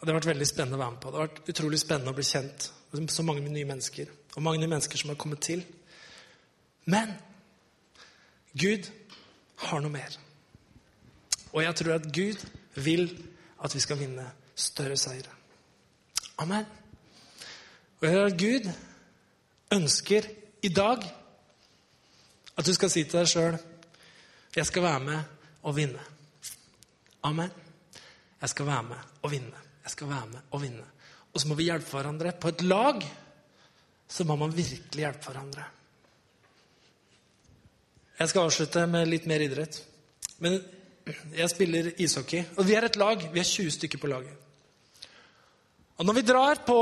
Og 0.00 0.06
det 0.06 0.14
har 0.14 0.20
vært 0.20 0.34
veldig 0.34 0.46
spennende 0.46 0.76
å 0.76 0.80
være 0.80 0.90
med 0.90 1.00
på. 1.00 1.10
Det 1.10 1.18
har 1.18 1.28
vært 1.28 1.48
utrolig 1.48 1.78
spennende 1.78 2.10
å 2.10 2.14
bli 2.14 2.24
kjent 2.24 2.70
med 2.92 3.10
så 3.10 3.22
mange 3.22 3.40
nye 3.40 3.64
mennesker. 3.64 4.08
Og 4.36 4.42
mange 4.42 4.60
nye 4.60 4.68
mennesker 4.68 4.96
som 4.96 5.10
har 5.10 5.16
kommet 5.16 5.40
til. 5.40 5.64
Men 6.86 7.14
Gud 8.56 8.90
har 9.56 9.80
noe 9.80 9.90
mer. 9.90 10.16
Og 11.52 11.62
jeg 11.62 11.74
tror 11.74 11.94
at 11.94 12.12
Gud 12.12 12.46
vil 12.76 13.30
at 13.62 13.74
vi 13.74 13.80
skal 13.80 13.98
vinne 13.98 14.32
større 14.56 14.96
seire. 14.96 15.28
Amen. 16.38 16.64
Og 18.00 18.08
jeg 18.08 18.12
tror 18.12 18.26
at 18.26 18.38
Gud 18.38 18.72
ønsker 19.74 20.26
i 20.62 20.68
dag 20.68 21.04
at 22.56 22.66
du 22.66 22.72
skal 22.74 22.90
si 22.92 23.04
til 23.04 23.20
deg 23.20 23.30
sjøl 23.30 23.58
jeg 24.56 24.66
skal 24.66 24.82
være 24.82 25.00
med 25.00 25.18
og 25.62 25.76
vinne. 25.76 26.00
Amen. 27.22 27.50
Jeg 28.40 28.48
skal 28.50 28.66
være 28.66 28.82
med 28.82 28.96
og 29.22 29.30
vinne. 29.30 29.60
Jeg 29.84 29.92
skal 29.94 30.08
være 30.08 30.26
med 30.32 30.40
og 30.50 30.62
vinne. 30.62 30.86
Og 31.32 31.40
så 31.40 31.48
må 31.48 31.54
vi 31.54 31.68
hjelpe 31.68 31.94
hverandre. 31.94 32.32
På 32.32 32.50
et 32.50 32.62
lag 32.62 33.04
så 34.08 34.26
må 34.26 34.36
man 34.36 34.56
virkelig 34.56 35.04
hjelpe 35.04 35.30
hverandre. 35.30 35.64
Jeg 38.18 38.28
skal 38.28 38.48
avslutte 38.48 38.86
med 38.90 39.06
litt 39.08 39.28
mer 39.30 39.44
idrett. 39.44 39.78
Men 40.42 40.58
jeg 41.36 41.50
spiller 41.50 41.92
ishockey, 42.02 42.42
og 42.56 42.66
vi 42.66 42.74
er 42.74 42.88
et 42.88 42.98
lag. 43.00 43.22
Vi 43.32 43.40
er 43.40 43.46
20 43.46 43.70
stykker 43.78 44.02
på 44.02 44.10
laget. 44.10 44.34
Og 46.00 46.06
når 46.06 46.16
vi 46.16 46.26
drar 46.26 46.64
på 46.66 46.80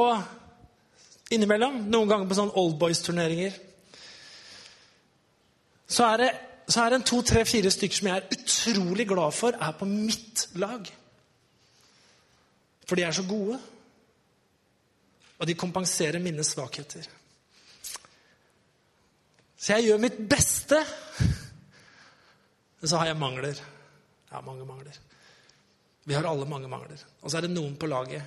innimellom, 1.34 1.82
noen 1.92 2.10
ganger 2.10 2.28
på 2.28 2.36
sånn 2.38 2.54
oldboys-turneringer, 2.56 3.56
så 5.88 6.04
er 6.12 6.22
det, 6.22 6.28
så 6.68 6.82
er 6.82 6.92
det 6.92 6.98
en 7.00 7.08
to, 7.10 7.22
tre, 7.24 7.44
fire 7.48 7.70
stykker 7.72 8.00
som 8.00 8.10
jeg 8.10 8.20
er 8.20 8.36
utrolig 8.36 9.06
glad 9.08 9.36
for 9.36 9.56
er 9.56 9.76
på 9.76 9.88
mitt 9.88 10.48
lag. 10.60 10.88
For 12.88 12.96
de 12.96 13.04
er 13.04 13.16
så 13.16 13.24
gode. 13.28 13.56
Og 15.38 15.48
de 15.48 15.56
kompenserer 15.56 16.20
mine 16.20 16.44
svakheter. 16.44 17.06
Så 19.58 19.74
jeg 19.74 19.88
gjør 19.88 20.02
mitt 20.02 20.18
beste. 20.30 20.80
Men 22.80 22.90
så 22.90 23.00
har 23.00 23.10
jeg 23.10 23.20
mangler. 23.20 23.60
Jeg 24.28 24.36
har 24.36 24.44
mange 24.46 24.66
mangler. 24.68 24.98
Vi 26.04 26.16
har 26.16 26.28
alle 26.28 26.46
mange 26.48 26.68
mangler. 26.68 27.00
Og 27.22 27.30
så 27.30 27.38
er 27.38 27.46
det 27.46 27.54
noen 27.54 27.76
på 27.80 27.88
laget 27.88 28.22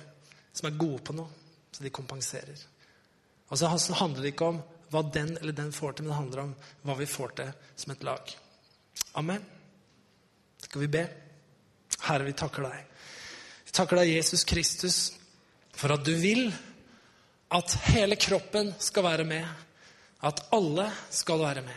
som 0.52 0.68
er 0.68 0.78
gode 0.78 1.00
på 1.06 1.14
noe, 1.16 1.30
så 1.72 1.82
de 1.82 1.90
kompenserer. 1.94 2.58
Og 3.52 3.60
det 3.60 3.96
handler 3.98 4.30
ikke 4.30 4.48
om 4.48 4.62
hva 4.92 5.02
den 5.12 5.34
eller 5.36 5.52
den 5.52 5.72
får 5.76 5.92
til, 5.92 6.06
men 6.06 6.12
det 6.12 6.20
handler 6.20 6.42
om 6.46 6.52
hva 6.88 6.96
vi 6.96 7.08
får 7.08 7.34
til 7.36 7.50
som 7.76 7.92
et 7.92 8.04
lag. 8.06 8.32
Amen. 9.20 9.44
Skal 10.62 10.80
vi 10.80 10.88
be? 10.88 11.02
Herre, 12.06 12.24
vi 12.24 12.32
takker 12.36 12.64
deg. 12.64 12.86
Vi 13.68 13.74
takker 13.76 14.00
deg, 14.00 14.14
Jesus 14.16 14.44
Kristus, 14.48 14.98
for 15.76 15.92
at 15.92 16.04
du 16.04 16.14
vil 16.16 16.46
at 17.52 17.76
hele 17.92 18.16
kroppen 18.16 18.72
skal 18.80 19.04
være 19.04 19.28
med. 19.28 19.48
At 20.24 20.46
alle 20.54 20.88
skal 21.12 21.40
være 21.42 21.64
med. 21.66 21.76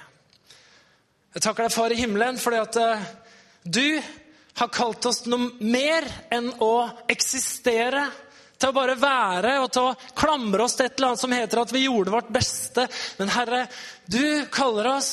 Jeg 1.35 1.43
takker 1.43 1.65
deg, 1.65 1.75
Far 1.75 1.91
i 1.91 1.99
himmelen, 1.99 2.39
fordi 2.39 2.61
at 2.61 2.79
uh, 2.79 3.07
du 3.67 3.99
har 4.55 4.71
kalt 4.71 5.07
oss 5.09 5.25
noe 5.27 5.51
mer 5.59 6.07
enn 6.31 6.53
å 6.63 6.87
eksistere. 7.11 8.05
Til 8.65 8.71
å 8.73 8.79
bare 8.79 8.95
være 8.97 9.49
og 9.61 9.67
til 9.69 9.91
å 9.91 10.13
klamre 10.17 10.63
oss 10.65 10.73
til 10.73 10.87
et 10.87 10.95
eller 10.95 11.11
annet 11.11 11.21
som 11.21 11.33
heter 11.35 11.59
at 11.61 11.73
vi 11.75 11.83
gjorde 11.83 12.13
vårt 12.15 12.31
beste. 12.33 12.87
Men 13.19 13.29
Herre, 13.29 13.59
du 14.09 14.47
kaller 14.49 14.89
oss 14.95 15.11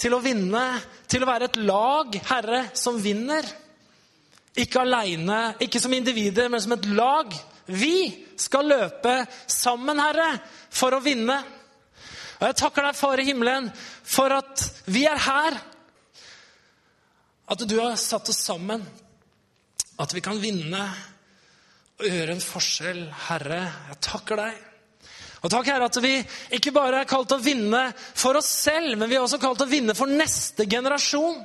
til 0.00 0.16
å 0.16 0.22
vinne, 0.24 0.62
til 1.04 1.20
å 1.20 1.28
være 1.28 1.50
et 1.50 1.58
lag, 1.68 2.16
Herre, 2.30 2.62
som 2.72 2.96
vinner. 2.96 3.44
Ikke 4.56 4.86
aleine, 4.86 5.42
ikke 5.60 5.84
som 5.84 5.92
individer, 5.92 6.48
men 6.48 6.64
som 6.64 6.78
et 6.78 6.88
lag. 6.96 7.36
Vi 7.68 8.08
skal 8.40 8.72
løpe 8.72 9.18
sammen, 9.52 10.00
Herre, 10.00 10.32
for 10.72 10.96
å 10.96 11.04
vinne. 11.04 11.42
Og 12.40 12.48
jeg 12.48 12.60
takker 12.64 12.88
deg, 12.88 13.00
Far 13.04 13.20
i 13.20 13.28
himmelen, 13.28 13.68
for 14.00 14.32
at 14.40 14.64
vi 14.88 15.04
er 15.12 15.26
her. 15.28 15.60
At 17.52 17.68
du 17.68 17.82
har 17.82 18.00
satt 18.00 18.32
oss 18.32 18.46
sammen. 18.48 18.80
At 20.00 20.16
vi 20.16 20.24
kan 20.24 20.40
vinne 20.40 20.88
og 22.00 22.06
gjøre 22.08 22.34
en 22.34 22.42
forskjell. 22.42 23.02
Herre, 23.28 23.60
jeg 23.90 24.00
takker 24.04 24.40
deg. 24.40 24.62
Og 25.44 25.50
takk, 25.52 25.68
Herre, 25.68 25.90
at 25.90 25.98
vi 26.00 26.14
ikke 26.56 26.72
bare 26.72 27.02
er 27.02 27.08
kalt 27.08 27.28
til 27.28 27.36
å 27.36 27.44
vinne 27.44 27.82
for 28.16 28.38
oss 28.40 28.48
selv, 28.64 28.96
men 28.96 29.10
vi 29.10 29.18
er 29.18 29.24
også 29.24 29.40
kalt 29.42 29.60
til 29.60 29.68
å 29.68 29.74
vinne 29.74 29.96
for 29.96 30.08
neste 30.08 30.64
generasjon. 30.70 31.42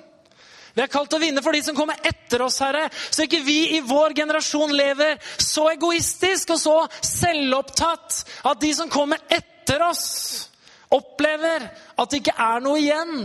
Vi 0.76 0.84
er 0.86 0.92
kalt 0.92 1.10
til 1.12 1.20
å 1.20 1.24
vinne 1.26 1.44
for 1.44 1.56
de 1.56 1.62
som 1.66 1.76
kommer 1.76 2.00
etter 2.08 2.46
oss, 2.46 2.62
Herre, 2.64 2.86
så 2.90 3.26
ikke 3.26 3.42
vi 3.44 3.58
i 3.76 3.82
vår 3.84 4.16
generasjon 4.22 4.72
lever 4.72 5.20
så 5.44 5.68
egoistisk 5.74 6.54
og 6.56 6.62
så 6.62 6.78
selvopptatt 7.04 8.22
at 8.48 8.62
de 8.64 8.72
som 8.78 8.92
kommer 8.94 9.20
etter 9.28 9.84
oss, 9.84 10.48
opplever 10.96 11.68
at 12.00 12.10
det 12.10 12.22
ikke 12.24 12.38
er 12.40 12.64
noe 12.64 12.80
igjen. 12.80 13.16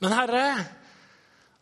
Men 0.00 0.14
Herre, 0.14 0.46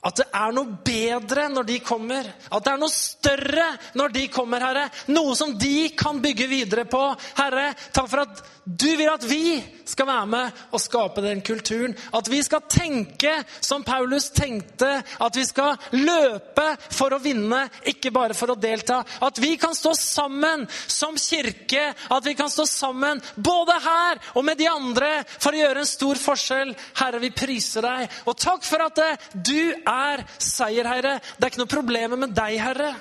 at 0.05 0.21
det 0.21 0.27
er 0.37 0.53
noe 0.53 0.77
bedre 0.85 1.47
når 1.49 1.69
de 1.69 1.79
kommer. 1.85 2.27
At 2.53 2.65
det 2.67 2.73
er 2.75 2.81
noe 2.83 2.93
større 2.93 3.69
når 3.97 4.13
de 4.13 4.25
kommer, 4.33 4.65
Herre. 4.65 4.89
Noe 5.17 5.37
som 5.39 5.55
de 5.57 5.89
kan 5.97 6.21
bygge 6.21 6.49
videre 6.51 6.85
på. 6.89 7.01
Herre, 7.39 7.71
takk 7.95 8.11
for 8.13 8.25
at 8.27 8.43
du 8.65 8.89
vil 8.97 9.11
at 9.13 9.25
vi 9.29 9.59
skal 9.85 10.09
være 10.09 10.29
med 10.29 10.61
og 10.73 10.81
skape 10.81 11.25
den 11.25 11.41
kulturen. 11.45 11.97
At 12.17 12.29
vi 12.33 12.41
skal 12.45 12.65
tenke 12.69 13.33
som 13.61 13.85
Paulus 13.85 14.31
tenkte. 14.33 14.91
At 15.25 15.37
vi 15.37 15.45
skal 15.49 15.77
løpe 15.97 16.67
for 16.93 17.17
å 17.17 17.21
vinne, 17.25 17.65
ikke 17.89 18.13
bare 18.13 18.37
for 18.37 18.53
å 18.53 18.59
delta. 18.61 19.01
At 19.25 19.41
vi 19.41 19.55
kan 19.61 19.77
stå 19.77 19.95
sammen 19.97 20.67
som 20.89 21.17
kirke. 21.21 21.91
At 22.13 22.29
vi 22.29 22.37
kan 22.37 22.53
stå 22.53 22.69
sammen 22.69 23.21
både 23.37 23.79
her 23.85 24.21
og 24.35 24.45
med 24.45 24.61
de 24.61 24.69
andre 24.69 25.13
for 25.33 25.53
å 25.53 25.61
gjøre 25.65 25.85
en 25.85 25.93
stor 25.95 26.21
forskjell. 26.21 26.77
Herre, 27.01 27.25
vi 27.25 27.33
priser 27.37 27.89
deg. 27.89 28.21
Og 28.29 28.37
takk 28.41 28.65
for 28.69 28.85
at 28.85 29.01
du 29.33 29.73
er 29.73 29.94
seierherre. 30.39 31.19
Det 31.37 31.47
er 31.47 31.53
ikke 31.53 31.65
noe 31.65 31.75
problem 31.75 32.17
med 32.25 32.37
deg, 32.37 32.57
Herre. 32.63 32.95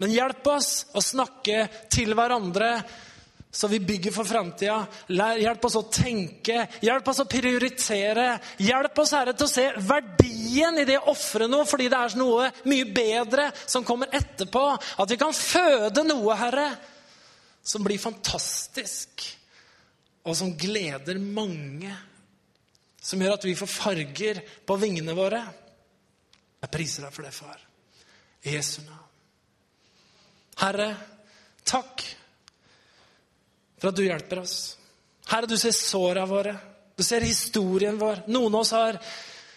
Men 0.00 0.14
hjelp 0.14 0.46
oss 0.48 0.72
å 0.96 1.02
snakke 1.04 1.66
til 1.92 2.14
hverandre 2.16 2.72
så 3.52 3.66
vi 3.68 3.80
bygger 3.80 4.12
for 4.14 4.24
framtida. 4.24 4.84
Hjelp 5.10 5.64
oss 5.66 5.76
å 5.80 5.82
tenke, 5.90 6.68
hjelp 6.86 7.08
oss 7.10 7.22
å 7.24 7.26
prioritere. 7.26 8.36
Hjelp 8.62 9.00
oss, 9.02 9.14
Herre, 9.16 9.34
til 9.34 9.48
å 9.48 9.50
se 9.50 9.64
verdien 9.88 10.78
i 10.78 10.86
det 10.86 11.00
å 11.00 11.10
ofre 11.10 11.48
noe 11.50 11.66
fordi 11.66 11.88
det 11.90 11.98
er 11.98 12.14
noe 12.20 12.46
mye 12.70 12.86
bedre 12.94 13.48
som 13.64 13.86
kommer 13.86 14.12
etterpå. 14.14 14.62
At 15.02 15.10
vi 15.10 15.18
kan 15.18 15.34
føde 15.34 16.06
noe, 16.06 16.36
Herre, 16.38 16.68
som 17.66 17.82
blir 17.82 17.98
fantastisk, 18.00 19.26
og 20.22 20.38
som 20.38 20.54
gleder 20.54 21.18
mange. 21.18 21.96
som 23.02 23.22
gjør 23.22 23.32
at 23.32 23.44
vi 23.48 23.56
får 23.56 23.66
farger 23.66 24.42
på 24.68 24.76
vingene 24.76 25.14
våre. 25.16 25.40
Jeg 26.60 26.72
priser 26.72 27.06
deg 27.06 27.14
for 27.14 27.26
det, 27.26 27.32
far. 27.34 27.62
I 28.44 28.56
Jesu 28.56 28.82
navn. 28.84 29.06
Herre, 30.60 30.90
takk 31.64 32.04
for 33.80 33.90
at 33.90 33.96
du 33.96 34.04
hjelper 34.04 34.42
oss. 34.42 34.56
Herre, 35.30 35.48
du 35.48 35.56
ser 35.58 35.72
såra 35.76 36.26
våre. 36.28 36.56
Du 36.96 37.04
ser 37.06 37.24
historien 37.24 37.96
vår. 37.98 38.26
Noen 38.28 38.54
av 38.54 38.60
oss 38.60 38.74
har 38.76 38.98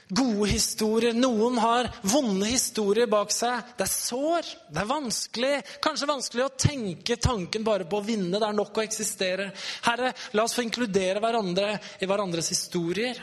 gode 0.07 0.47
historier. 0.51 1.15
Noen 1.17 1.57
har 1.59 1.89
vonde 2.07 2.47
historier 2.47 3.09
bak 3.11 3.33
seg. 3.35 3.73
Det 3.77 3.83
er 3.83 3.91
sår. 3.91 4.51
Det 4.69 4.79
er 4.79 4.89
vanskelig. 4.89 5.53
Kanskje 5.83 6.09
vanskelig 6.09 6.45
å 6.45 6.53
tenke 6.55 7.19
tanken 7.19 7.65
bare 7.67 7.87
på 7.89 7.99
å 7.99 8.05
vinne. 8.05 8.37
Det 8.37 8.47
er 8.47 8.55
nok 8.55 8.79
å 8.79 8.85
eksistere. 8.85 9.49
Herre, 9.89 10.13
la 10.37 10.47
oss 10.47 10.55
få 10.55 10.63
inkludere 10.63 11.23
hverandre 11.23 11.75
i 11.99 12.09
hverandres 12.09 12.53
historier, 12.53 13.19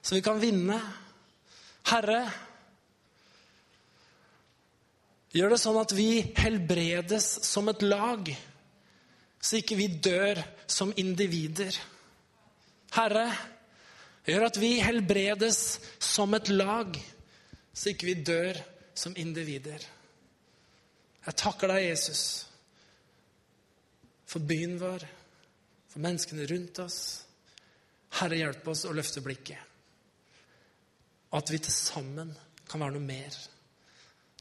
så 0.00 0.16
vi 0.16 0.24
kan 0.24 0.40
vinne. 0.40 0.78
Herre, 1.90 2.22
gjør 5.34 5.54
det 5.54 5.60
sånn 5.60 5.80
at 5.80 5.94
vi 5.96 6.08
helbredes 6.38 7.26
som 7.46 7.68
et 7.72 7.82
lag, 7.82 8.28
så 9.44 9.58
ikke 9.58 9.78
vi 9.78 9.88
dør 10.02 10.40
som 10.70 10.92
individer. 11.00 11.74
Herre, 12.94 13.26
gjør 14.24 14.46
at 14.46 14.60
vi 14.62 14.76
helbredes 14.80 15.60
som 16.02 16.32
et 16.38 16.48
lag, 16.54 16.94
så 17.74 17.90
ikke 17.90 18.08
vi 18.12 18.16
dør 18.24 18.60
som 18.94 19.16
individer. 19.18 19.82
Jeg 21.24 21.38
takker 21.40 21.72
deg, 21.72 21.88
Jesus, 21.88 22.22
for 24.28 24.44
byen 24.44 24.78
vår, 24.80 25.04
for 25.90 26.04
menneskene 26.04 26.46
rundt 26.50 26.80
oss. 26.84 26.98
Herre, 28.20 28.38
hjelp 28.38 28.68
oss 28.70 28.84
å 28.86 28.94
løfte 28.94 29.22
blikket. 29.24 29.58
At 31.34 31.50
vi 31.50 31.58
til 31.58 31.74
sammen 31.74 32.30
kan 32.70 32.84
være 32.84 32.94
noe 32.94 33.02
mer. 33.04 33.38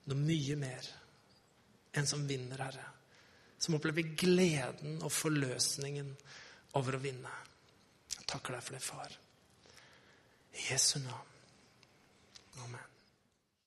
Noe 0.10 0.20
mye 0.20 0.56
mer. 0.60 0.90
En 1.94 2.08
som 2.10 2.26
vinner, 2.28 2.60
Herre. 2.60 2.88
Som 3.58 3.78
opplever 3.78 4.16
gleden 4.20 4.98
og 5.04 5.14
forløsningen 5.14 6.10
over 6.80 6.98
å 6.98 7.04
vinne. 7.04 7.36
Jeg 8.18 8.26
takker 8.30 8.58
deg 8.58 8.66
for 8.66 8.78
det, 8.78 8.84
far. 8.84 9.20
I 10.54 10.66
Jesu 10.72 10.98
navn. 11.04 11.38
Amen. 12.66 12.93